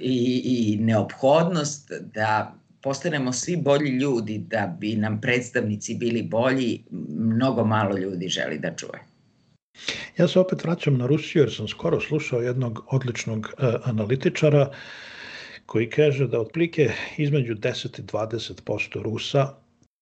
i, 0.00 0.42
i 0.44 0.76
neophodnost 0.80 1.92
da 2.14 2.54
postanemo 2.82 3.32
svi 3.32 3.56
bolji 3.56 3.90
ljudi, 3.90 4.38
da 4.38 4.76
bi 4.80 4.96
nam 4.96 5.20
predstavnici 5.20 5.94
bili 5.94 6.22
bolji, 6.22 6.84
mnogo 7.18 7.64
malo 7.64 7.98
ljudi 7.98 8.28
želi 8.28 8.58
da 8.58 8.74
čuje. 8.76 9.04
Ja 10.16 10.28
se 10.28 10.40
opet 10.40 10.64
vraćam 10.64 10.98
na 10.98 11.06
Rusiju 11.06 11.42
jer 11.42 11.54
sam 11.54 11.68
skoro 11.68 12.00
slušao 12.00 12.40
jednog 12.40 12.84
odličnog 12.90 13.38
uh, 13.38 13.68
analitičara 13.84 14.68
uh, 14.68 14.74
koji 15.68 15.90
kaže 15.90 16.26
da 16.26 16.40
otplike 16.40 16.90
između 17.16 17.54
10 17.54 18.00
i 18.00 18.02
20% 18.02 19.02
Rusa 19.02 19.54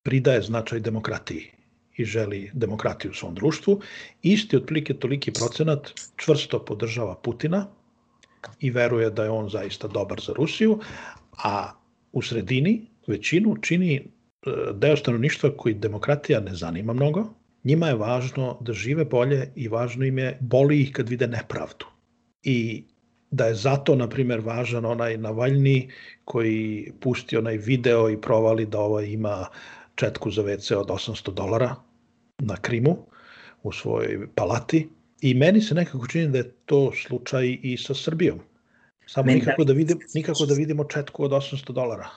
pridaje 0.03 0.43
značaj 0.43 0.81
demokratiji 0.81 1.51
i 1.97 2.05
želi 2.05 2.51
demokratiju 2.55 3.11
u 3.11 3.15
svom 3.15 3.35
društvu. 3.35 3.81
Isti 4.23 4.57
otplike 4.57 4.95
toliki 4.95 5.33
procenat 5.33 5.91
čvrsto 6.17 6.65
podržava 6.65 7.15
Putina 7.15 7.67
i 8.61 8.71
veruje 8.71 9.11
da 9.11 9.25
je 9.25 9.31
on 9.31 9.49
zaista 9.49 9.89
dobar 9.89 10.21
za 10.21 10.33
Rusiju, 10.33 10.79
a 11.43 11.73
u 12.13 12.23
sredini 12.23 12.87
većinu 13.07 13.57
čini 13.63 13.95
e, 13.97 14.03
deo 14.75 14.97
stanovništva 14.97 15.51
koji 15.57 15.75
demokratija 15.75 16.41
ne 16.41 16.55
zanima 16.55 16.93
mnogo. 16.93 17.27
Njima 17.65 17.89
je 17.89 17.95
važno 17.95 18.59
da 18.61 18.73
žive 18.73 19.05
bolje 19.05 19.51
i 19.57 19.69
važno 19.69 20.05
im 20.05 20.19
je, 20.19 20.39
boli 20.41 20.81
ih 20.81 20.93
kad 20.93 21.09
vide 21.09 21.27
nepravdu. 21.27 21.87
I 22.43 22.85
da 23.31 23.47
je 23.47 23.55
zato, 23.55 23.95
na 23.95 24.09
primjer, 24.09 24.41
važan 24.41 24.85
onaj 24.85 25.17
Navalni 25.17 25.91
koji 26.25 26.93
pusti 27.01 27.37
onaj 27.37 27.57
video 27.57 28.11
i 28.11 28.21
provali 28.21 28.67
da 28.67 28.79
ovaj 28.81 29.07
ima 29.07 29.47
četku 29.95 30.31
za 30.31 30.43
WC 30.43 30.75
od 30.75 30.89
800 30.89 31.35
dolara 31.35 31.75
na 32.39 32.57
Krimu 32.57 32.97
u 33.63 33.73
svojoj 33.73 34.29
palati 34.35 34.89
i 35.21 35.35
meni 35.35 35.61
se 35.61 35.75
nekako 35.75 36.07
čini 36.07 36.29
da 36.29 36.39
je 36.39 36.53
to 36.67 36.93
slučaj 37.07 37.59
i 37.63 37.77
sa 37.77 37.95
Srbijom. 37.95 38.41
Samo 39.07 39.33
nikako 39.33 39.65
da, 39.65 39.73
vidimo, 39.73 40.01
nikako 40.15 40.47
da 40.47 40.55
vidimo 40.55 40.85
četku 40.85 41.25
od 41.25 41.31
800 41.31 41.73
dolara. 41.73 42.09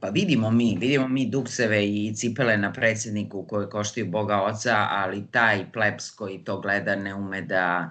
Pa 0.00 0.08
vidimo 0.08 0.50
mi, 0.50 0.76
vidimo 0.80 1.08
mi 1.08 1.26
dukseve 1.26 1.86
i 1.88 2.14
cipele 2.14 2.56
na 2.56 2.72
predsjedniku 2.72 3.46
koje 3.48 3.68
koštaju 3.68 4.06
Boga 4.06 4.42
Oca, 4.42 4.76
ali 4.90 5.26
taj 5.30 5.72
plebs 5.72 6.10
koji 6.10 6.44
to 6.44 6.60
gleda 6.60 6.96
ne 6.96 7.14
ume 7.14 7.42
da 7.42 7.90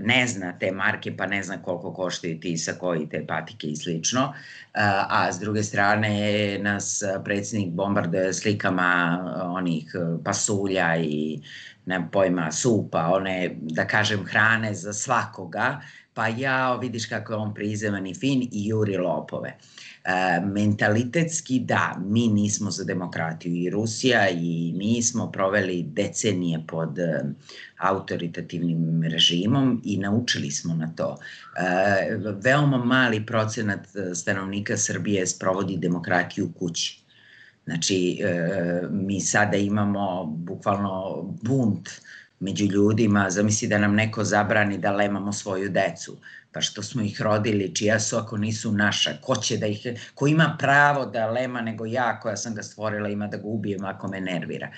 ne 0.00 0.26
zna 0.26 0.52
te 0.58 0.70
marke, 0.72 1.16
pa 1.16 1.26
ne 1.26 1.42
zna 1.42 1.62
koliko 1.62 1.92
koštaju 1.92 2.40
ti 2.40 2.56
sa 2.58 2.72
koji 2.72 3.08
te 3.08 3.24
patike 3.26 3.66
i 3.66 3.76
slično. 3.76 4.32
A 5.08 5.32
s 5.32 5.40
druge 5.40 5.62
strane 5.62 6.58
nas 6.58 7.02
predsjednik 7.24 7.72
bombarduje 7.72 8.32
slikama 8.32 9.18
onih 9.44 9.94
pasulja 10.24 10.96
i 10.96 11.40
ne 11.86 12.08
pojma, 12.12 12.52
supa, 12.52 13.08
one, 13.12 13.56
da 13.60 13.86
kažem, 13.86 14.24
hrane 14.24 14.74
za 14.74 14.92
svakoga, 14.92 15.80
pa 16.14 16.28
ja, 16.28 16.76
vidiš 16.76 17.06
kako 17.06 17.32
je 17.32 17.36
on 17.36 17.54
prizeman 17.54 18.06
i 18.06 18.14
fin 18.14 18.42
i 18.42 18.68
juri 18.68 18.96
lopove. 18.96 19.48
E, 19.48 19.56
mentalitetski 20.44 21.58
da, 21.58 21.96
mi 22.04 22.28
nismo 22.28 22.70
za 22.70 22.84
demokratiju 22.84 23.54
i 23.54 23.70
Rusija 23.70 24.28
i 24.30 24.72
mi 24.76 25.02
smo 25.02 25.32
proveli 25.32 25.82
decenije 25.82 26.64
pod 26.68 26.98
e, 26.98 27.24
autoritativnim 27.78 29.02
režimom 29.02 29.82
i 29.84 29.98
naučili 29.98 30.50
smo 30.50 30.74
na 30.74 30.92
to. 30.96 31.18
E, 31.56 32.16
veoma 32.44 32.84
mali 32.84 33.26
procenat 33.26 33.86
stanovnika 34.14 34.76
Srbije 34.76 35.26
sprovodi 35.26 35.76
demokratiju 35.76 36.52
kući. 36.58 37.02
Znači, 37.64 38.20
e, 38.22 38.82
mi 38.90 39.20
sada 39.20 39.56
imamo 39.56 40.24
bukvalno 40.24 41.22
bunt 41.42 41.88
među 42.42 42.64
ljudima, 42.64 43.30
zamisli 43.30 43.68
da 43.68 43.78
nam 43.78 43.94
neko 43.94 44.24
zabrani 44.24 44.78
da 44.78 44.92
lemamo 44.92 45.32
svoju 45.32 45.68
decu, 45.70 46.16
pa 46.52 46.60
što 46.60 46.82
smo 46.82 47.02
ih 47.02 47.20
rodili, 47.22 47.74
čija 47.74 48.00
su 48.00 48.16
ako 48.16 48.36
nisu 48.36 48.72
naša, 48.72 49.10
ko 49.22 49.36
će 49.36 49.56
da 49.56 49.66
ih, 49.66 49.86
ko 50.14 50.26
ima 50.26 50.56
pravo 50.58 51.06
da 51.06 51.30
lema 51.30 51.60
nego 51.60 51.86
ja 51.86 52.20
koja 52.20 52.36
sam 52.36 52.54
ga 52.54 52.62
stvorila 52.62 53.08
ima 53.08 53.26
da 53.26 53.36
ga 53.36 53.46
ubijem 53.46 53.84
ako 53.84 54.08
me 54.08 54.20
nervira. 54.20 54.68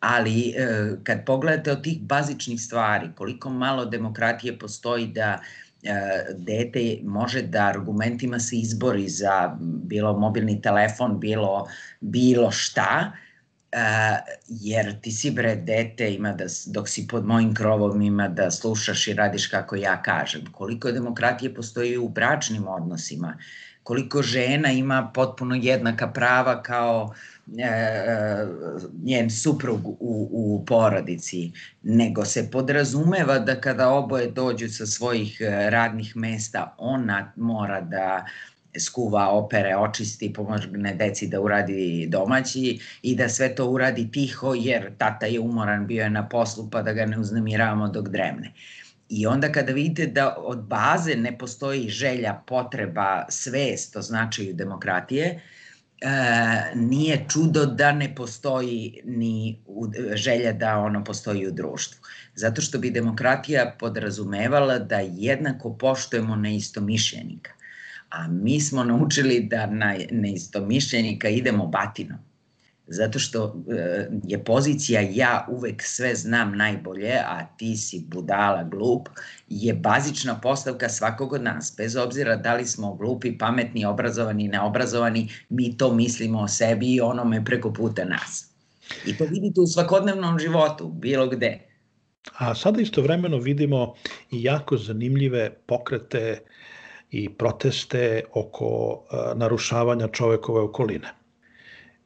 Ali 0.00 0.48
e, 0.48 0.56
kad 1.04 1.24
pogledate 1.26 1.72
od 1.72 1.82
tih 1.82 2.00
bazičnih 2.00 2.60
stvari, 2.60 3.10
koliko 3.14 3.50
malo 3.50 3.84
demokratije 3.84 4.58
postoji 4.58 5.06
da 5.06 5.38
e, 5.82 5.94
dete 6.36 6.98
može 7.02 7.42
da 7.42 7.66
argumentima 7.66 8.38
se 8.38 8.56
izbori 8.56 9.08
za 9.08 9.56
bilo 9.60 10.18
mobilni 10.18 10.60
telefon, 10.62 11.20
bilo 11.20 11.66
bilo 12.00 12.50
šta, 12.50 13.12
Uh, 13.72 14.18
jer 14.48 15.00
ti 15.00 15.10
si 15.12 15.30
bre 15.30 15.56
dete 15.56 16.14
ima 16.14 16.32
da, 16.32 16.44
dok 16.66 16.88
si 16.88 17.06
pod 17.06 17.26
mojim 17.26 17.54
krovom 17.54 18.02
ima 18.02 18.28
da 18.28 18.50
slušaš 18.50 19.08
i 19.08 19.14
radiš 19.14 19.46
kako 19.46 19.76
ja 19.76 20.02
kažem. 20.02 20.44
Koliko 20.52 20.92
demokratije 20.92 21.54
postoji 21.54 21.98
u 21.98 22.08
bračnim 22.08 22.68
odnosima, 22.68 23.36
koliko 23.88 24.22
žena 24.22 24.72
ima 24.72 25.10
potpuno 25.14 25.54
jednaka 25.54 26.08
prava 26.08 26.62
kao 26.62 27.14
e, 27.58 27.62
e, 27.62 28.46
njen 29.04 29.30
suprug 29.30 29.88
u, 29.88 29.96
u 30.32 30.64
porodici, 30.66 31.52
nego 31.82 32.24
se 32.24 32.50
podrazumeva 32.50 33.38
da 33.38 33.60
kada 33.60 33.88
oboje 33.88 34.30
dođu 34.30 34.68
sa 34.68 34.86
svojih 34.86 35.40
e, 35.40 35.70
radnih 35.70 36.16
mesta, 36.16 36.74
ona 36.78 37.32
mora 37.36 37.80
da 37.80 38.26
skuva 38.80 39.28
opere, 39.30 39.76
očisti, 39.76 40.32
pomogne 40.32 40.94
deci 40.94 41.26
da 41.26 41.40
uradi 41.40 42.06
domaći 42.10 42.80
i 43.02 43.14
da 43.16 43.28
sve 43.28 43.54
to 43.54 43.66
uradi 43.70 44.10
tiho 44.12 44.54
jer 44.54 44.90
tata 44.98 45.26
je 45.26 45.40
umoran, 45.40 45.86
bio 45.86 46.02
je 46.02 46.10
na 46.10 46.28
poslu 46.28 46.68
pa 46.70 46.82
da 46.82 46.92
ga 46.92 47.06
ne 47.06 47.18
uznemiravamo 47.18 47.88
dok 47.88 48.08
dremne. 48.08 48.52
I 49.08 49.26
onda 49.26 49.52
kada 49.52 49.72
vidite 49.72 50.06
da 50.06 50.36
od 50.38 50.58
baze 50.58 51.14
ne 51.14 51.38
postoji 51.38 51.88
želja, 51.88 52.42
potreba, 52.46 53.26
svest 53.28 53.96
o 53.96 54.02
značaju 54.02 54.54
demokratije, 54.54 55.40
e, 56.00 56.10
nije 56.74 57.24
čudo 57.28 57.66
da 57.66 57.92
ne 57.92 58.14
postoji 58.14 59.00
ni 59.04 59.58
želja 60.14 60.52
da 60.52 60.78
ono 60.78 61.04
postoji 61.04 61.46
u 61.46 61.50
društvu. 61.50 62.00
Zato 62.34 62.62
što 62.62 62.78
bi 62.78 62.90
demokratija 62.90 63.74
podrazumevala 63.78 64.78
da 64.78 64.98
jednako 64.98 65.74
poštujemo 65.74 66.36
neistomišljenika 66.36 67.57
a 68.10 68.28
mi 68.28 68.60
smo 68.60 68.84
naučili 68.84 69.40
da 69.40 69.66
na 69.66 69.94
neistomišljenika 70.10 71.28
idemo 71.28 71.66
batinom. 71.66 72.18
Zato 72.86 73.18
što 73.18 73.64
e, 73.70 74.08
je 74.24 74.44
pozicija 74.44 75.00
ja 75.00 75.46
uvek 75.50 75.82
sve 75.82 76.14
znam 76.14 76.56
najbolje, 76.56 77.12
a 77.12 77.46
ti 77.56 77.76
si 77.76 78.04
budala, 78.08 78.64
glup, 78.64 79.08
je 79.48 79.74
bazična 79.74 80.40
postavka 80.40 80.88
svakog 80.88 81.32
od 81.32 81.42
nas. 81.42 81.74
Bez 81.76 81.96
obzira 81.96 82.36
da 82.36 82.54
li 82.54 82.66
smo 82.66 82.94
glupi, 82.94 83.38
pametni, 83.38 83.84
obrazovani, 83.84 84.48
neobrazovani, 84.48 85.28
mi 85.48 85.76
to 85.76 85.94
mislimo 85.94 86.40
o 86.40 86.48
sebi 86.48 86.94
i 86.94 87.00
onome 87.00 87.44
preko 87.44 87.72
puta 87.72 88.04
nas. 88.04 88.50
I 89.06 89.16
to 89.16 89.24
vidite 89.24 89.60
u 89.60 89.66
svakodnevnom 89.66 90.38
životu, 90.38 90.88
bilo 90.88 91.28
gde. 91.28 91.58
A 92.38 92.54
sada 92.54 92.80
istovremeno 92.80 93.38
vidimo 93.38 93.94
i 94.30 94.42
jako 94.42 94.76
zanimljive 94.76 95.50
pokrete 95.66 96.40
uh, 96.42 96.48
i 97.10 97.28
proteste 97.28 98.22
oko 98.32 99.02
narušavanja 99.34 100.08
čovekove 100.08 100.60
okoline 100.60 101.18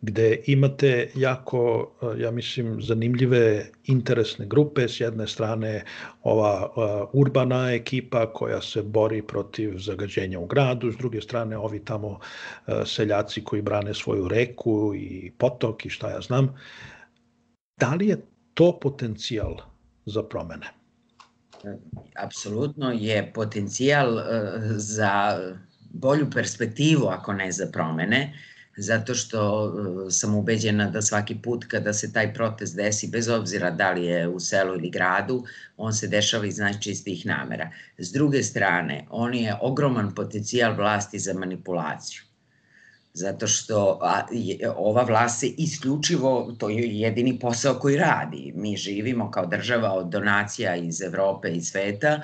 gde 0.02 0.40
imate 0.46 1.10
jako, 1.14 1.90
ja 2.18 2.30
mislim, 2.30 2.82
zanimljive 2.82 3.66
interesne 3.84 4.46
grupe. 4.46 4.88
S 4.88 5.00
jedne 5.00 5.26
strane 5.26 5.84
ova 6.22 6.72
urbana 7.12 7.72
ekipa 7.72 8.32
koja 8.32 8.60
se 8.60 8.82
bori 8.82 9.22
protiv 9.22 9.78
zagađenja 9.78 10.38
u 10.38 10.46
gradu, 10.46 10.92
s 10.92 10.96
druge 10.96 11.20
strane 11.20 11.58
ovi 11.58 11.84
tamo 11.84 12.18
seljaci 12.84 13.44
koji 13.44 13.62
brane 13.62 13.94
svoju 13.94 14.28
reku 14.28 14.92
i 14.94 15.32
potok 15.38 15.86
i 15.86 15.90
šta 15.90 16.10
ja 16.10 16.20
znam. 16.20 16.54
Da 17.80 17.94
li 17.94 18.08
je 18.08 18.20
to 18.54 18.78
potencijal 18.80 19.56
za 20.06 20.22
promene? 20.22 20.81
Apsolutno 22.16 22.92
je 22.92 23.32
potencijal 23.34 24.18
e, 24.18 24.22
za 24.76 25.38
bolju 25.90 26.30
perspektivu, 26.30 27.06
ako 27.06 27.32
ne 27.32 27.52
za 27.52 27.66
promene, 27.72 28.38
zato 28.76 29.14
što 29.14 29.66
e, 29.66 30.10
sam 30.10 30.34
ubeđena 30.34 30.90
da 30.90 31.02
svaki 31.02 31.36
put 31.42 31.64
kada 31.68 31.92
se 31.92 32.12
taj 32.12 32.34
protest 32.34 32.76
desi, 32.76 33.08
bez 33.08 33.28
obzira 33.28 33.70
da 33.70 33.92
li 33.92 34.04
je 34.04 34.28
u 34.28 34.40
selu 34.40 34.74
ili 34.74 34.90
gradu, 34.90 35.44
on 35.76 35.92
se 35.92 36.08
dešava 36.08 36.46
iz 36.46 36.58
najčistih 36.58 37.26
namera. 37.26 37.70
S 37.98 38.12
druge 38.12 38.42
strane, 38.42 39.06
on 39.10 39.34
je 39.34 39.56
ogroman 39.60 40.14
potencijal 40.14 40.76
vlasti 40.76 41.18
za 41.18 41.34
manipulaciju 41.34 42.22
zato 43.14 43.46
što 43.46 43.98
a, 44.02 44.22
je, 44.30 44.70
ova 44.76 45.02
vlast 45.02 45.40
se 45.40 45.46
isključivo, 45.46 46.54
to 46.58 46.68
je 46.68 47.00
jedini 47.00 47.38
posao 47.38 47.74
koji 47.74 47.96
radi. 47.96 48.52
Mi 48.56 48.76
živimo 48.76 49.30
kao 49.30 49.46
država 49.46 49.92
od 49.92 50.08
donacija 50.08 50.76
iz 50.76 51.02
Evrope 51.02 51.50
i 51.50 51.60
sveta, 51.60 52.20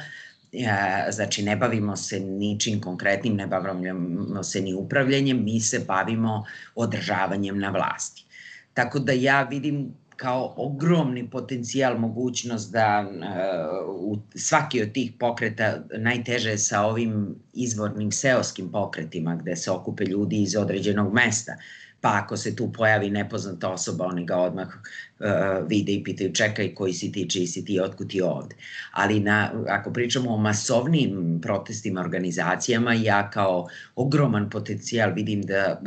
a, 0.68 1.12
znači 1.12 1.42
ne 1.42 1.56
bavimo 1.56 1.96
se 1.96 2.20
ničim 2.20 2.80
konkretnim, 2.80 3.36
ne 3.36 3.46
bavimo 3.46 4.42
se 4.42 4.60
ni 4.60 4.74
upravljanjem, 4.74 5.44
mi 5.44 5.60
se 5.60 5.78
bavimo 5.78 6.44
održavanjem 6.74 7.58
na 7.58 7.70
vlasti. 7.70 8.24
Tako 8.74 8.98
da 8.98 9.12
ja 9.12 9.42
vidim 9.42 9.94
kao 10.18 10.54
ogromni 10.56 11.30
potencijal 11.30 11.98
mogućnost 11.98 12.72
da 12.72 13.06
uh, 13.10 14.18
svaki 14.34 14.82
od 14.82 14.92
tih 14.92 15.12
pokreta 15.18 15.82
najteže 15.98 16.50
je 16.50 16.58
sa 16.58 16.82
ovim 16.82 17.34
izvornim 17.52 18.12
seoskim 18.12 18.70
pokretima 18.72 19.36
gde 19.36 19.56
se 19.56 19.70
okupe 19.70 20.04
ljudi 20.04 20.42
iz 20.42 20.56
određenog 20.56 21.12
mesta 21.14 21.56
pa 22.00 22.20
ako 22.22 22.36
se 22.36 22.56
tu 22.56 22.72
pojavi 22.72 23.10
nepoznata 23.10 23.68
osoba, 23.68 24.06
oni 24.06 24.26
ga 24.26 24.36
odmah 24.36 24.68
uh, 24.68 25.26
vide 25.68 25.92
i 25.92 26.04
pitaju 26.04 26.32
čekaj 26.32 26.74
koji 26.74 26.92
si 26.92 27.12
ti, 27.12 27.30
čiji 27.30 27.46
si 27.46 27.64
ti, 27.64 27.80
otkud 27.80 28.10
ti 28.10 28.20
ovde. 28.22 28.56
Ali 28.92 29.20
na, 29.20 29.52
ako 29.68 29.92
pričamo 29.92 30.34
o 30.34 30.38
masovnim 30.38 31.38
protestima, 31.42 32.00
organizacijama, 32.00 32.94
ja 32.94 33.30
kao 33.30 33.68
ogroman 33.96 34.50
potencijal 34.50 35.12
vidim 35.14 35.42
da 35.42 35.80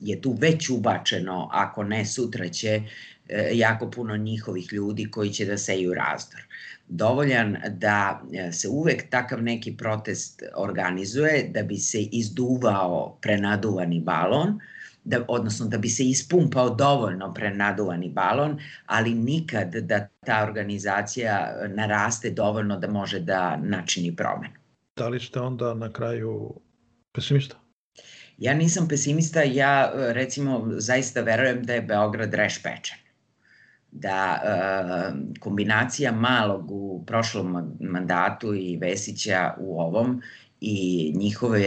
je 0.00 0.20
tu 0.20 0.36
već 0.40 0.70
ubačeno, 0.70 1.48
ako 1.52 1.84
ne 1.84 2.04
sutra 2.04 2.48
će 2.48 2.82
E, 3.28 3.50
jako 3.52 3.90
puno 3.90 4.16
njihovih 4.16 4.72
ljudi 4.72 5.10
koji 5.10 5.30
će 5.30 5.44
da 5.44 5.58
seju 5.58 5.94
razdor. 5.94 6.40
Dovoljan 6.88 7.56
da 7.68 8.22
e, 8.32 8.52
se 8.52 8.68
uvek 8.68 9.10
takav 9.10 9.42
neki 9.42 9.76
protest 9.76 10.42
organizuje 10.54 11.50
da 11.54 11.62
bi 11.62 11.76
se 11.76 12.02
izduvao 12.02 13.18
prenaduvani 13.22 14.00
balon, 14.00 14.60
da, 15.04 15.24
odnosno 15.28 15.66
da 15.66 15.78
bi 15.78 15.88
se 15.88 16.04
ispumpao 16.04 16.70
dovoljno 16.70 17.34
prenaduvani 17.34 18.08
balon, 18.08 18.58
ali 18.86 19.14
nikad 19.14 19.74
da 19.74 20.08
ta 20.26 20.42
organizacija 20.42 21.54
naraste 21.68 22.30
dovoljno 22.30 22.78
da 22.78 22.90
može 22.90 23.20
da 23.20 23.56
načini 23.56 24.16
promenu. 24.16 24.54
Da 24.96 25.08
li 25.08 25.20
ste 25.20 25.40
onda 25.40 25.74
na 25.74 25.92
kraju 25.92 26.60
pesimista? 27.12 27.56
Ja 28.38 28.54
nisam 28.54 28.88
pesimista, 28.88 29.42
ja 29.42 29.92
recimo 29.94 30.70
zaista 30.76 31.20
verujem 31.20 31.62
da 31.62 31.74
je 31.74 31.82
Beograd 31.82 32.34
rešpečen 32.34 33.04
da 33.94 34.40
e, 34.44 35.40
kombinacija 35.40 36.12
malog 36.12 36.70
u 36.70 37.04
prošlom 37.06 37.76
mandatu 37.80 38.54
i 38.54 38.76
Vesića 38.76 39.54
u 39.58 39.80
ovom 39.80 40.22
i 40.66 41.12
njihove, 41.16 41.62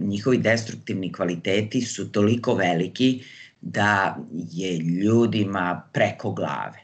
njihovi 0.00 0.38
destruktivni 0.38 1.12
kvaliteti 1.12 1.80
su 1.80 2.12
toliko 2.12 2.54
veliki 2.54 3.22
da 3.60 4.16
je 4.32 4.78
ljudima 4.78 5.82
preko 5.92 6.32
glave. 6.32 6.78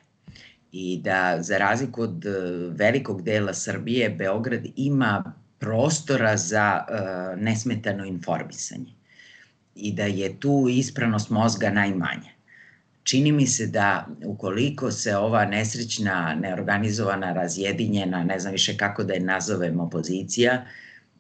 I 0.73 1.01
da 1.05 1.39
za 1.41 1.59
razliku 1.59 2.03
od 2.03 2.25
velikog 2.71 3.23
dela 3.23 3.55
Srbije 3.55 4.11
Beograd 4.11 4.67
ima 4.77 5.33
prostora 5.59 6.37
za 6.37 6.85
uh, 6.89 7.43
nesmetano 7.43 8.05
informisanje. 8.05 8.93
I 9.75 9.93
da 9.93 10.05
je 10.05 10.41
tu 10.41 10.67
ispranost 10.71 11.31
mozga 11.31 11.71
najmanja. 11.71 12.37
Čini 13.03 13.33
mi 13.33 13.47
se 13.47 13.67
da 13.67 14.07
ukoliko 14.25 14.91
se 14.91 15.17
ova 15.17 15.45
nesrećna, 15.45 16.35
neorganizovana, 16.35 17.33
razjedinjena, 17.33 18.25
ne 18.25 18.39
znam 18.39 18.53
više 18.53 18.77
kako 18.77 19.05
da 19.05 19.15
je 19.15 19.21
nazovem 19.21 19.81
opozicija, 19.81 20.65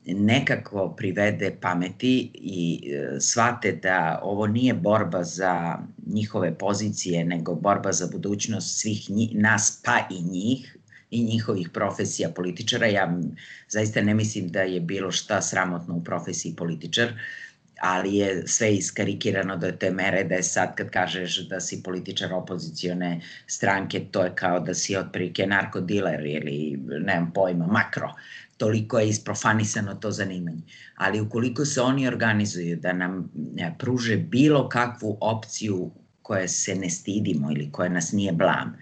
nekako 0.07 0.94
privede 0.96 1.57
pameti 1.61 2.30
i 2.34 2.92
e, 2.92 3.20
shvate 3.20 3.72
da 3.72 4.20
ovo 4.22 4.46
nije 4.46 4.74
borba 4.74 5.24
za 5.24 5.78
njihove 6.07 6.59
pozicije, 6.59 7.24
nego 7.24 7.54
borba 7.54 7.92
za 7.92 8.07
budućnost 8.12 8.80
svih 8.80 9.11
njih, 9.11 9.34
nas 9.34 9.82
pa 9.84 9.98
i 10.11 10.22
njih 10.22 10.76
i 11.11 11.24
njihovih 11.24 11.70
profesija 11.70 12.28
političara. 12.28 12.86
Ja 12.86 13.18
zaista 13.68 14.02
ne 14.02 14.14
mislim 14.14 14.48
da 14.48 14.61
je 14.61 14.80
bilo 14.80 15.11
šta 15.11 15.42
sramotno 15.42 15.94
u 15.94 16.04
profesiji 16.04 16.57
političar. 16.57 17.09
Uh, 17.09 17.46
ali 17.80 18.16
je 18.16 18.46
sve 18.46 18.74
iskarikirano 18.74 19.57
do 19.57 19.72
te 19.72 19.90
mere 19.90 20.24
da 20.24 20.34
je 20.34 20.42
sad 20.42 20.74
kad 20.74 20.90
kažeš 20.90 21.48
da 21.48 21.61
si 21.61 21.82
političar 21.82 22.32
opozicione 22.32 23.20
stranke, 23.46 24.00
to 24.11 24.24
je 24.24 24.32
kao 24.34 24.61
da 24.61 24.74
si 24.74 24.96
otprilike 24.96 25.46
narkodiler 25.46 26.26
ili 26.26 26.78
nemam 26.86 27.32
pojma, 27.34 27.66
makro. 27.66 28.14
Toliko 28.57 28.98
je 28.98 29.09
isprofanisano 29.09 29.94
to 29.94 30.11
zanimanje. 30.11 30.62
Ali 30.94 31.20
ukoliko 31.20 31.64
se 31.64 31.80
oni 31.80 32.09
organizuju 32.09 32.76
da 32.76 32.92
nam 32.92 33.30
e, 33.59 33.72
pruže 33.78 34.16
bilo 34.16 34.68
kakvu 34.68 35.18
opciju 35.20 35.90
koje 36.22 36.48
se 36.48 36.74
ne 36.74 36.90
stidimo 36.90 37.50
ili 37.50 37.72
koja 37.72 37.88
nas 37.88 38.12
nije 38.12 38.32
blam, 38.32 38.76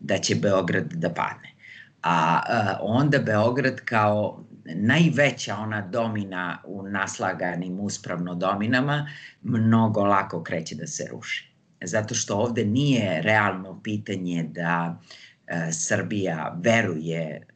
da 0.00 0.18
će 0.18 0.34
Beograd 0.34 0.92
da 0.92 1.10
padne. 1.10 1.54
A, 2.02 2.40
e, 2.48 2.76
onda 2.80 3.18
Beograd 3.18 3.80
kao 3.84 4.44
najveća 4.74 5.56
ona 5.56 5.80
domina 5.80 6.62
u 6.64 6.82
naslaganim 6.82 7.80
uspravno 7.80 8.34
dominama 8.34 9.10
mnogo 9.42 10.04
lako 10.04 10.42
kreće 10.42 10.74
da 10.74 10.86
se 10.86 11.08
ruši. 11.10 11.52
Zato 11.84 12.14
što 12.14 12.36
ovde 12.36 12.64
nije 12.64 13.22
realno 13.22 13.80
pitanje 13.82 14.42
da 14.42 15.00
e, 15.46 15.72
Srbija 15.72 16.58
veruje 16.62 17.46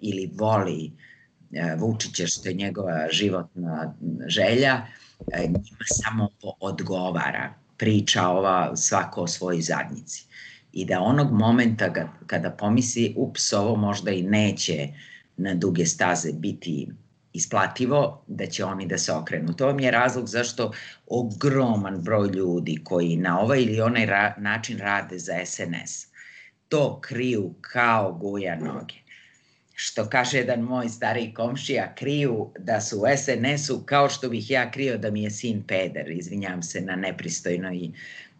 ili 0.00 0.30
voli 0.34 0.92
e, 1.52 1.76
Vučića 1.78 2.26
što 2.26 2.48
je 2.48 2.54
njegova 2.54 3.08
životna 3.10 3.94
želja, 4.26 4.86
e, 5.32 5.40
njima 5.46 5.84
samo 6.02 6.28
odgovara 6.60 7.54
priča 7.76 8.28
ova 8.28 8.76
svako 8.76 9.22
o 9.22 9.26
svojoj 9.26 9.60
zadnjici. 9.60 10.26
I 10.72 10.84
da 10.84 11.00
onog 11.00 11.32
momenta 11.32 12.08
kada 12.26 12.50
pomisli, 12.50 13.14
ups, 13.16 13.52
ovo 13.52 13.76
možda 13.76 14.10
i 14.10 14.22
neće 14.22 14.88
na 15.36 15.54
duge 15.54 15.86
staze 15.86 16.32
biti 16.32 16.88
isplativo, 17.32 18.24
da 18.26 18.46
će 18.46 18.64
oni 18.64 18.86
da 18.86 18.98
se 18.98 19.12
okrenu. 19.12 19.52
To 19.52 19.66
vam 19.66 19.80
je 19.80 19.90
razlog 19.90 20.28
zašto 20.28 20.72
ogroman 21.06 22.02
broj 22.02 22.28
ljudi 22.28 22.78
koji 22.84 23.16
na 23.16 23.40
ovaj 23.40 23.62
ili 23.62 23.80
onaj 23.80 24.06
ra 24.06 24.34
način 24.38 24.78
rade 24.78 25.18
za 25.18 25.32
SNS, 25.44 26.06
to 26.68 27.00
kriju 27.00 27.54
kao 27.60 28.12
guja 28.12 28.56
noge. 28.56 29.01
Što 29.74 30.08
kaže 30.08 30.38
jedan 30.38 30.60
moj 30.60 30.88
stariji 30.88 31.34
komšija, 31.34 31.94
kriju 31.94 32.50
da 32.58 32.80
su 32.80 32.98
u 32.98 33.04
SNS-u 33.16 33.82
kao 33.86 34.08
što 34.08 34.28
bih 34.28 34.50
ja 34.50 34.70
krio 34.70 34.98
da 34.98 35.10
mi 35.10 35.22
je 35.22 35.30
sin 35.30 35.62
peder, 35.62 36.10
izvinjam 36.10 36.62
se 36.62 36.80
na 36.80 36.96
nepristojnoj 36.96 37.90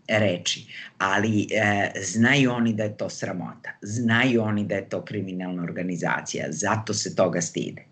reči, 0.09 0.67
ali 0.99 1.47
e, 1.51 1.91
znaju 2.03 2.53
oni 2.53 2.73
da 2.75 2.83
je 2.85 2.97
to 2.97 3.11
sramota, 3.11 3.71
znaju 3.83 4.43
oni 4.43 4.65
da 4.65 4.75
je 4.75 4.89
to 4.89 5.05
kriminalna 5.05 5.63
organizacija, 5.63 6.47
zato 6.51 6.95
se 6.95 7.17
toga 7.17 7.41
stide. 7.41 7.83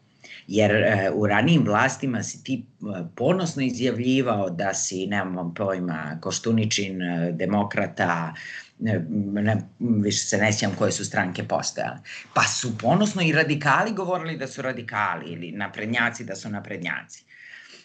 Jer 0.47 0.71
e, 0.71 1.11
u 1.15 1.27
ranijim 1.27 1.65
vlastima 1.65 2.23
si 2.23 2.45
ti 2.45 2.55
e, 2.55 3.03
ponosno 3.17 3.63
izjavljivao 3.63 4.51
da 4.51 4.75
si, 4.75 5.07
nemam 5.07 5.55
pojma, 5.55 6.19
Koštuničin, 6.21 7.03
e, 7.03 7.33
demokrata, 7.33 8.35
ne, 8.81 9.07
ne, 9.43 9.57
više 9.79 10.19
se 10.19 10.39
ne 10.39 10.53
sjećam 10.53 10.75
koje 10.79 10.93
su 10.93 11.05
stranke 11.05 11.45
postojale. 11.45 11.97
Pa 12.35 12.43
su 12.43 12.79
ponosno 12.79 13.23
i 13.23 13.33
radikali 13.33 13.93
govorili 13.93 14.37
da 14.37 14.47
su 14.47 14.63
radikali 14.63 15.33
ili 15.33 15.53
naprednjaci 15.53 16.25
da 16.25 16.37
su 16.37 16.49
naprednjaci. 16.49 17.25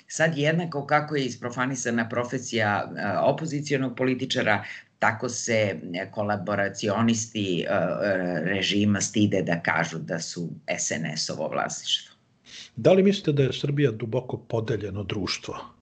Sad 0.08 0.38
jednako 0.38 0.86
kako 0.86 1.16
je 1.16 1.26
isprofanisana 1.26 2.10
profesija 2.10 2.92
e, 2.98 3.18
opozicijonog 3.18 3.96
političara, 3.98 4.64
tako 5.00 5.30
se 5.30 5.54
e, 5.54 6.12
kolaboracionisti 6.12 7.62
e, 7.62 7.68
režima 8.44 9.02
stide 9.02 9.42
da 9.42 9.62
kažu 9.62 9.98
da 9.98 10.20
su 10.20 10.50
SNS-ovo 10.78 11.48
vlasništvo. 11.48 12.16
Da 12.76 12.94
li 12.94 13.04
mislite 13.04 13.32
da 13.32 13.44
je 13.44 13.54
Srbija 13.54 13.92
duboko 13.92 14.38
podeljeno 14.38 15.04
društvo? 15.04 15.75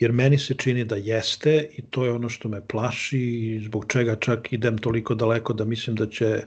Jer 0.00 0.12
meni 0.12 0.38
se 0.38 0.54
čini 0.54 0.84
da 0.84 0.96
jeste 0.96 1.68
i 1.76 1.82
to 1.82 2.04
je 2.04 2.12
ono 2.12 2.28
što 2.28 2.48
me 2.48 2.60
plaši 2.60 3.20
i 3.20 3.60
zbog 3.64 3.86
čega 3.88 4.16
čak 4.16 4.52
idem 4.52 4.78
toliko 4.78 5.14
daleko 5.14 5.52
da 5.52 5.64
mislim 5.64 5.96
da 5.96 6.06
će 6.06 6.26
e, 6.26 6.44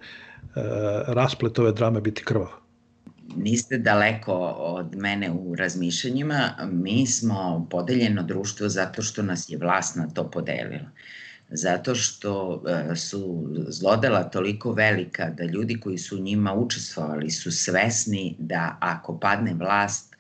rasplet 1.08 1.60
ove 1.60 1.72
drame 1.72 2.02
biti 2.02 2.24
krvav 2.24 2.50
niste 3.36 3.78
daleko 3.78 4.34
od 4.58 4.96
mene 4.96 5.32
u 5.32 5.56
razmišljanjima, 5.56 6.70
mi 6.72 7.08
smo 7.08 7.68
podeljeno 7.70 8.24
društvo 8.24 8.70
zato 8.70 9.02
što 9.02 9.24
nas 9.24 9.50
je 9.50 9.58
vlast 9.58 9.96
na 9.96 10.08
to 10.10 10.32
podelila. 10.32 10.90
Zato 11.50 11.96
što 11.96 12.64
e, 12.68 12.96
su 12.96 13.50
zlodela 13.68 14.24
toliko 14.24 14.72
velika 14.72 15.30
da 15.30 15.44
ljudi 15.44 15.80
koji 15.80 15.98
su 15.98 16.20
njima 16.20 16.54
učestvovali 16.54 17.30
su 17.30 17.52
svesni 17.52 18.36
da 18.40 18.78
ako 18.82 19.20
padne 19.20 19.54
vlast, 19.54 20.17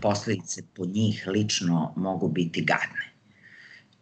posledice 0.00 0.62
po 0.74 0.86
njih 0.86 1.24
lično 1.26 1.92
mogu 1.96 2.28
biti 2.28 2.64
gadne. 2.64 3.12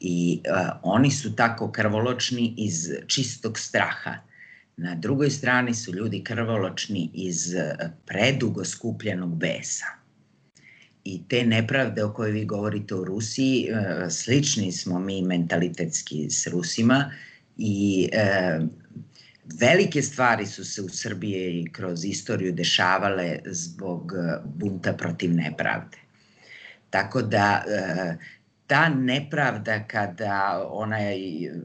I 0.00 0.40
uh, 0.40 0.68
oni 0.82 1.10
su 1.10 1.36
tako 1.36 1.72
krvoločni 1.72 2.54
iz 2.56 2.88
čistog 3.06 3.58
straha 3.58 4.18
Na 4.80 4.94
drugoj 4.94 5.30
strani 5.30 5.74
su 5.74 5.92
ljudi 5.92 6.22
krvoločni 6.24 7.10
iz 7.14 7.54
e, 7.54 7.90
predugo 8.06 8.64
skupljenog 8.64 9.34
besa. 9.36 9.90
I 11.04 11.20
te 11.28 11.42
nepravde 11.46 12.04
o 12.04 12.12
kojoj 12.12 12.32
vi 12.32 12.44
govorite 12.44 12.94
u 12.94 13.04
Rusiji, 13.04 13.66
e, 13.68 14.10
slični 14.10 14.72
smo 14.72 14.98
mi 14.98 15.22
mentalitetski 15.22 16.30
s 16.30 16.46
Rusima 16.46 17.12
i 17.56 18.08
e, 18.12 18.60
velike 19.58 20.02
stvari 20.02 20.46
su 20.46 20.64
se 20.64 20.82
u 20.82 20.88
Srbiji 20.88 21.66
kroz 21.72 22.04
istoriju 22.04 22.52
dešavale 22.52 23.38
zbog 23.46 24.12
bunta 24.44 24.92
protiv 24.92 25.34
nepravde. 25.34 25.98
Tako 26.90 27.22
da 27.22 27.64
ta 28.70 28.88
nepravda 28.88 29.84
kada 29.88 30.66
ona 30.70 30.98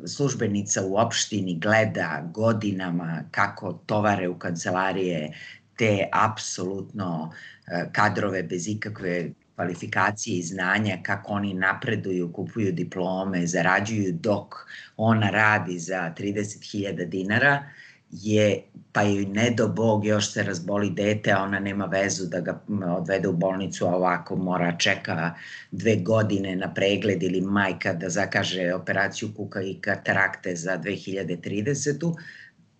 službenica 0.07 0.85
u 0.85 0.95
opštini 0.97 1.59
gleda 1.59 2.29
godinama 2.33 3.23
kako 3.31 3.73
tovare 3.73 4.29
u 4.29 4.39
kancelarije 4.39 5.33
te 5.77 6.09
apsolutno 6.11 7.31
e, 7.67 7.85
kadrove 7.91 8.43
bez 8.43 8.67
ikakve 8.67 9.29
kvalifikacije 9.55 10.37
i 10.37 10.43
znanja, 10.43 10.97
kako 11.03 11.31
oni 11.31 11.53
napreduju, 11.53 12.31
kupuju 12.33 12.71
diplome, 12.71 13.47
zarađuju 13.47 14.13
dok 14.13 14.55
ona 14.97 15.29
radi 15.29 15.79
za 15.79 16.13
30.000 16.17 17.05
dinara, 17.05 17.63
je, 18.11 18.63
pa 18.91 19.01
joj 19.01 19.25
ne 19.25 19.49
do 19.51 19.67
Bog 19.67 20.05
još 20.05 20.31
se 20.31 20.43
razboli 20.43 20.89
dete, 20.89 21.31
a 21.31 21.43
ona 21.43 21.59
nema 21.59 21.85
vezu 21.85 22.25
da 22.25 22.39
ga 22.39 22.61
odvede 22.97 23.27
u 23.27 23.33
bolnicu, 23.33 23.85
a 23.85 23.95
ovako 23.95 24.35
mora 24.35 24.77
čeka 24.77 25.33
dve 25.71 25.95
godine 25.95 26.55
na 26.55 26.73
pregled 26.73 27.23
ili 27.23 27.41
majka 27.41 27.93
da 27.93 28.09
zakaže 28.09 28.73
operaciju 28.73 29.29
kuka 29.35 29.61
i 29.61 29.77
katarakte 29.81 30.55
za 30.55 30.77
2030. 30.77 32.15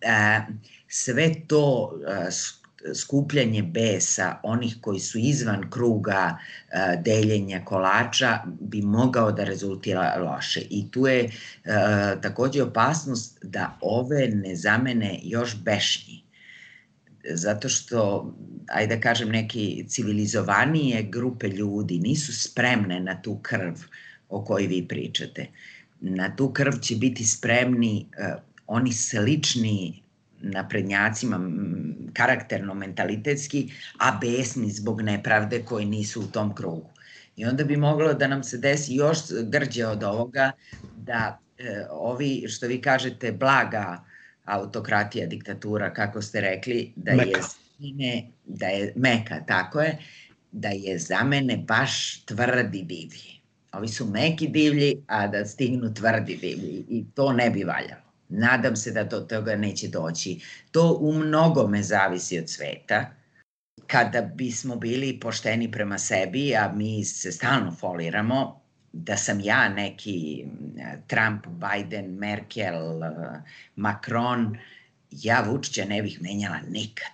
E, 0.00 0.40
sve 0.88 1.32
to 1.46 1.92
e, 2.08 2.30
skupljanje 2.94 3.62
besa 3.62 4.40
onih 4.42 4.76
koji 4.80 5.00
su 5.00 5.18
izvan 5.18 5.70
kruga 5.70 6.38
e, 6.38 6.96
deljenja 7.04 7.64
kolača 7.64 8.38
bi 8.60 8.82
mogao 8.82 9.32
da 9.32 9.44
rezultira 9.44 10.16
loše. 10.16 10.60
I 10.70 10.90
tu 10.90 11.06
je 11.06 11.24
e, 11.24 11.30
takođe 12.22 12.62
opasnost 12.62 13.38
da 13.42 13.78
ove 13.80 14.28
ne 14.28 14.56
zamene 14.56 15.20
još 15.22 15.56
bešnji 15.62 16.26
zato 17.30 17.68
što, 17.68 18.32
ajde 18.68 18.96
da 18.96 19.00
kažem, 19.00 19.28
neki 19.28 19.84
civilizovanije 19.88 21.02
grupe 21.02 21.48
ljudi 21.48 21.98
nisu 21.98 22.40
spremne 22.40 23.00
na 23.00 23.22
tu 23.22 23.38
krv 23.42 23.74
o 24.28 24.44
kojoj 24.44 24.66
vi 24.66 24.88
pričate. 24.88 25.46
Na 26.00 26.36
tu 26.36 26.52
krv 26.52 26.72
će 26.82 26.96
biti 26.96 27.24
spremni 27.24 28.06
uh, 28.06 28.42
oni 28.66 28.92
slični 28.92 30.02
naprednjacima 30.40 31.40
karakterno, 32.12 32.74
mentalitetski, 32.74 33.72
a 33.98 34.18
besni 34.20 34.70
zbog 34.70 35.02
nepravde 35.02 35.62
koji 35.64 35.86
nisu 35.86 36.20
u 36.20 36.26
tom 36.26 36.54
krugu. 36.54 36.90
I 37.36 37.44
onda 37.44 37.64
bi 37.64 37.76
moglo 37.76 38.14
da 38.14 38.26
nam 38.26 38.44
se 38.44 38.58
desi 38.58 38.94
još 38.94 39.18
grđe 39.42 39.86
od 39.86 40.02
ovoga 40.02 40.52
da 40.96 41.38
e, 41.58 41.86
ovi, 41.90 42.44
što 42.48 42.66
vi 42.66 42.80
kažete, 42.80 43.32
blaga 43.32 44.04
autokratija, 44.44 45.26
diktatura, 45.26 45.92
kako 45.94 46.22
ste 46.22 46.40
rekli, 46.40 46.92
da 46.96 47.14
meka. 47.14 47.40
je 47.78 47.92
ne, 47.94 48.26
da 48.44 48.66
je 48.66 48.92
meka, 48.96 49.44
tako 49.46 49.80
je, 49.80 49.98
da 50.52 50.68
je 50.68 50.98
za 50.98 51.24
mene 51.24 51.56
baš 51.56 52.24
tvrdi 52.24 52.82
divlji. 52.82 53.40
Ovi 53.72 53.88
su 53.88 54.06
meki 54.06 54.48
divlji, 54.48 55.02
a 55.06 55.26
da 55.26 55.46
stignu 55.46 55.94
tvrdi 55.94 56.36
divlji 56.36 56.84
i 56.88 57.04
to 57.14 57.32
ne 57.32 57.50
bi 57.50 57.64
valjalo. 57.64 58.05
Nadam 58.28 58.76
se 58.76 58.92
da 58.92 59.04
do 59.04 59.20
toga 59.20 59.56
neće 59.56 59.88
doći. 59.88 60.40
To 60.70 60.98
u 61.00 61.12
mnogome 61.12 61.82
zavisi 61.82 62.38
od 62.38 62.50
sveta. 62.50 63.10
Kada 63.86 64.22
bismo 64.22 64.76
bili 64.76 65.20
pošteni 65.20 65.70
prema 65.72 65.98
sebi, 65.98 66.56
a 66.56 66.72
mi 66.74 67.04
se 67.04 67.32
stalno 67.32 67.72
foliramo, 67.72 68.60
da 68.92 69.16
sam 69.16 69.40
ja 69.40 69.68
neki 69.68 70.44
Trump, 71.06 71.46
Biden, 71.46 72.14
Merkel, 72.14 73.00
Macron, 73.76 74.58
ja 75.10 75.44
Vučića 75.48 75.84
ne 75.84 76.02
bih 76.02 76.22
menjala 76.22 76.60
nikad. 76.68 77.12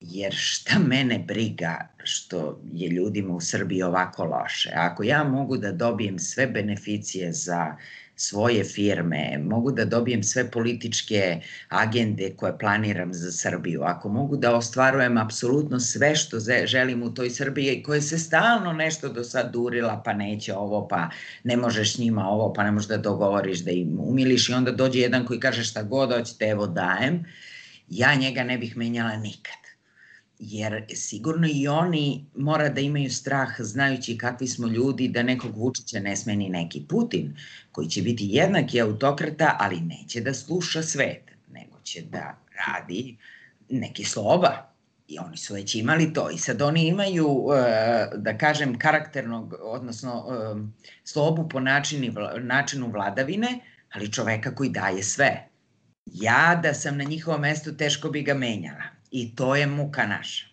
Jer 0.00 0.34
šta 0.36 0.78
mene 0.78 1.18
briga 1.18 1.88
što 2.04 2.60
je 2.72 2.88
ljudima 2.88 3.34
u 3.34 3.40
Srbiji 3.40 3.82
ovako 3.82 4.24
loše? 4.24 4.70
Ako 4.74 5.02
ja 5.02 5.24
mogu 5.24 5.56
da 5.56 5.72
dobijem 5.72 6.18
sve 6.18 6.46
beneficije 6.46 7.32
za 7.32 7.76
svoje 8.16 8.64
firme, 8.64 9.38
mogu 9.38 9.72
da 9.72 9.84
dobijem 9.84 10.22
sve 10.22 10.50
političke 10.50 11.40
agende 11.68 12.30
koje 12.36 12.58
planiram 12.58 13.14
za 13.14 13.32
Srbiju, 13.32 13.82
ako 13.82 14.08
mogu 14.08 14.36
da 14.36 14.54
ostvarujem 14.56 15.18
apsolutno 15.18 15.80
sve 15.80 16.16
što 16.16 16.38
želim 16.64 17.02
u 17.02 17.14
toj 17.14 17.30
Srbiji 17.30 17.82
koje 17.82 18.02
se 18.02 18.18
stalno 18.18 18.72
nešto 18.72 19.08
do 19.08 19.24
sad 19.24 19.52
durila, 19.52 20.02
pa 20.04 20.12
neće 20.12 20.54
ovo, 20.54 20.88
pa 20.88 21.10
ne 21.44 21.56
možeš 21.56 21.98
njima 21.98 22.28
ovo, 22.28 22.52
pa 22.52 22.64
ne 22.64 22.70
možeš 22.70 22.88
da 22.88 22.96
dogovoriš 22.96 23.58
da 23.58 23.70
im 23.70 24.00
umiliš 24.00 24.48
i 24.48 24.52
onda 24.52 24.72
dođe 24.72 25.00
jedan 25.00 25.26
koji 25.26 25.40
kaže 25.40 25.64
šta 25.64 25.82
god 25.82 26.12
hoćete, 26.12 26.44
evo 26.44 26.66
dajem, 26.66 27.24
ja 27.88 28.14
njega 28.14 28.44
ne 28.44 28.58
bih 28.58 28.76
menjala 28.76 29.16
nikad 29.16 29.65
jer 30.38 30.84
sigurno 30.94 31.48
i 31.52 31.68
oni 31.68 32.26
mora 32.34 32.68
da 32.68 32.80
imaju 32.80 33.10
strah 33.10 33.48
znajući 33.58 34.18
kakvi 34.18 34.48
smo 34.48 34.66
ljudi 34.66 35.08
da 35.08 35.22
nekog 35.22 35.56
Vučića 35.56 36.00
ne 36.00 36.16
smeni 36.16 36.48
neki 36.48 36.84
Putin 36.88 37.36
koji 37.72 37.88
će 37.88 38.02
biti 38.02 38.28
jednaki 38.30 38.80
autokrata 38.80 39.56
ali 39.60 39.80
neće 39.80 40.20
da 40.20 40.34
sluša 40.34 40.82
svet 40.82 41.30
nego 41.52 41.80
će 41.82 42.02
da 42.02 42.38
radi 42.66 43.16
neki 43.68 44.04
sloba 44.04 44.76
i 45.08 45.18
oni 45.18 45.36
su 45.36 45.54
već 45.54 45.74
imali 45.74 46.12
to. 46.12 46.30
I 46.30 46.38
sad 46.38 46.62
oni 46.62 46.86
imaju 46.86 47.46
e, 47.54 48.10
da 48.16 48.38
kažem 48.38 48.78
karakternog 48.78 49.54
odnosno 49.60 50.26
e, 50.30 50.54
slobu 51.04 51.48
po 51.48 51.60
načini, 51.60 52.14
načinu 52.40 52.90
vladavine 52.90 53.60
ali 53.92 54.12
čoveka 54.12 54.54
koji 54.54 54.70
daje 54.70 55.02
sve. 55.02 55.48
Ja 56.06 56.60
da 56.62 56.74
sam 56.74 56.96
na 56.96 57.04
njihovom 57.04 57.40
mestu 57.40 57.76
teško 57.76 58.10
bi 58.10 58.22
ga 58.22 58.34
menjala 58.34 58.95
I 59.10 59.36
to 59.36 59.56
je 59.56 59.66
muka 59.66 60.06
naša. 60.06 60.46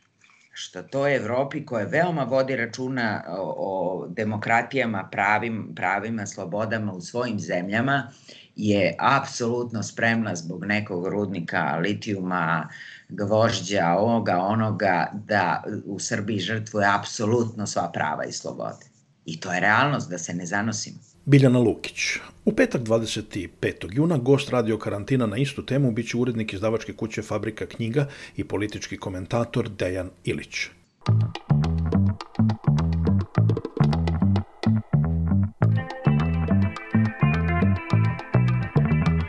Što 0.55 0.83
to 0.83 1.07
je 1.07 1.15
Evropi 1.15 1.65
koja 1.65 1.85
veoma 1.85 2.23
vodi 2.23 2.55
računa 2.55 3.23
o, 3.27 3.55
o 3.57 4.07
demokratijama, 4.07 5.09
pravim, 5.11 5.73
pravima, 5.75 6.25
slobodama 6.25 6.93
u 6.93 7.01
svojim 7.01 7.39
zemljama, 7.39 8.11
je 8.55 8.95
apsolutno 8.99 9.83
spremna 9.83 10.35
zbog 10.35 10.65
nekog 10.65 11.07
rudnika 11.07 11.77
litijuma, 11.83 12.69
gvožđa, 13.09 13.95
ovoga, 13.97 14.37
onoga, 14.37 15.11
da 15.13 15.63
u 15.85 15.99
Srbiji 15.99 16.39
žrtvuje 16.39 16.87
apsolutno 16.95 17.67
sva 17.67 17.91
prava 17.91 18.25
i 18.25 18.31
slobode. 18.31 18.85
I 19.25 19.39
to 19.39 19.53
je 19.53 19.59
realnost, 19.59 20.09
da 20.09 20.17
se 20.17 20.33
ne 20.33 20.45
zanosimo. 20.45 21.12
Biljana 21.25 21.59
Lukić. 21.59 22.01
U 22.45 22.51
petak 22.51 22.81
25. 22.81 23.47
juna 23.91 24.17
gost 24.17 24.49
radio 24.49 24.77
karantina 24.77 25.25
na 25.25 25.37
istu 25.37 25.65
temu 25.65 25.91
biće 25.91 26.17
urednik 26.17 26.53
izdavačke 26.53 26.93
kuće 26.93 27.21
Fabrika 27.21 27.65
knjiga 27.65 28.07
i 28.35 28.43
politički 28.43 28.97
komentator 28.97 29.69
Dejan 29.69 30.09
Ilić. 30.23 30.55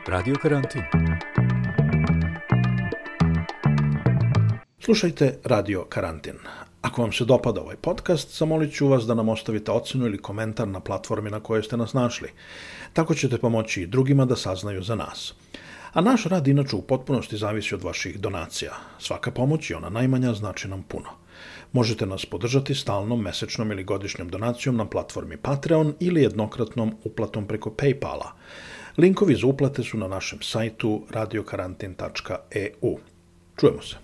Radio 0.07 0.35
karantin. 0.43 0.83
Slušajte 4.79 5.39
Radio 5.45 5.85
Karantin. 5.85 6.35
Ako 6.85 7.03
vam 7.03 7.13
se 7.13 7.25
dopada 7.25 7.61
ovaj 7.61 7.77
podcast, 7.77 8.39
zamolit 8.39 8.75
ću 8.75 8.89
vas 8.89 9.07
da 9.07 9.15
nam 9.15 9.29
ostavite 9.29 9.73
ocenu 9.73 10.07
ili 10.07 10.19
komentar 10.19 10.69
na 10.69 10.81
platformi 10.81 11.31
na 11.31 11.41
kojoj 11.41 11.63
ste 11.63 11.77
nas 11.77 11.93
našli. 11.93 12.29
Tako 12.93 13.15
ćete 13.15 13.39
pomoći 13.39 13.83
i 13.83 13.87
drugima 13.87 14.25
da 14.25 14.37
saznaju 14.37 14.83
za 14.83 14.95
nas. 14.95 15.35
A 15.93 16.01
naš 16.01 16.25
rad 16.25 16.49
inače 16.49 16.77
u 16.77 16.83
potpunosti 16.83 17.37
zavisi 17.37 17.75
od 17.75 17.83
vaših 17.83 18.21
donacija. 18.21 18.73
Svaka 18.99 19.31
pomoć 19.31 19.71
i 19.71 19.75
ona 19.75 19.89
najmanja 19.89 20.35
znači 20.35 20.69
nam 20.69 20.83
puno. 20.83 21.09
Možete 21.73 22.07
nas 22.07 22.27
podržati 22.27 22.75
stalnom, 22.75 23.21
mesečnom 23.21 23.73
ili 23.73 23.85
godišnjom 23.85 24.29
donacijom 24.29 24.77
na 24.77 24.85
platformi 24.85 25.37
Patreon 25.37 25.95
ili 26.01 26.23
jednokratnom 26.23 26.97
uplatom 27.05 27.47
preko 27.47 27.71
Paypala. 27.71 28.29
Linkovi 28.99 29.35
za 29.35 29.47
uplate 29.47 29.83
su 29.83 29.99
na 29.99 30.09
našem 30.09 30.43
sajtu 30.43 31.03
radiokarantin.eu. 31.11 32.99
Čujemo 33.57 33.83
se. 33.83 34.04